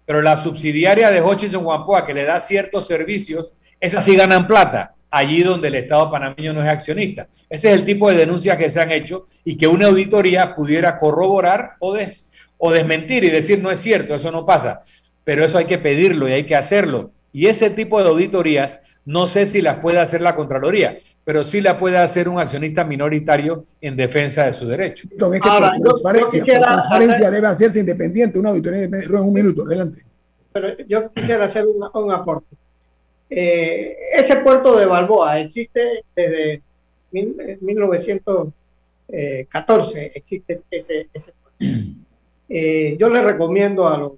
pero 0.06 0.22
la 0.22 0.38
subsidiaria 0.38 1.10
de 1.12 1.22
Hutchinson 1.22 1.66
Wampoa 1.66 2.06
que 2.06 2.14
le 2.14 2.26
da 2.26 2.40
ciertos 2.40 2.88
servicios, 2.88 3.54
esas 3.80 4.06
sí 4.06 4.16
ganan 4.16 4.48
plata, 4.48 4.96
allí 5.10 5.44
donde 5.44 5.68
el 5.68 5.76
Estado 5.76 6.10
panameño 6.10 6.54
no 6.54 6.62
es 6.62 6.68
accionista. 6.68 7.28
Ese 7.50 7.72
es 7.72 7.80
el 7.80 7.86
tipo 7.86 8.10
de 8.10 8.18
denuncias 8.18 8.58
que 8.58 8.70
se 8.70 8.82
han 8.82 8.92
hecho 8.92 9.28
y 9.44 9.58
que 9.58 9.68
una 9.68 9.88
auditoría 9.88 10.56
pudiera 10.56 10.98
corroborar 10.98 11.74
o, 11.80 11.94
des, 11.94 12.30
o 12.58 12.72
desmentir 12.72 13.24
y 13.24 13.30
decir 13.30 13.62
no 13.62 13.72
es 13.72 13.80
cierto, 13.80 14.16
eso 14.16 14.32
no 14.32 14.46
pasa. 14.46 14.82
Pero 15.24 15.46
eso 15.46 15.58
hay 15.58 15.66
que 15.66 15.78
pedirlo 15.78 16.28
y 16.28 16.34
hay 16.34 16.46
que 16.46 16.56
hacerlo. 16.56 17.12
Y 17.32 17.48
ese 17.48 17.70
tipo 17.70 18.02
de 18.02 18.10
auditorías 18.10 18.80
no 19.06 19.28
sé 19.28 19.46
si 19.46 19.62
las 19.62 19.80
puede 19.80 20.00
hacer 20.00 20.22
la 20.22 20.36
Contraloría, 20.36 21.00
pero 21.26 21.44
sí 21.44 21.60
la 21.62 21.78
puede 21.78 21.98
hacer 21.98 22.28
un 22.28 22.40
accionista 22.40 22.84
minoritario 22.84 23.68
en 23.80 23.96
defensa 23.96 24.46
de 24.46 24.54
su 24.54 24.68
derecho. 24.68 25.08
Don, 25.16 25.32
Ahora, 25.42 25.72
transparencia, 25.82 26.44
transparencia 26.44 27.32
debe 27.32 27.48
hacerse 27.48 27.80
independiente, 27.80 28.38
una 28.38 28.50
auditoría 28.50 28.84
en 28.84 29.16
un 29.16 29.34
minuto, 29.34 29.66
adelante. 29.66 30.04
Pero 30.52 30.78
yo 30.88 31.10
quisiera 31.14 31.46
hacer 31.46 31.66
un 31.66 32.12
aporte. 32.12 32.54
Eh, 33.30 33.96
ese 34.14 34.36
puerto 34.38 34.78
de 34.78 34.86
Balboa 34.86 35.40
existe 35.40 36.04
desde 36.16 36.62
1914, 37.12 40.12
existe 40.14 40.62
ese, 40.70 41.08
ese 41.14 41.32
puerto. 41.32 41.58
Eh, 42.56 42.98
yo 43.00 43.10
le 43.10 43.24
recomiendo 43.24 43.88
a 43.88 43.98
los 43.98 44.12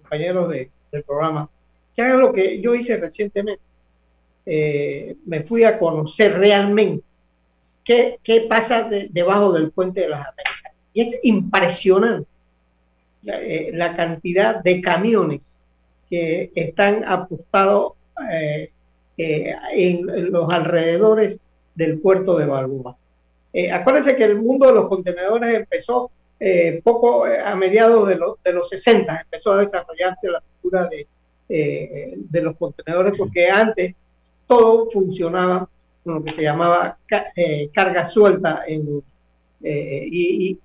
compañeros 0.00 0.50
de, 0.50 0.70
del 0.90 1.04
programa 1.04 1.48
que 1.94 2.02
hagan 2.02 2.20
lo 2.20 2.32
que 2.32 2.60
yo 2.60 2.74
hice 2.74 2.96
recientemente 2.96 3.62
eh, 4.44 5.16
me 5.24 5.44
fui 5.44 5.62
a 5.62 5.78
conocer 5.78 6.36
realmente 6.36 7.04
qué, 7.84 8.18
qué 8.24 8.46
pasa 8.48 8.88
debajo 9.10 9.52
del 9.52 9.70
puente 9.70 10.00
de 10.00 10.08
las 10.08 10.20
Américas. 10.20 10.72
Y 10.92 11.00
es 11.02 11.20
impresionante 11.22 12.28
la, 13.22 13.40
eh, 13.40 13.96
cantidad 13.96 14.62
de 14.62 14.80
camiones 14.82 15.58
que 16.10 16.50
están 16.54 17.04
apostados 17.04 17.92
eh, 18.30 18.70
en, 19.16 20.32
los 20.32 20.52
alrededores 20.52 21.38
del 21.74 22.00
puerto 22.00 22.36
de 22.36 22.46
Balboa. 22.46 22.96
acuérdense 23.72 24.16
que 24.16 24.24
el 24.24 24.42
mundo 24.42 24.66
de 24.66 24.74
los 24.74 24.88
contenedores 24.88 25.54
empezó 25.54 26.10
poco 26.82 27.24
a 27.24 27.54
mediados 27.54 28.08
de, 28.08 28.18
de, 28.44 28.52
los 28.52 28.68
60, 28.68 29.20
empezó 29.20 29.52
a 29.52 29.60
desarrollarse 29.60 30.28
la 30.28 30.40
cultura 30.40 30.88
de, 30.88 31.06
de 31.48 32.42
los 32.42 32.56
contenedores, 32.56 33.14
porque 33.16 33.48
antes 33.48 33.94
todo 34.52 34.90
funcionaba 34.90 35.66
con 36.04 36.14
lo 36.14 36.24
que 36.24 36.32
se 36.32 36.42
llamaba 36.42 36.98
eh, 37.36 37.70
carga 37.72 38.04
suelta 38.04 38.62
en, 38.66 39.02
eh, 39.62 40.08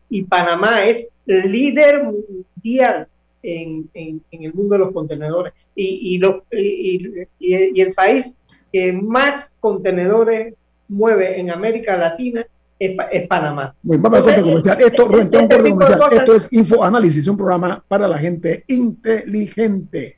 y, 0.09 0.23
Panamá 0.23 0.83
es 0.83 1.07
líder 1.25 2.03
mundial 2.03 3.07
en, 3.41 3.89
el 3.93 4.53
mundo 4.53 4.75
de 4.75 4.79
los 4.79 4.91
contenedores 4.91 5.53
y, 5.73 6.19
y, 6.19 7.81
el 7.81 7.93
país 7.93 8.35
que 8.73 8.91
más 8.91 9.55
contenedores 9.61 10.53
mueve 10.89 11.39
en 11.39 11.51
América 11.51 11.95
Latina 11.95 12.45
es, 12.77 13.27
Panamá. 13.27 13.73
Esto, 14.79 15.19
Esto 16.11 16.35
es 16.35 16.51
Infoanálisis, 16.51 17.27
un 17.27 17.37
programa 17.37 17.81
para 17.87 18.07
la 18.07 18.17
gente 18.17 18.65
inteligente. 18.67 20.17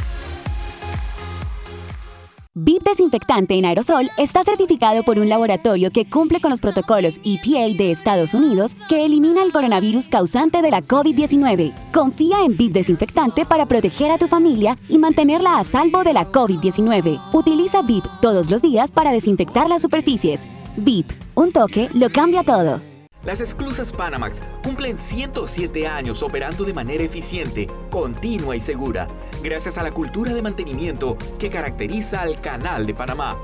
VIP 2.53 2.83
Desinfectante 2.83 3.53
en 3.53 3.63
aerosol 3.63 4.09
está 4.17 4.43
certificado 4.43 5.03
por 5.03 5.17
un 5.17 5.29
laboratorio 5.29 5.89
que 5.89 6.09
cumple 6.09 6.41
con 6.41 6.49
los 6.49 6.59
protocolos 6.59 7.21
EPA 7.23 7.73
de 7.77 7.91
Estados 7.91 8.33
Unidos 8.33 8.75
que 8.89 9.05
elimina 9.05 9.41
el 9.41 9.53
coronavirus 9.53 10.09
causante 10.09 10.61
de 10.61 10.69
la 10.69 10.81
COVID-19. 10.81 11.73
Confía 11.93 12.43
en 12.43 12.57
VIP 12.57 12.73
Desinfectante 12.73 13.45
para 13.45 13.67
proteger 13.67 14.11
a 14.11 14.17
tu 14.17 14.27
familia 14.27 14.77
y 14.89 14.97
mantenerla 14.97 15.59
a 15.59 15.63
salvo 15.63 16.03
de 16.03 16.11
la 16.11 16.29
COVID-19. 16.29 17.21
Utiliza 17.31 17.83
VIP 17.83 18.03
todos 18.21 18.51
los 18.51 18.61
días 18.61 18.91
para 18.91 19.13
desinfectar 19.13 19.69
las 19.69 19.83
superficies. 19.83 20.45
VIP, 20.75 21.09
un 21.35 21.53
toque 21.53 21.87
lo 21.93 22.09
cambia 22.09 22.43
todo. 22.43 22.81
Las 23.23 23.39
exclusas 23.39 23.91
Panamax 23.91 24.41
cumplen 24.63 24.97
107 24.97 25.85
años 25.87 26.23
operando 26.23 26.63
de 26.63 26.73
manera 26.73 27.03
eficiente, 27.03 27.67
continua 27.91 28.55
y 28.55 28.59
segura, 28.59 29.07
gracias 29.43 29.77
a 29.77 29.83
la 29.83 29.91
cultura 29.91 30.33
de 30.33 30.41
mantenimiento 30.41 31.17
que 31.37 31.51
caracteriza 31.51 32.21
al 32.21 32.41
Canal 32.41 32.87
de 32.87 32.95
Panamá. 32.95 33.37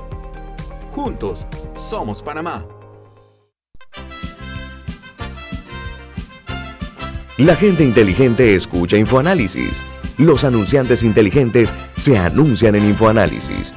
Juntos, 0.90 1.46
somos 1.76 2.24
Panamá. 2.24 2.66
La 7.36 7.54
gente 7.54 7.84
inteligente 7.84 8.56
escucha 8.56 8.96
InfoAnálisis. 8.96 9.84
Los 10.16 10.42
anunciantes 10.42 11.04
inteligentes 11.04 11.72
se 11.94 12.18
anuncian 12.18 12.74
en 12.74 12.84
InfoAnálisis. 12.84 13.76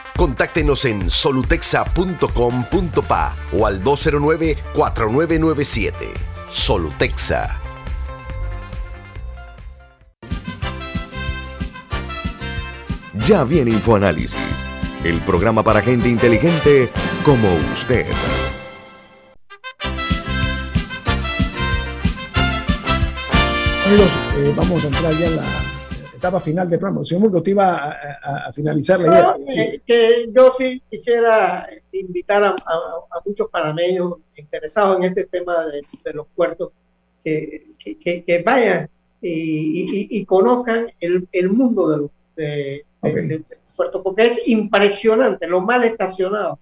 Contáctenos 0.21 0.85
en 0.85 1.09
solutexa.com.pa 1.09 3.33
o 3.57 3.65
al 3.65 3.83
209-4997. 3.83 5.93
Solutexa. 6.47 7.57
Ya 13.25 13.43
viene 13.43 13.71
InfoAnálisis, 13.71 14.37
el 15.03 15.19
programa 15.21 15.63
para 15.63 15.81
gente 15.81 16.07
inteligente 16.07 16.91
como 17.25 17.51
usted. 17.73 18.05
Amigos, 23.87 24.11
eh, 24.35 24.53
vamos 24.55 24.83
a 24.83 24.87
entrar 24.87 25.15
ya 25.15 25.25
en 25.25 25.37
la 25.37 25.70
etapa 26.21 26.39
final 26.39 26.69
del 26.69 26.79
programa. 26.79 27.03
Señor 27.03 27.23
Murgo, 27.23 27.41
te 27.41 27.51
iba 27.51 27.97
a, 28.21 28.53
finalizar 28.53 28.99
la 28.99 29.07
idea. 29.07 29.35
Eh, 29.47 29.81
que 29.85 30.29
yo 30.31 30.53
sí 30.55 30.81
quisiera 30.89 31.67
invitar 31.91 32.43
a, 32.43 32.55
muchos 33.25 33.49
panameños 33.49 34.13
interesados 34.35 34.97
en 34.97 35.05
este 35.05 35.25
tema 35.25 35.65
de, 35.65 36.13
los 36.13 36.27
puertos 36.35 36.71
que, 37.23 37.65
que, 37.79 38.43
vayan 38.45 38.87
y, 39.21 40.23
conozcan 40.25 40.91
el, 40.99 41.27
el, 41.31 41.49
mundo 41.49 41.89
de 41.89 41.97
los, 41.97 42.11
de, 42.35 42.85
puertos, 43.75 44.01
porque 44.03 44.27
es 44.27 44.47
impresionante 44.47 45.47
lo 45.47 45.61
mal 45.61 45.83
estacionado 45.83 46.59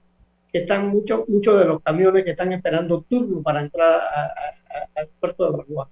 que 0.51 0.59
están 0.59 0.87
muchos 0.87 1.27
muchos 1.27 1.59
de 1.59 1.65
los 1.65 1.81
camiones 1.83 2.23
que 2.23 2.31
están 2.31 2.51
esperando 2.53 3.05
turno 3.07 3.41
para 3.41 3.61
entrar 3.61 4.01
al 4.95 5.07
puerto 5.19 5.51
de 5.51 5.57
Balboa. 5.57 5.89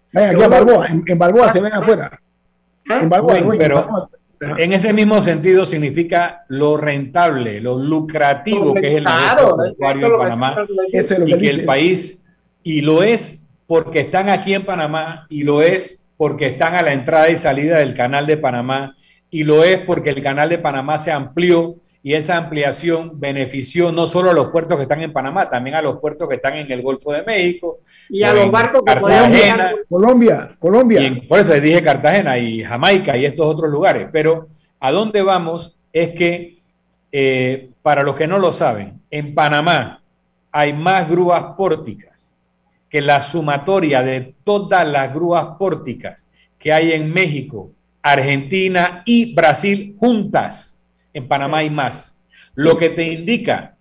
en, 1.05 1.19
Balboa 1.19 1.51
se 1.51 1.61
ven 1.61 1.73
afuera. 1.73 2.19
En 2.89 3.09
Balboa, 3.09 3.55
pero 3.57 4.09
en 4.39 4.73
ese 4.73 4.93
mismo 4.93 5.21
sentido 5.21 5.65
significa 5.65 6.45
lo 6.47 6.77
rentable, 6.77 7.59
lo 7.59 7.79
lucrativo 7.79 8.73
que 8.73 8.87
es 8.87 8.95
el 8.97 9.03
negocio 9.03 9.57
portuario 9.57 10.07
en 10.07 10.17
Panamá 10.17 10.55
y 10.87 11.39
que 11.39 11.49
el 11.49 11.65
país, 11.65 12.25
y 12.61 12.81
lo 12.81 13.03
es 13.03 13.47
porque 13.65 13.99
están 14.01 14.29
aquí 14.29 14.53
en 14.53 14.65
Panamá 14.65 15.25
y 15.29 15.43
lo 15.43 15.61
es 15.61 16.11
porque 16.17 16.47
están 16.47 16.75
a 16.75 16.81
la 16.81 16.93
entrada 16.93 17.29
y 17.29 17.35
salida 17.35 17.79
del 17.79 17.93
canal 17.93 18.27
de 18.27 18.37
Panamá 18.37 18.95
y 19.29 19.43
lo 19.43 19.63
es 19.63 19.79
porque 19.79 20.09
el 20.09 20.21
canal 20.21 20.49
de 20.49 20.57
Panamá 20.57 20.97
se 20.97 21.11
amplió 21.11 21.75
y 22.07 22.13
esa 22.13 22.37
ampliación 22.37 23.19
benefició 23.19 23.91
no 23.91 24.07
solo 24.07 24.29
a 24.29 24.33
los 24.33 24.47
puertos 24.47 24.77
que 24.77 24.83
están 24.83 25.01
en 25.01 25.11
Panamá, 25.11 25.49
también 25.49 25.75
a 25.75 25.81
los 25.81 25.99
puertos 25.99 26.29
que 26.29 26.35
están 26.35 26.53
en 26.53 26.71
el 26.71 26.81
Golfo 26.81 27.11
de 27.11 27.21
México. 27.21 27.79
Y 28.07 28.23
a 28.23 28.33
los 28.33 28.49
barcos 28.49 28.81
que 28.85 28.93
Cartagena, 28.93 29.73
Colombia, 29.89 30.55
Colombia. 30.57 31.01
por 31.27 31.39
eso 31.39 31.53
dije 31.55 31.83
Cartagena 31.83 32.37
y 32.37 32.63
Jamaica 32.63 33.17
y 33.17 33.25
estos 33.25 33.45
otros 33.45 33.69
lugares. 33.69 34.07
Pero 34.09 34.47
a 34.79 34.89
dónde 34.89 35.21
vamos 35.21 35.77
es 35.91 36.13
que, 36.13 36.61
eh, 37.11 37.71
para 37.81 38.03
los 38.03 38.15
que 38.15 38.25
no 38.25 38.39
lo 38.39 38.53
saben, 38.53 39.01
en 39.11 39.35
Panamá 39.35 40.01
hay 40.53 40.71
más 40.71 41.09
grúas 41.09 41.43
pórticas 41.57 42.37
que 42.89 43.01
la 43.01 43.21
sumatoria 43.21 44.01
de 44.01 44.33
todas 44.45 44.87
las 44.87 45.13
grúas 45.13 45.57
pórticas 45.59 46.29
que 46.57 46.71
hay 46.71 46.93
en 46.93 47.11
México, 47.11 47.71
Argentina 48.01 49.03
y 49.05 49.35
Brasil 49.35 49.97
juntas. 49.99 50.76
En 51.17 51.27
Panamá 51.27 51.59
hay 51.59 51.69
más. 51.69 52.25
Lo 52.53 52.77
que 52.77 52.89
te 52.89 53.11
indica 53.11 53.75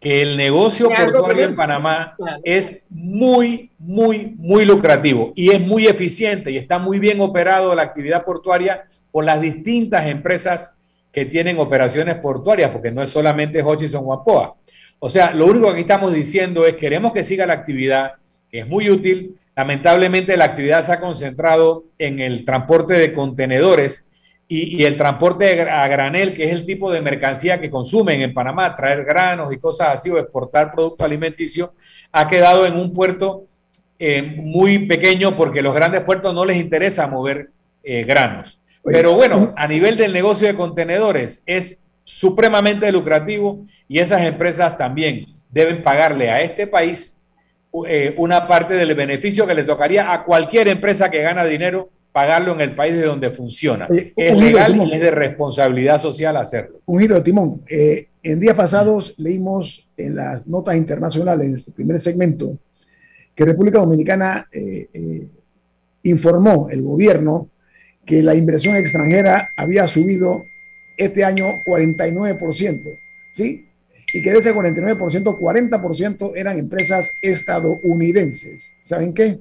que 0.00 0.22
el 0.22 0.36
negocio 0.36 0.88
portuario 0.88 1.44
en 1.44 1.56
Panamá 1.56 2.16
es 2.44 2.86
muy, 2.88 3.70
muy, 3.78 4.34
muy 4.38 4.64
lucrativo 4.64 5.32
y 5.34 5.50
es 5.50 5.60
muy 5.60 5.86
eficiente 5.86 6.50
y 6.50 6.56
está 6.56 6.78
muy 6.78 6.98
bien 6.98 7.20
operado 7.20 7.74
la 7.74 7.82
actividad 7.82 8.24
portuaria 8.24 8.84
por 9.10 9.24
las 9.24 9.40
distintas 9.40 10.06
empresas 10.06 10.78
que 11.12 11.24
tienen 11.24 11.58
operaciones 11.58 12.14
portuarias, 12.16 12.70
porque 12.70 12.92
no 12.92 13.02
es 13.02 13.10
solamente 13.10 13.62
Hutchison 13.62 14.04
o 14.06 14.12
Apoa. 14.12 14.54
O 14.98 15.10
sea, 15.10 15.34
lo 15.34 15.46
único 15.46 15.66
que 15.66 15.72
aquí 15.72 15.80
estamos 15.80 16.12
diciendo 16.12 16.66
es 16.66 16.76
queremos 16.76 17.12
que 17.12 17.24
siga 17.24 17.46
la 17.46 17.54
actividad, 17.54 18.12
que 18.50 18.60
es 18.60 18.66
muy 18.68 18.88
útil, 18.88 19.38
Lamentablemente 19.58 20.36
la 20.36 20.44
actividad 20.44 20.82
se 20.82 20.92
ha 20.92 21.00
concentrado 21.00 21.82
en 21.98 22.20
el 22.20 22.44
transporte 22.44 22.94
de 22.94 23.12
contenedores 23.12 24.07
y, 24.50 24.82
el 24.84 24.96
transporte 24.96 25.60
a 25.60 25.86
granel, 25.88 26.32
que 26.32 26.44
es 26.44 26.52
el 26.52 26.64
tipo 26.64 26.90
de 26.90 27.02
mercancía 27.02 27.60
que 27.60 27.70
consumen 27.70 28.22
en 28.22 28.32
Panamá, 28.32 28.74
traer 28.74 29.04
granos 29.04 29.52
y 29.52 29.58
cosas 29.58 29.88
así 29.88 30.08
o 30.08 30.18
exportar 30.18 30.72
producto 30.72 31.04
alimenticio, 31.04 31.74
ha 32.12 32.26
quedado 32.26 32.64
en 32.64 32.74
un 32.74 32.94
puerto 32.94 33.44
eh, 33.98 34.22
muy 34.22 34.86
pequeño 34.86 35.36
porque 35.36 35.60
los 35.60 35.74
grandes 35.74 36.00
puertos 36.00 36.32
no 36.34 36.46
les 36.46 36.56
interesa 36.56 37.06
mover 37.06 37.50
eh, 37.82 38.04
granos. 38.04 38.60
Pero 38.82 39.12
bueno, 39.12 39.52
a 39.56 39.66
nivel 39.66 39.98
del 39.98 40.14
negocio 40.14 40.46
de 40.46 40.54
contenedores 40.54 41.42
es 41.44 41.84
supremamente 42.04 42.90
lucrativo 42.90 43.66
y 43.86 43.98
esas 43.98 44.22
empresas 44.22 44.78
también 44.78 45.26
deben 45.50 45.82
pagarle 45.82 46.30
a 46.30 46.40
este 46.40 46.66
país 46.66 47.22
eh, 47.86 48.14
una 48.16 48.48
parte 48.48 48.74
del 48.74 48.94
beneficio 48.94 49.46
que 49.46 49.54
le 49.54 49.64
tocaría 49.64 50.10
a 50.10 50.24
cualquier 50.24 50.68
empresa 50.68 51.10
que 51.10 51.20
gana 51.20 51.44
dinero 51.44 51.90
pagarlo 52.12 52.54
en 52.54 52.60
el 52.60 52.74
país 52.74 52.94
de 52.94 53.04
donde 53.04 53.30
funciona. 53.30 53.88
es 53.90 54.36
legal 54.36 54.76
y 54.76 54.92
es 54.92 55.00
de 55.00 55.10
responsabilidad 55.10 56.00
social 56.00 56.36
hacerlo. 56.36 56.80
Un 56.86 57.00
giro 57.00 57.16
de 57.16 57.20
timón. 57.22 57.62
Eh, 57.68 58.08
en 58.22 58.40
días 58.40 58.54
pasados 58.54 59.14
leímos 59.16 59.86
en 59.96 60.16
las 60.16 60.46
notas 60.46 60.76
internacionales, 60.76 61.48
en 61.48 61.54
este 61.54 61.72
primer 61.72 62.00
segmento, 62.00 62.58
que 63.34 63.44
República 63.44 63.78
Dominicana 63.78 64.48
eh, 64.52 65.28
informó 66.02 66.68
el 66.70 66.82
gobierno 66.82 67.48
que 68.04 68.22
la 68.22 68.34
inversión 68.34 68.74
extranjera 68.74 69.50
había 69.56 69.86
subido 69.86 70.42
este 70.96 71.24
año 71.24 71.44
49%. 71.66 72.98
¿Sí? 73.32 73.68
y 74.12 74.22
que 74.22 74.32
de 74.32 74.38
ese 74.38 74.54
49%, 74.54 75.38
40% 75.38 76.32
eran 76.34 76.58
empresas 76.58 77.10
estadounidenses. 77.22 78.74
¿Saben 78.80 79.12
qué? 79.12 79.40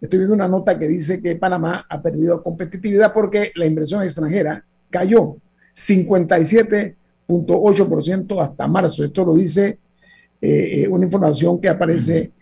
Estoy 0.00 0.18
viendo 0.18 0.34
una 0.34 0.48
nota 0.48 0.76
que 0.78 0.88
dice 0.88 1.22
que 1.22 1.36
Panamá 1.36 1.86
ha 1.88 2.02
perdido 2.02 2.42
competitividad 2.42 3.12
porque 3.12 3.52
la 3.54 3.66
inversión 3.66 4.02
extranjera 4.02 4.64
cayó 4.90 5.36
57.8% 5.74 8.42
hasta 8.42 8.66
marzo. 8.66 9.04
Esto 9.04 9.24
lo 9.24 9.34
dice 9.34 9.78
eh, 10.40 10.82
eh, 10.82 10.88
una 10.88 11.04
información 11.04 11.60
que 11.60 11.68
aparece 11.68 12.32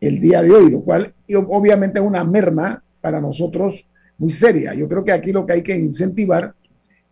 el 0.00 0.20
día 0.20 0.40
de 0.42 0.50
hoy, 0.50 0.70
lo 0.70 0.80
cual 0.80 1.12
obviamente 1.48 1.98
es 1.98 2.04
una 2.04 2.24
merma 2.24 2.82
para 3.00 3.20
nosotros 3.20 3.86
muy 4.18 4.30
seria. 4.30 4.74
Yo 4.74 4.88
creo 4.88 5.04
que 5.04 5.12
aquí 5.12 5.32
lo 5.32 5.46
que 5.46 5.54
hay 5.54 5.62
que 5.62 5.76
incentivar 5.76 6.54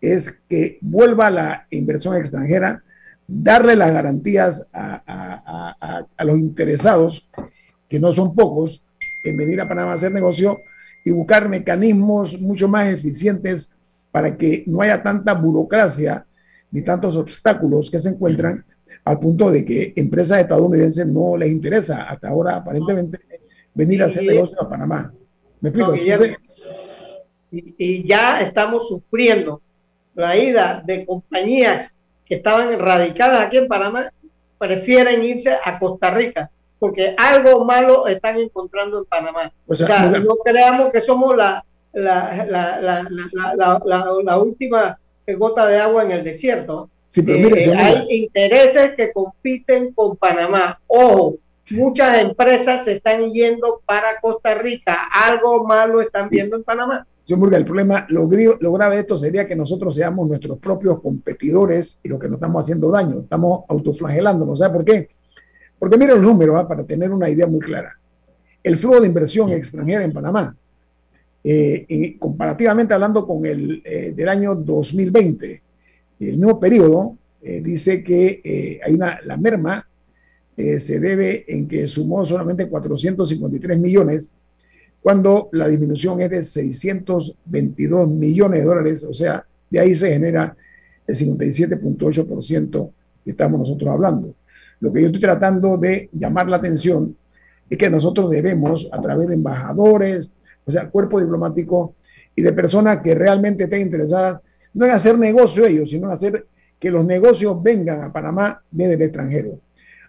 es 0.01 0.31
que 0.49 0.79
vuelva 0.81 1.31
la 1.31 1.67
inversión 1.71 2.17
extranjera 2.17 2.83
darle 3.27 3.77
las 3.77 3.93
garantías 3.93 4.69
a, 4.73 6.07
los 6.25 6.39
interesados, 6.39 7.29
que 7.89 8.01
no 8.01 8.13
son 8.13 8.35
pocos, 8.35 8.83
en 9.23 9.37
venir 9.37 9.61
a 9.61 9.69
Panamá 9.69 9.93
a 9.93 9.95
hacer 9.95 10.13
negocio 10.13 10.63
y 11.05 11.11
buscar 11.11 11.49
mecanismos 11.49 12.41
mucho 12.41 12.69
más 12.69 12.89
eficientes 12.89 13.75
para 14.11 14.37
que 14.37 14.65
no 14.67 14.81
haya 14.83 15.03
tanta 15.03 15.33
burocracia 15.35 16.27
ni 16.71 16.83
tantos 16.83 17.17
obstáculos 17.17 17.91
que 17.91 17.99
se 17.99 18.11
encuentran 18.11 18.65
al 19.05 19.19
punto 19.19 19.51
de 19.51 19.65
que 19.65 19.93
empresas 19.97 20.41
estadounidenses 20.41 21.07
no 21.07 21.37
les 21.37 21.51
interesa 21.51 22.05
hasta 22.05 22.29
ahora 22.29 22.57
aparentemente 22.57 23.19
venir 23.75 24.03
a 24.03 24.07
hacer 24.07 24.25
negocio 24.25 24.61
a 24.61 24.69
Panamá. 24.69 25.13
¿Me 25.61 25.71
explico? 25.71 25.95
y 27.55 28.07
ya 28.07 28.41
estamos 28.41 28.89
sufriendo 28.89 29.61
la 30.15 30.39
ida 30.39 30.83
de 30.87 31.05
compañías 31.05 31.95
estaban 32.35 32.79
radicadas 32.79 33.47
aquí 33.47 33.59
en 33.59 33.69
Panamá 33.69 34.13
prefieren 34.59 35.23
irse 35.23 35.53
a 35.63 35.79
Costa 35.79 36.11
Rica 36.11 36.51
porque 36.83 37.15
algo 37.17 37.65
malo 37.65 38.09
están 38.09 38.39
encontrando 38.39 38.99
en 38.99 39.05
Panamá. 39.05 39.53
O 39.69 39.75
sea, 39.77 40.09
no 40.09 40.35
creamos 40.45 40.93
que 40.93 41.01
somos 41.01 41.37
la, 41.37 41.65
la, 41.93 42.45
la, 42.45 43.07
la, 44.25 44.39
última 44.39 44.99
gota 45.39 45.65
de 45.69 45.77
agua 45.77 46.03
en 46.03 46.11
el 46.11 46.25
desierto. 46.25 46.91
Eh, 47.15 47.73
hay 47.79 48.07
intereses 48.11 48.95
que 48.97 49.13
compiten 49.13 49.93
con 49.93 50.17
Panamá. 50.17 50.81
Ojo, 50.89 51.37
muchas 51.71 52.21
empresas 52.21 52.85
se 52.85 52.95
están 52.95 53.31
yendo 53.31 53.81
para 53.87 54.21
Costa 54.21 54.55
Rica. 54.55 55.09
Algo 55.25 55.63
malo 55.63 56.01
están 56.01 56.29
viendo 56.31 56.57
en 56.57 56.65
Panamá. 56.65 57.07
Señor 57.25 57.55
el 57.55 57.65
problema, 57.65 58.07
lo, 58.09 58.29
lo, 58.59 58.73
grave 58.73 58.97
de 58.97 59.03
esto 59.03 59.17
sería 59.17 59.47
que 59.47 59.55
nosotros 59.55 59.95
seamos 59.95 60.27
nuestros 60.27 60.59
propios 60.59 61.01
competidores 61.01 62.01
y 62.03 62.09
lo 62.09 62.19
que 62.19 62.27
nos 62.27 62.39
estamos 62.39 62.65
haciendo 62.65 62.91
daño, 62.91 63.21
estamos 63.21 63.61
autoflagelándonos. 63.69 64.59
¿Sabe 64.59 64.75
por 64.75 64.85
qué? 64.85 65.22
Porque 65.83 65.99
miren 65.99 66.23
los 66.23 66.25
números, 66.25 66.55
¿ah? 66.57 66.69
para 66.69 66.85
tener 66.85 67.11
una 67.11 67.29
idea 67.29 67.49
muy 67.49 67.59
clara. 67.59 67.99
El 68.63 68.79
flujo 68.79 69.01
de 69.01 69.09
inversión 69.09 69.51
extranjera 69.51 70.05
en 70.05 70.13
Panamá, 70.13 70.55
eh, 71.43 72.17
comparativamente 72.21 72.95
hablando 72.95 73.27
con 73.27 73.45
el 73.45 73.83
eh, 73.85 74.13
del 74.15 74.29
año 74.29 74.55
2020, 74.55 75.61
el 76.21 76.39
nuevo 76.39 76.61
periodo, 76.61 77.19
eh, 77.43 77.61
dice 77.61 78.05
que 78.05 78.81
hay 78.81 78.95
una, 78.95 79.19
la 79.25 79.37
merma 79.37 79.85
eh, 80.57 80.79
se 80.79 81.01
debe 81.01 81.45
en 81.49 81.67
que 81.67 81.89
sumó 81.89 82.25
solamente 82.25 82.69
453 82.69 83.77
millones, 83.77 84.31
cuando 85.01 85.49
la 85.51 85.67
disminución 85.67 86.21
es 86.21 86.31
de 86.31 86.45
622 86.45 88.09
millones 88.09 88.61
de 88.61 88.65
dólares, 88.65 89.03
o 89.03 89.13
sea, 89.13 89.45
de 89.69 89.81
ahí 89.81 89.97
se 89.97 90.13
genera 90.13 90.57
el 91.09 91.17
57.8% 91.17 92.91
que 93.25 93.31
estamos 93.33 93.59
nosotros 93.59 93.91
hablando. 93.91 94.37
Lo 94.83 94.93
que 94.93 95.01
yo 95.01 95.07
estoy 95.07 95.21
tratando 95.21 95.79
de 95.79 96.11
llamar 96.13 96.49
la 96.49 96.57
atención 96.57 97.17
es 97.71 97.79
que 97.79 97.89
nosotros 97.89 98.29
debemos, 98.33 98.89
a 98.91 99.01
través 99.01 99.29
de 99.29 99.35
embajadores, 99.35 100.33
o 100.67 100.73
sea, 100.73 100.91
cuerpo 100.91 101.21
diplomático 101.21 101.95
y 102.35 102.43
de 102.43 102.53
personas 102.53 103.01
que 103.01 103.15
realmente 103.15 103.65
estén 103.65 103.83
interesadas, 103.83 104.41
no 104.75 104.85
en 104.85 104.91
hacer 104.91 105.17
negocio 105.17 105.65
ellos, 105.67 105.89
sino 105.89 106.09
en 106.09 106.13
hacer 106.13 106.47
que 106.81 106.91
los 106.91 107.05
negocios 107.05 107.63
vengan 107.63 108.03
a 108.03 108.13
Panamá 108.13 108.61
desde 108.73 108.95
el 108.95 109.03
extranjero. 109.03 109.61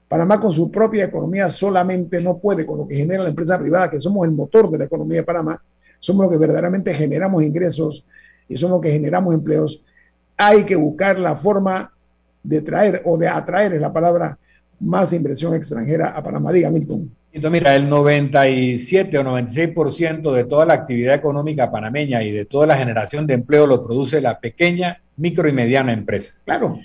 Panamá 0.07 0.39
con 0.39 0.51
su 0.51 0.71
propia 0.71 1.05
economía 1.05 1.51
solamente 1.51 2.19
no 2.19 2.39
puede, 2.39 2.65
con 2.65 2.79
lo 2.79 2.87
que 2.87 2.95
genera 2.95 3.21
la 3.21 3.29
empresa 3.29 3.59
privada, 3.59 3.91
que 3.91 3.99
somos 3.99 4.25
el 4.27 4.33
motor 4.33 4.71
de 4.71 4.79
la 4.79 4.85
economía 4.85 5.19
de 5.19 5.23
Panamá, 5.23 5.61
somos 5.99 6.23
los 6.23 6.31
que 6.31 6.39
verdaderamente 6.39 6.95
generamos 6.95 7.43
ingresos 7.43 8.07
y 8.49 8.57
somos 8.57 8.77
los 8.77 8.81
que 8.81 8.91
generamos 8.91 9.35
empleos. 9.35 9.83
Hay 10.35 10.63
que 10.63 10.75
buscar 10.75 11.19
la 11.19 11.35
forma 11.35 11.93
de 12.41 12.61
traer 12.61 13.03
o 13.05 13.19
de 13.19 13.27
atraer, 13.27 13.75
es 13.75 13.81
la 13.81 13.93
palabra, 13.93 14.39
más 14.83 15.13
inversión 15.13 15.53
extranjera 15.53 16.09
a 16.09 16.23
Panamá. 16.23 16.51
Diga, 16.51 16.69
Milton. 16.69 17.09
Entonces, 17.31 17.61
mira, 17.61 17.75
el 17.75 17.89
97 17.89 19.17
o 19.17 19.23
96% 19.23 20.31
de 20.31 20.43
toda 20.45 20.65
la 20.65 20.75
actividad 20.75 21.15
económica 21.15 21.71
panameña 21.71 22.21
y 22.21 22.31
de 22.31 22.45
toda 22.45 22.67
la 22.67 22.77
generación 22.77 23.25
de 23.25 23.33
empleo 23.33 23.65
lo 23.65 23.81
produce 23.81 24.21
la 24.21 24.39
pequeña, 24.39 25.01
micro 25.17 25.49
y 25.49 25.53
mediana 25.53 25.93
empresa. 25.93 26.35
Claro. 26.45 26.79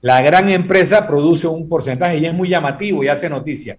La 0.00 0.22
gran 0.22 0.50
empresa 0.50 1.06
produce 1.06 1.46
un 1.46 1.68
porcentaje 1.68 2.16
y 2.16 2.24
es 2.24 2.32
muy 2.32 2.48
llamativo 2.48 3.04
y 3.04 3.08
hace 3.08 3.28
noticia. 3.28 3.78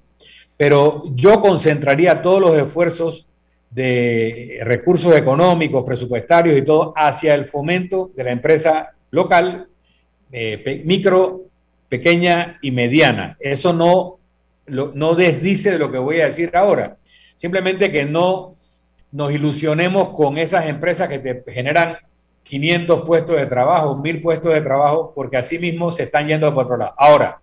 Pero 0.58 1.02
yo 1.16 1.42
concentraría 1.42 2.22
todos 2.22 2.40
los 2.40 2.56
esfuerzos 2.56 3.28
de 3.72 4.60
recursos 4.64 5.16
económicos, 5.16 5.84
presupuestarios 5.84 6.56
y 6.56 6.62
todo 6.62 6.94
hacia 6.96 7.34
el 7.34 7.46
fomento 7.46 8.12
de 8.16 8.24
la 8.26 8.32
empresa 8.32 8.92
local, 9.10 9.68
eh, 10.32 10.84
micro, 10.86 11.46
pequeña 11.92 12.58
y 12.62 12.72
mediana. 12.72 13.36
Eso 13.42 13.74
no, 13.74 14.18
no 14.66 15.14
desdice 15.14 15.72
de 15.72 15.78
lo 15.78 15.92
que 15.92 15.98
voy 15.98 16.22
a 16.22 16.26
decir 16.26 16.50
ahora. 16.54 16.96
Simplemente 17.36 17.92
que 17.92 18.06
no 18.06 18.56
nos 19.12 19.34
ilusionemos 19.34 20.12
con 20.16 20.38
esas 20.38 20.68
empresas 20.68 21.10
que 21.10 21.20
te 21.20 21.44
generan 21.52 21.98
500 22.44 23.02
puestos 23.02 23.36
de 23.36 23.46
trabajo, 23.46 23.98
1000 23.98 24.22
puestos 24.22 24.54
de 24.54 24.62
trabajo, 24.62 25.12
porque 25.14 25.36
así 25.36 25.60
mismo 25.60 25.92
se 25.92 26.04
están 26.04 26.30
yendo 26.30 26.54
por 26.54 26.64
otro 26.64 26.78
lado. 26.78 26.94
Ahora, 26.98 27.42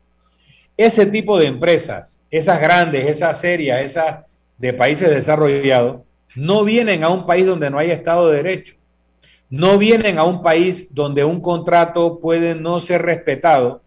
ese 0.79 1.05
tipo 1.05 1.39
de 1.39 1.49
empresas, 1.49 2.23
esas 2.31 2.59
grandes, 2.59 3.07
esas 3.07 3.39
serias, 3.39 3.83
esas 3.83 4.25
de 4.57 4.73
países 4.73 5.11
desarrollados, 5.11 6.01
no 6.35 6.65
vienen 6.65 7.05
a 7.05 7.11
un 7.11 7.27
país 7.27 7.45
donde 7.45 7.69
no 7.69 7.79
hay 7.79 7.91
Estado 7.91 8.31
de 8.31 8.39
Derecho. 8.39 8.77
No 9.51 9.77
vienen 9.77 10.19
a 10.19 10.25
un 10.25 10.43
país 10.43 10.95
donde 10.95 11.23
un 11.23 11.43
contrato 11.43 12.19
puede 12.19 12.55
no 12.55 12.81
ser 12.81 13.03
respetado 13.03 13.83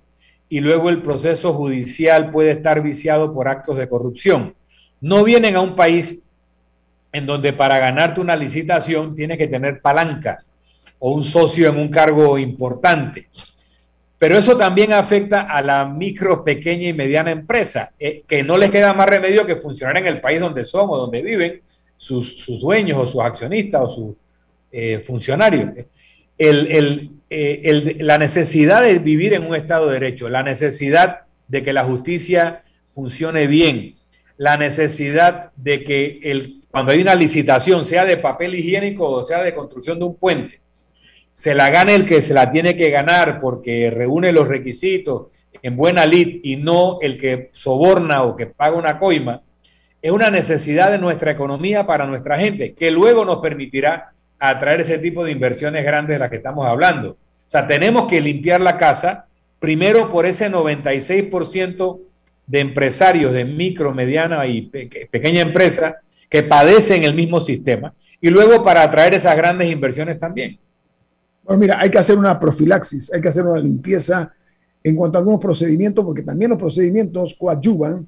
y 0.52 0.60
luego 0.60 0.90
el 0.90 1.02
proceso 1.02 1.54
judicial 1.54 2.30
puede 2.30 2.52
estar 2.52 2.84
viciado 2.84 3.34
por 3.34 3.48
actos 3.48 3.78
de 3.78 3.88
corrupción. 3.88 4.54
No 5.00 5.24
vienen 5.24 5.56
a 5.56 5.62
un 5.62 5.78
país 5.78 6.20
en 7.14 7.26
donde 7.26 7.54
para 7.54 7.80
ganarte 7.80 8.20
una 8.20 8.36
licitación 8.36 9.16
tienes 9.16 9.38
que 9.38 9.48
tener 9.48 9.80
palanca 9.80 10.40
o 11.00 11.14
un 11.14 11.24
socio 11.24 11.70
en 11.70 11.78
un 11.78 11.88
cargo 11.88 12.38
importante. 12.38 13.30
Pero 14.20 14.38
eso 14.38 14.58
también 14.58 14.92
afecta 14.92 15.44
a 15.44 15.62
la 15.62 15.86
micro, 15.86 16.44
pequeña 16.44 16.90
y 16.90 16.94
mediana 16.94 17.32
empresa, 17.32 17.94
eh, 17.98 18.24
que 18.28 18.44
no 18.44 18.58
les 18.58 18.70
queda 18.70 18.94
más 18.94 19.08
remedio 19.08 19.46
que 19.46 19.56
funcionar 19.56 20.00
en 20.00 20.08
el 20.08 20.20
país 20.20 20.42
donde 20.42 20.66
son 20.66 20.90
o 20.90 20.98
donde 20.98 21.22
viven 21.22 21.62
sus, 21.96 22.46
dueños 22.60 22.98
o 22.98 23.08
sus 23.08 23.22
accionistas 23.22 23.84
o 23.84 23.88
sus 23.88 24.16
eh, 24.70 25.02
funcionarios. 25.08 25.70
Eh, 27.34 27.96
la 28.00 28.18
necesidad 28.18 28.82
de 28.82 29.00
vivir 29.00 29.32
en 29.32 29.48
un 29.48 29.56
Estado 29.56 29.88
de 29.88 29.94
Derecho, 29.94 30.28
la 30.30 30.44
necesidad 30.44 31.22
de 31.48 31.64
que 31.64 31.72
la 31.72 31.86
justicia 31.86 32.64
funcione 32.90 33.48
bien, 33.48 33.96
la 34.36 34.58
necesidad 34.58 35.50
de 35.56 35.82
que 35.86 36.20
el, 36.24 36.66
cuando 36.70 36.92
hay 36.92 37.02
una 37.02 37.16
licitación, 37.16 37.86
sea 37.86 38.04
de 38.04 38.18
papel 38.18 38.56
higiénico 38.56 39.08
o 39.08 39.24
sea 39.24 39.42
de 39.44 39.56
construcción 39.56 39.98
de 39.98 40.04
un 40.04 40.18
puente, 40.18 40.60
se 41.32 41.56
la 41.56 41.70
gane 41.70 41.96
el 41.96 42.06
que 42.06 42.22
se 42.22 42.34
la 42.34 42.50
tiene 42.50 42.76
que 42.76 42.90
ganar 42.90 43.40
porque 43.40 43.90
reúne 43.90 44.34
los 44.34 44.50
requisitos 44.50 45.28
en 45.62 45.78
buena 45.78 46.06
lid 46.06 46.42
y 46.44 46.58
no 46.58 46.98
el 47.00 47.18
que 47.18 47.48
soborna 47.54 48.24
o 48.24 48.36
que 48.36 48.48
paga 48.48 48.76
una 48.76 49.00
coima, 49.00 49.42
es 50.02 50.12
una 50.12 50.30
necesidad 50.32 50.92
de 50.92 50.98
nuestra 50.98 51.32
economía 51.32 51.88
para 51.88 52.08
nuestra 52.08 52.38
gente, 52.38 52.74
que 52.74 52.92
luego 52.92 53.24
nos 53.24 53.38
permitirá 53.38 54.12
atraer 54.42 54.82
ese 54.82 54.98
tipo 54.98 55.24
de 55.24 55.32
inversiones 55.32 55.86
grandes 55.86 56.16
de 56.16 56.20
las 56.20 56.30
que 56.30 56.38
estamos 56.38 56.66
hablando. 56.66 57.12
O 57.12 57.50
sea, 57.50 57.68
tenemos 57.68 58.08
que 58.08 58.20
limpiar 58.22 58.60
la 58.60 58.78
casa, 58.78 59.28
primero 59.60 60.10
por 60.10 60.26
ese 60.26 60.50
96% 60.50 62.00
de 62.48 62.60
empresarios 62.60 63.34
de 63.34 63.46
micro, 63.46 63.94
mediana 63.94 64.46
y 64.48 64.64
pequeña 65.12 65.42
empresa 65.42 65.98
que 66.30 66.44
padecen 66.44 67.04
el 67.04 67.14
mismo 67.14 67.40
sistema, 67.40 67.94
y 68.20 68.30
luego 68.30 68.64
para 68.64 68.84
atraer 68.84 69.14
esas 69.14 69.36
grandes 69.36 69.72
inversiones 69.72 70.18
también. 70.18 70.58
Bueno, 71.44 71.60
mira, 71.60 71.80
hay 71.80 71.92
que 71.92 71.98
hacer 71.98 72.18
una 72.18 72.40
profilaxis, 72.40 73.14
hay 73.14 73.22
que 73.22 73.28
hacer 73.28 73.44
una 73.44 73.60
limpieza 73.60 74.34
en 74.84 74.96
cuanto 74.96 75.18
a 75.18 75.20
algunos 75.20 75.40
procedimientos, 75.40 76.04
porque 76.04 76.24
también 76.24 76.50
los 76.50 76.60
procedimientos 76.60 77.36
coadyuvan, 77.38 78.08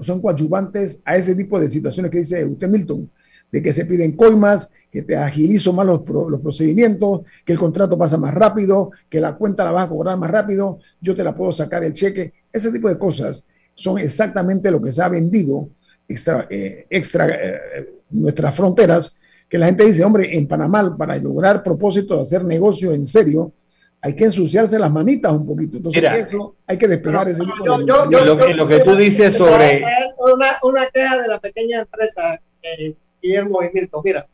son 0.00 0.20
coadyuvantes 0.20 1.00
a 1.04 1.16
ese 1.16 1.34
tipo 1.34 1.58
de 1.58 1.68
situaciones 1.68 2.10
que 2.10 2.18
dice 2.18 2.44
usted 2.44 2.68
Milton, 2.68 3.10
de 3.50 3.62
que 3.62 3.72
se 3.72 3.84
piden 3.84 4.12
coimas, 4.12 4.70
que 4.90 5.02
te 5.02 5.16
agilizo 5.16 5.72
más 5.72 5.86
los, 5.86 6.00
los, 6.08 6.40
procedimientos, 6.40 7.22
que 7.44 7.52
el 7.52 7.58
contrato 7.58 7.98
pasa 7.98 8.16
más 8.16 8.32
rápido, 8.32 8.90
que 9.08 9.20
la 9.20 9.36
cuenta 9.36 9.64
la 9.64 9.72
vas 9.72 9.86
a 9.86 9.88
cobrar 9.88 10.16
más 10.16 10.30
rápido, 10.30 10.78
yo 11.00 11.14
te 11.14 11.22
la 11.22 11.34
puedo 11.34 11.52
sacar 11.52 11.84
el 11.84 11.92
cheque. 11.92 12.32
Ese 12.52 12.72
tipo 12.72 12.88
de 12.88 12.98
cosas 12.98 13.46
son 13.74 13.98
exactamente 13.98 14.70
lo 14.70 14.80
que 14.80 14.92
se 14.92 15.02
ha 15.02 15.08
vendido 15.08 15.68
extra, 16.08 16.46
eh, 16.48 16.86
extra 16.88 17.26
eh, 17.28 18.00
nuestras 18.10 18.54
fronteras 18.54 19.20
que 19.48 19.58
la 19.58 19.66
gente 19.66 19.84
dice, 19.84 20.04
hombre, 20.04 20.36
en 20.36 20.46
Panamá, 20.46 20.96
para 20.96 21.16
lograr 21.18 21.62
propósito 21.62 22.16
de 22.16 22.22
hacer 22.22 22.44
negocio 22.44 22.92
en 22.92 23.04
serio, 23.04 23.52
hay 24.00 24.14
que 24.14 24.24
ensuciarse 24.24 24.78
las 24.78 24.90
manitas 24.90 25.32
un 25.32 25.46
poquito. 25.46 25.76
Entonces, 25.76 26.02
eso 26.02 26.56
hay 26.66 26.78
que 26.78 26.88
despejar 26.88 27.28
ese 27.28 27.40
tipo 27.40 27.78
de... 27.78 27.84
Yo, 27.84 28.54
lo, 28.54 28.68
que 28.68 28.80
tú 28.80 28.96
dices 28.96 29.34
sobre... 29.34 29.84
Una, 30.18 30.58
una 30.62 30.90
queja 30.90 31.22
de 31.22 31.28
la 31.28 31.40
pequeña 31.40 31.80
empresa, 31.80 32.40
eh, 32.62 32.94
Guillermo 33.22 33.62
y 33.62 33.70
Milton. 33.72 34.02
Mira, 34.04 34.26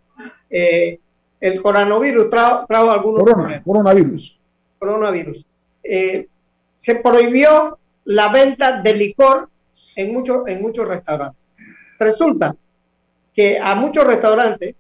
eh, 0.51 0.99
el 1.41 1.61
coronavirus 1.61 2.31
trajo, 2.31 2.91
algunos... 2.91 3.25
coronavirus. 3.65 4.39
Coronavirus. 4.79 5.47
Eh, 5.83 6.29
se 6.77 6.97
prohibió 6.97 7.79
la 8.05 8.29
venta 8.29 8.81
de 8.81 8.95
licor 8.95 9.49
en, 9.97 10.13
muchos 10.13 10.47
en 10.47 10.63
muchos 10.63 10.87
restaurantes. 10.87 11.41
Resulta 11.99 12.55
que 13.35 13.59
a 13.59 13.75
muchos 13.75 14.05
restaurantes 14.05 14.75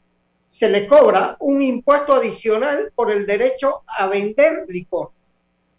se 0.46 0.68
le 0.68 0.86
cobra 0.86 1.36
un 1.40 1.62
impuesto 1.62 2.12
adicional 2.12 2.92
por 2.94 3.10
el 3.10 3.26
derecho 3.26 3.82
a 3.86 4.06
vender 4.06 4.66
licor. 4.68 5.10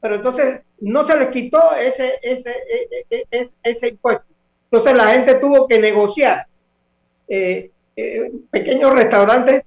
Pero 0.01 0.16
entonces 0.16 0.62
no 0.82 1.04
se 1.04 1.18
les 1.18 1.30
quitó 1.30 1.76
ese, 1.76 2.20
ese, 2.22 2.49
e, 2.49 3.06
e, 3.10 3.26
e, 3.32 3.49
ese, 3.64 3.88
impuesto. 3.89 4.26
Entonces 4.66 4.95
la 4.95 5.08
gente 5.10 5.36
tuvo 5.36 5.68
que 5.68 5.80
negociar. 5.80 6.47
Eh, 7.28 7.70
eh, 7.95 8.31
pequeños 8.49 8.91
restaurantes 8.93 9.63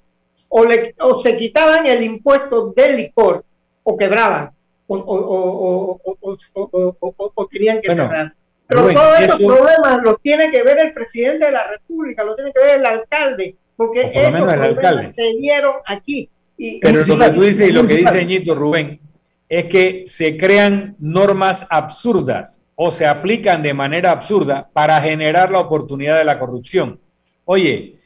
o, 0.49 0.65
le, 0.65 0.95
o, 1.01 1.19
se 1.21 1.37
quitaban 1.37 1.87
el 1.87 2.03
impuesto 2.03 2.73
del 2.73 2.97
licor 2.97 3.45
o 3.83 3.97
quebraban 3.97 4.51
o, 4.89 6.01
o 7.35 7.47
tenían 7.47 7.81
que 7.81 7.95
cerrar. 7.95 8.33
Pero 8.69 8.89
todos 8.93 9.21
esos 9.21 9.39
problemas 9.39 10.03
los 10.03 10.21
tiene 10.21 10.51
que 10.51 10.63
ver 10.63 10.79
el 10.79 10.93
presidente 10.93 11.47
de 11.47 11.53
la 11.53 11.69
República, 11.69 12.25
los 12.25 12.37
tiene 12.37 12.53
que 12.53 12.61
ver 12.61 12.79
el 12.79 12.87
alcalde, 12.87 13.57
porque 13.77 14.11
por 14.39 14.55
el 14.55 14.63
alcalde. 14.63 15.13
se 15.15 15.39
dieron 15.39 15.75
aquí. 15.87 16.29
Y, 16.59 16.81
Pero 16.81 17.05
lo 17.05 17.19
que 17.19 17.31
tú 17.31 17.43
dices 17.43 17.69
y 17.69 17.73
lo 17.73 17.87
que 17.87 17.95
dice 17.95 18.25
Ñito 18.25 18.55
Rubén 18.55 18.99
es 19.49 19.67
que 19.67 20.05
se 20.07 20.37
crean 20.37 20.97
normas 20.99 21.67
absurdas 21.71 22.63
o 22.75 22.91
se 22.91 23.07
aplican 23.07 23.63
de 23.63 23.75
manera 23.75 24.11
absurda 24.11 24.69
para 24.73 25.01
generar 25.01 25.51
la 25.51 25.61
oportunidad 25.61 26.19
de 26.19 26.25
la 26.25 26.39
corrupción. 26.39 26.99
Oye, 27.45 27.99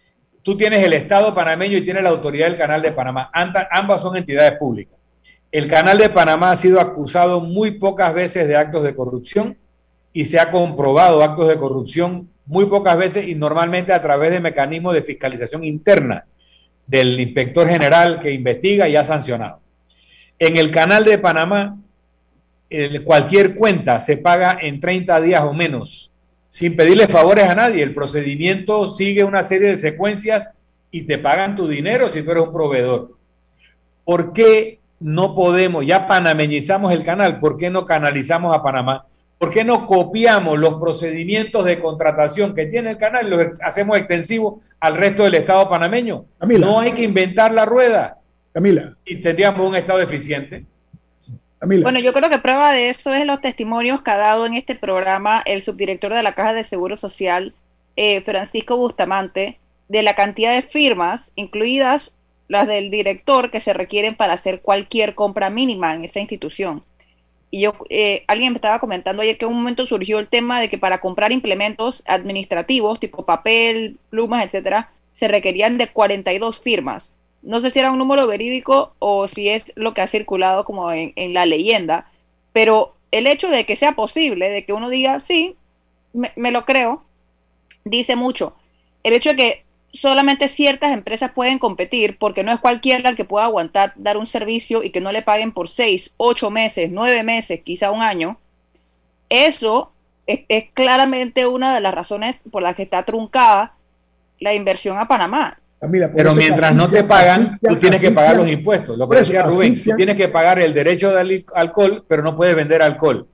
tú 0.42 0.56
tienes 0.56 0.84
el 0.84 0.92
Estado 0.92 1.34
panameño 1.34 1.78
y 1.78 1.84
tienes 1.84 2.02
la 2.02 2.10
autoridad 2.10 2.46
del 2.46 2.58
Canal 2.58 2.82
de 2.82 2.92
Panamá. 2.92 3.30
Ambas 3.70 4.02
son 4.02 4.16
entidades 4.16 4.52
públicas. 4.58 4.98
El 5.52 5.68
Canal 5.68 5.98
de 5.98 6.08
Panamá 6.10 6.52
ha 6.52 6.56
sido 6.56 6.80
acusado 6.80 7.40
muy 7.40 7.72
pocas 7.72 8.14
veces 8.14 8.46
de 8.46 8.56
actos 8.56 8.82
de 8.82 8.94
corrupción 8.94 9.56
y 10.12 10.24
se 10.24 10.38
ha 10.38 10.50
comprobado 10.50 11.22
actos 11.22 11.48
de 11.48 11.56
corrupción 11.56 12.28
muy 12.46 12.66
pocas 12.66 12.96
veces 12.96 13.28
y 13.28 13.34
normalmente 13.34 13.92
a 13.92 14.02
través 14.02 14.30
de 14.30 14.40
mecanismos 14.40 14.94
de 14.94 15.02
fiscalización 15.02 15.64
interna 15.64 16.26
del 16.86 17.18
inspector 17.20 17.68
general 17.68 18.18
que 18.20 18.32
investiga 18.32 18.88
y 18.88 18.96
ha 18.96 19.04
sancionado. 19.04 19.60
En 20.38 20.56
el 20.56 20.72
canal 20.72 21.04
de 21.04 21.18
Panamá, 21.18 21.76
cualquier 23.04 23.54
cuenta 23.54 24.00
se 24.00 24.16
paga 24.16 24.58
en 24.60 24.80
30 24.80 25.20
días 25.20 25.44
o 25.44 25.52
menos 25.52 26.09
sin 26.50 26.76
pedirle 26.76 27.08
favores 27.08 27.46
a 27.46 27.54
nadie. 27.54 27.82
El 27.82 27.94
procedimiento 27.94 28.86
sigue 28.86 29.24
una 29.24 29.42
serie 29.42 29.68
de 29.68 29.76
secuencias 29.76 30.52
y 30.90 31.02
te 31.02 31.16
pagan 31.16 31.56
tu 31.56 31.66
dinero 31.66 32.10
si 32.10 32.22
tú 32.22 32.32
eres 32.32 32.42
un 32.42 32.52
proveedor. 32.52 33.16
¿Por 34.04 34.34
qué 34.34 34.80
no 34.98 35.34
podemos, 35.34 35.86
ya 35.86 36.06
panameñizamos 36.06 36.92
el 36.92 37.04
canal, 37.04 37.40
¿por 37.40 37.56
qué 37.56 37.70
no 37.70 37.86
canalizamos 37.86 38.54
a 38.54 38.62
Panamá? 38.62 39.06
¿Por 39.38 39.50
qué 39.50 39.64
no 39.64 39.86
copiamos 39.86 40.58
los 40.58 40.74
procedimientos 40.74 41.64
de 41.64 41.80
contratación 41.80 42.54
que 42.54 42.66
tiene 42.66 42.90
el 42.90 42.98
canal 42.98 43.26
y 43.26 43.30
los 43.30 43.46
hacemos 43.62 43.96
extensivos 43.96 44.60
al 44.78 44.96
resto 44.98 45.22
del 45.22 45.36
Estado 45.36 45.66
panameño? 45.70 46.26
No 46.58 46.80
hay 46.80 46.92
que 46.92 47.04
inventar 47.04 47.50
la 47.52 47.64
rueda. 47.64 48.18
Camila. 48.52 48.96
Y 49.06 49.16
tendríamos 49.16 49.66
un 49.66 49.76
Estado 49.76 50.00
eficiente. 50.00 50.66
Bueno, 51.62 51.98
yo 52.00 52.14
creo 52.14 52.30
que 52.30 52.38
prueba 52.38 52.72
de 52.72 52.88
eso 52.88 53.12
es 53.12 53.26
los 53.26 53.42
testimonios 53.42 54.00
que 54.02 54.10
ha 54.10 54.16
dado 54.16 54.46
en 54.46 54.54
este 54.54 54.74
programa 54.74 55.42
el 55.44 55.62
subdirector 55.62 56.14
de 56.14 56.22
la 56.22 56.34
Caja 56.34 56.54
de 56.54 56.64
Seguro 56.64 56.96
Social, 56.96 57.52
eh, 57.96 58.22
Francisco 58.22 58.78
Bustamante, 58.78 59.58
de 59.88 60.02
la 60.02 60.14
cantidad 60.14 60.54
de 60.54 60.62
firmas, 60.62 61.32
incluidas 61.36 62.14
las 62.48 62.66
del 62.66 62.90
director, 62.90 63.50
que 63.50 63.60
se 63.60 63.74
requieren 63.74 64.14
para 64.16 64.32
hacer 64.32 64.62
cualquier 64.62 65.14
compra 65.14 65.50
mínima 65.50 65.94
en 65.94 66.04
esa 66.04 66.20
institución. 66.20 66.82
Y 67.50 67.62
yo, 67.62 67.74
eh, 67.90 68.24
alguien 68.26 68.52
me 68.52 68.56
estaba 68.56 68.78
comentando 68.78 69.22
ayer 69.22 69.36
que 69.36 69.44
en 69.44 69.50
un 69.50 69.58
momento 69.58 69.84
surgió 69.84 70.18
el 70.18 70.28
tema 70.28 70.60
de 70.60 70.70
que 70.70 70.78
para 70.78 71.00
comprar 71.00 71.30
implementos 71.30 72.02
administrativos, 72.06 73.00
tipo 73.00 73.26
papel, 73.26 73.98
plumas, 74.08 74.46
etcétera, 74.46 74.90
se 75.12 75.28
requerían 75.28 75.76
de 75.76 75.88
42 75.88 76.60
firmas 76.60 77.12
no 77.42 77.60
sé 77.60 77.70
si 77.70 77.78
era 77.78 77.90
un 77.90 77.98
número 77.98 78.26
verídico 78.26 78.94
o 78.98 79.28
si 79.28 79.48
es 79.48 79.72
lo 79.74 79.94
que 79.94 80.02
ha 80.02 80.06
circulado 80.06 80.64
como 80.64 80.92
en, 80.92 81.34
la 81.34 81.46
leyenda, 81.46 82.10
pero 82.52 82.94
el 83.10 83.26
hecho 83.26 83.48
de 83.48 83.64
que 83.64 83.76
sea 83.76 83.92
posible, 83.92 84.50
de 84.50 84.64
que 84.64 84.72
uno 84.72 84.88
diga, 84.88 85.20
sí, 85.20 85.56
me, 86.12 86.50
lo 86.50 86.64
creo, 86.64 87.04
dice 87.84 88.16
mucho. 88.16 88.54
El 89.02 89.14
hecho 89.14 89.30
de 89.30 89.36
que 89.36 89.64
solamente 89.92 90.48
ciertas 90.48 90.92
empresas 90.92 91.32
pueden 91.32 91.58
competir, 91.58 92.18
porque 92.18 92.44
no 92.44 92.52
es 92.52 92.60
cualquiera 92.60 93.08
el 93.08 93.16
que 93.16 93.24
pueda 93.24 93.46
aguantar 93.46 93.92
dar 93.96 94.16
un 94.16 94.26
servicio 94.26 94.82
y 94.84 94.90
que 94.90 95.00
no 95.00 95.10
le 95.10 95.22
paguen 95.22 95.52
por 95.52 95.68
seis, 95.68 96.12
ocho 96.16 96.50
meses, 96.50 96.90
nueve 96.92 97.22
meses, 97.22 97.62
quizá 97.64 97.90
un 97.90 98.02
año, 98.02 98.38
eso 99.28 99.92
es, 100.26 100.40
es 100.48 100.70
claramente 100.74 101.46
una 101.46 101.74
de 101.74 101.80
las 101.80 101.94
razones 101.94 102.42
por 102.50 102.62
las 102.62 102.76
que 102.76 102.82
está 102.82 103.04
truncada 103.04 103.74
la 104.38 104.54
inversión 104.54 104.98
a 104.98 105.08
Panamá 105.08 105.60
pero 106.14 106.34
mientras 106.34 106.74
no 106.74 106.88
te 106.88 107.04
pagan, 107.04 107.58
tú 107.62 107.76
tienes 107.76 108.00
que 108.00 108.10
pagar 108.10 108.36
los 108.36 108.48
impuestos. 108.48 108.98
Lo 108.98 109.08
que 109.08 109.18
decía 109.18 109.42
Rubén, 109.42 109.74
tú 109.82 109.96
tienes 109.96 110.14
que 110.14 110.28
pagar 110.28 110.58
el 110.58 110.74
derecho 110.74 111.10
de 111.10 111.44
alcohol, 111.54 112.04
pero 112.06 112.22
no 112.22 112.36
puedes 112.36 112.54
vender 112.54 112.82
alcohol. 112.82 113.26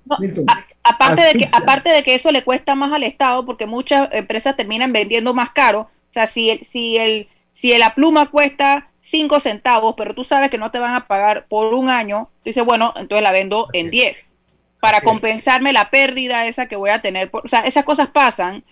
aparte, 0.84 1.22
de 1.22 1.32
que, 1.32 1.48
aparte 1.50 1.88
de 1.90 2.02
que 2.04 2.14
eso 2.14 2.30
le 2.30 2.44
cuesta 2.44 2.76
más 2.76 2.92
al 2.92 3.02
Estado, 3.02 3.44
porque 3.44 3.66
muchas 3.66 4.08
empresas 4.12 4.56
terminan 4.56 4.92
vendiendo 4.92 5.34
más 5.34 5.50
caro. 5.50 5.80
O 5.80 6.12
sea, 6.12 6.28
si, 6.28 6.50
el, 6.50 6.64
si, 6.66 6.96
el, 6.96 7.28
si 7.50 7.76
la 7.76 7.94
pluma 7.94 8.30
cuesta 8.30 8.90
5 9.00 9.40
centavos, 9.40 9.94
pero 9.96 10.14
tú 10.14 10.24
sabes 10.24 10.48
que 10.48 10.58
no 10.58 10.70
te 10.70 10.78
van 10.78 10.94
a 10.94 11.08
pagar 11.08 11.46
por 11.48 11.74
un 11.74 11.90
año, 11.90 12.30
tú 12.36 12.50
dices, 12.50 12.64
bueno, 12.64 12.94
entonces 12.96 13.22
la 13.22 13.32
vendo 13.32 13.68
en 13.72 13.90
10 13.90 14.34
para 14.80 15.00
compensarme 15.00 15.72
la 15.72 15.90
pérdida 15.90 16.46
esa 16.46 16.66
que 16.66 16.76
voy 16.76 16.90
a 16.90 17.02
tener. 17.02 17.28
o 17.32 17.48
sea, 17.48 17.60
esas 17.60 17.82
cosas 17.82 18.08
pasan 18.08 18.62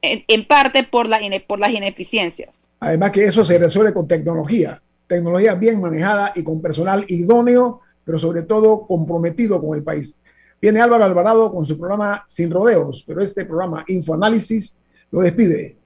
en, 0.00 0.24
en 0.26 0.44
parte 0.44 0.82
por, 0.82 1.06
la, 1.06 1.20
por 1.46 1.60
las 1.60 1.70
ineficiencias. 1.70 2.61
Además 2.82 3.12
que 3.12 3.24
eso 3.24 3.44
se 3.44 3.58
resuelve 3.58 3.92
con 3.92 4.08
tecnología, 4.08 4.82
tecnología 5.06 5.54
bien 5.54 5.80
manejada 5.80 6.32
y 6.34 6.42
con 6.42 6.60
personal 6.60 7.04
idóneo, 7.06 7.80
pero 8.04 8.18
sobre 8.18 8.42
todo 8.42 8.88
comprometido 8.88 9.60
con 9.62 9.78
el 9.78 9.84
país. 9.84 10.18
Viene 10.60 10.80
Álvaro 10.80 11.04
Alvarado 11.04 11.52
con 11.52 11.64
su 11.64 11.78
programa 11.78 12.24
Sin 12.26 12.50
Rodeos, 12.50 13.04
pero 13.06 13.22
este 13.22 13.44
programa 13.44 13.84
Infoanálisis 13.86 14.80
lo 15.12 15.20
despide. 15.20 15.76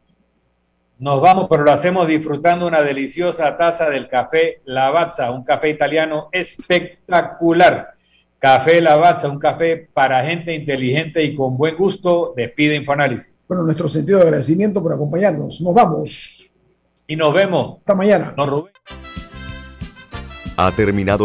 Nos 0.99 1.21
vamos, 1.21 1.49
pero 1.51 1.65
lo 1.65 1.73
hacemos 1.73 2.09
disfrutando 2.09 2.67
una 2.67 2.81
deliciosa 2.83 3.55
taza 3.59 3.91
del 3.91 4.09
café 4.09 4.63
Lavazza, 4.65 5.31
un 5.33 5.45
café 5.45 5.69
italiano 5.69 6.31
espectacular. 6.33 7.91
Café 8.39 8.81
Lavazza, 8.81 9.29
un 9.29 9.39
café 9.39 9.87
para 9.93 10.25
gente 10.25 10.55
inteligente 10.55 11.23
y 11.23 11.37
con 11.37 11.59
buen 11.59 11.77
gusto. 11.77 12.33
Despide 12.35 12.77
Infoanálisis. 12.77 13.35
Bueno, 13.47 13.65
nuestro 13.65 13.87
sentido 13.87 14.21
de 14.21 14.25
agradecimiento 14.25 14.83
por 14.83 14.95
acompañarnos. 14.95 15.61
Nos 15.61 15.75
vamos 15.75 16.36
y 17.07 17.17
nos 17.17 17.33
vemos. 17.33 17.79
Hasta 17.79 17.95
mañana. 17.95 18.35
No, 18.37 18.47
Rubén. 18.47 18.73
Ha 20.57 20.73
terminado 20.73 21.25